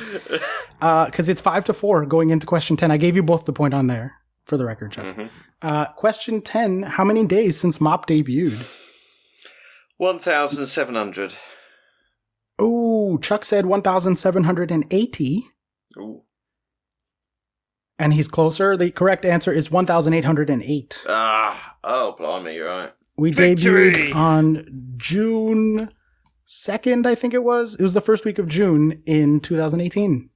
Because 0.81 1.29
it's 1.31 1.41
five 1.41 1.65
to 1.67 1.73
four 1.73 2.05
going 2.05 2.29
into 2.31 2.47
question 2.47 2.77
10. 2.77 2.91
I 2.91 2.97
gave 2.99 3.17
you 3.17 3.23
both 3.23 3.45
the 3.47 3.53
point 3.55 3.73
on 3.73 3.87
there 3.87 4.13
for 4.45 4.57
the 4.59 4.67
record, 4.67 4.93
Chuck. 4.93 5.07
Mm-hmm. 5.07 5.27
Uh, 5.63 5.87
question 5.93 6.43
10 6.43 6.83
How 6.83 7.05
many 7.05 7.27
days 7.27 7.59
since 7.59 7.81
Mop 7.81 8.07
debuted? 8.07 8.65
1,700. 9.99 11.35
Oh, 12.59 13.19
Chuck 13.19 13.45
said 13.45 13.67
1,780, 13.67 15.47
Ooh. 15.99 16.23
and 17.99 18.15
he's 18.15 18.29
closer. 18.29 18.77
The 18.77 18.91
correct 18.91 19.25
answer 19.25 19.53
is 19.53 19.71
1,808. 19.71 21.05
Ah, 21.09 21.77
oh, 21.85 22.15
blimey, 22.19 22.55
you're 22.55 22.69
right. 22.69 22.93
We 23.17 23.33
Victory! 23.33 23.93
debuted 23.93 24.15
on 24.15 24.95
June 24.97 25.91
2nd, 26.47 27.07
I 27.07 27.15
think 27.15 27.35
it 27.35 27.45
was. 27.45 27.75
It 27.75 27.83
was 27.83 27.95
the 27.95 28.01
first 28.01 28.25
week 28.25 28.39
of 28.39 28.49
June 28.49 29.03
in 29.07 29.41
2018. 29.41 30.31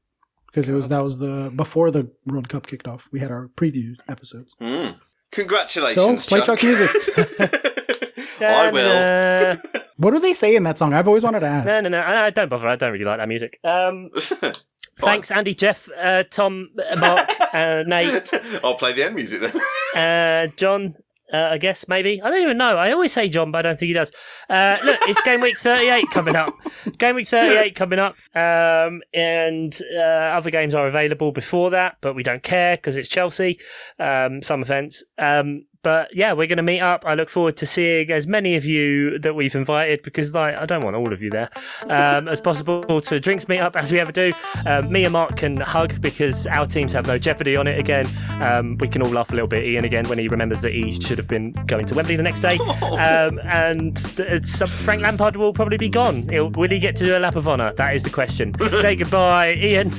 Because 0.46 0.68
it 0.68 0.72
was 0.72 0.88
that 0.88 1.04
was 1.04 1.18
the 1.18 1.52
before 1.54 1.92
the 1.92 2.10
World 2.26 2.48
Cup 2.48 2.66
kicked 2.66 2.88
off. 2.88 3.08
We 3.12 3.20
had 3.20 3.30
our 3.30 3.48
preview 3.54 3.94
episodes. 4.08 4.56
Mm. 4.60 4.96
Congratulations, 5.32 6.24
So, 6.24 6.28
play 6.28 6.38
Chuck. 6.40 6.58
Chuck's 6.58 6.62
music. 6.64 6.90
I 8.40 8.70
will. 8.70 8.90
Uh, 8.90 9.80
What 9.96 10.12
do 10.12 10.18
they 10.18 10.32
say 10.32 10.56
in 10.56 10.62
that 10.64 10.78
song? 10.78 10.92
I've 10.94 11.06
always 11.08 11.22
wanted 11.22 11.40
to 11.40 11.46
ask. 11.46 11.66
no, 11.68 11.80
no, 11.82 11.88
no. 11.90 11.98
I, 11.98 12.26
I 12.26 12.30
don't 12.30 12.48
bother. 12.48 12.68
I 12.68 12.76
don't 12.76 12.92
really 12.92 13.04
like 13.04 13.18
that 13.18 13.28
music. 13.28 13.58
Um, 13.64 14.10
thanks, 14.98 15.30
Andy, 15.30 15.54
Jeff, 15.54 15.88
uh, 15.98 16.24
Tom, 16.30 16.70
uh, 16.78 16.96
Mark, 16.98 17.30
uh, 17.52 17.82
Nate, 17.86 18.32
I'll 18.64 18.74
play 18.76 18.92
the 18.94 19.04
end 19.04 19.14
music 19.14 19.40
then. 19.42 19.60
uh, 19.94 20.50
John. 20.56 20.94
Uh, 21.32 21.48
I 21.52 21.58
guess 21.58 21.86
maybe 21.88 22.20
I 22.22 22.30
don't 22.30 22.42
even 22.42 22.58
know. 22.58 22.76
I 22.76 22.92
always 22.92 23.12
say 23.12 23.28
John, 23.28 23.52
but 23.52 23.58
I 23.58 23.62
don't 23.62 23.78
think 23.78 23.88
he 23.88 23.92
does. 23.94 24.12
Uh, 24.48 24.76
look, 24.84 24.98
it's 25.02 25.20
game 25.24 25.40
week 25.40 25.58
thirty-eight 25.58 26.10
coming 26.10 26.36
up. 26.36 26.54
Game 26.98 27.16
week 27.16 27.28
thirty-eight 27.28 27.74
coming 27.76 27.98
up, 27.98 28.16
um, 28.34 29.02
and 29.14 29.78
uh, 29.94 30.36
other 30.36 30.50
games 30.50 30.74
are 30.74 30.86
available 30.86 31.32
before 31.32 31.70
that, 31.70 31.96
but 32.00 32.14
we 32.14 32.22
don't 32.22 32.42
care 32.42 32.76
because 32.76 32.96
it's 32.96 33.08
Chelsea. 33.08 33.58
Um, 33.98 34.42
some 34.42 34.62
events, 34.62 35.04
um, 35.18 35.66
but 35.82 36.14
yeah, 36.14 36.32
we're 36.32 36.46
going 36.46 36.58
to 36.58 36.62
meet 36.62 36.80
up. 36.80 37.04
I 37.06 37.14
look 37.14 37.28
forward 37.30 37.56
to 37.58 37.66
seeing 37.66 38.10
as 38.10 38.26
many 38.26 38.54
of 38.56 38.64
you 38.64 39.18
that 39.20 39.34
we've 39.34 39.54
invited 39.54 40.02
because 40.02 40.34
like 40.34 40.54
I 40.56 40.66
don't 40.66 40.82
want 40.84 40.96
all 40.96 41.12
of 41.12 41.22
you 41.22 41.30
there 41.30 41.48
um, 41.84 42.28
as 42.28 42.40
possible 42.40 43.00
to 43.00 43.20
drinks 43.20 43.48
meet 43.48 43.60
up 43.60 43.76
as 43.76 43.90
we 43.92 43.98
ever 43.98 44.12
do. 44.12 44.32
Um, 44.66 44.92
me 44.92 45.04
and 45.04 45.12
Mark 45.12 45.36
can 45.36 45.56
hug 45.58 46.00
because 46.02 46.46
our 46.46 46.66
teams 46.66 46.92
have 46.92 47.06
no 47.06 47.18
jeopardy 47.18 47.56
on 47.56 47.66
it 47.66 47.78
again. 47.78 48.06
Um, 48.40 48.76
we 48.78 48.88
can 48.88 49.02
all 49.02 49.10
laugh 49.10 49.30
a 49.30 49.34
little 49.34 49.48
bit. 49.48 49.64
Ian 49.64 49.84
again 49.84 50.08
when 50.08 50.18
he 50.18 50.28
remembers 50.28 50.60
that 50.62 50.72
he 50.72 50.92
should 51.00 51.18
have 51.18 51.28
been 51.28 51.52
going 51.66 51.86
to 51.86 51.94
Wembley 51.94 52.16
the 52.16 52.22
next 52.22 52.40
day, 52.40 52.58
um, 52.82 53.38
and 53.44 53.96
th- 54.16 54.44
some, 54.44 54.68
Frank 54.68 55.02
Lampard 55.02 55.36
will 55.36 55.52
probably 55.52 55.76
be 55.78 55.88
gone. 55.88 56.28
He'll, 56.28 56.50
will 56.50 56.68
he 56.70 56.78
get 56.78 56.96
to 56.96 57.04
do 57.04 57.16
a 57.16 57.20
lap 57.20 57.36
of 57.36 57.48
honour? 57.48 57.72
That 57.74 57.94
is 57.94 58.02
the 58.02 58.10
question. 58.10 58.54
Say 58.80 58.96
goodbye, 58.96 59.54
Ian. 59.54 59.92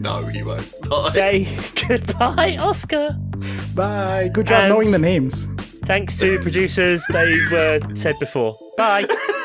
no, 0.00 0.24
he 0.26 0.42
won't. 0.42 0.70
Bye. 0.88 1.08
Say 1.10 1.48
goodbye, 1.88 2.56
Oscar. 2.58 3.16
Bye. 3.74 4.30
Good 4.32 4.46
job 4.46 4.60
And- 4.60 4.68
knowing 4.68 4.90
the 4.92 4.98
Thanks 5.32 6.16
to 6.18 6.38
producers, 6.40 7.04
they 7.10 7.38
were 7.50 7.80
said 7.94 8.18
before. 8.18 8.58
Bye. 8.76 9.06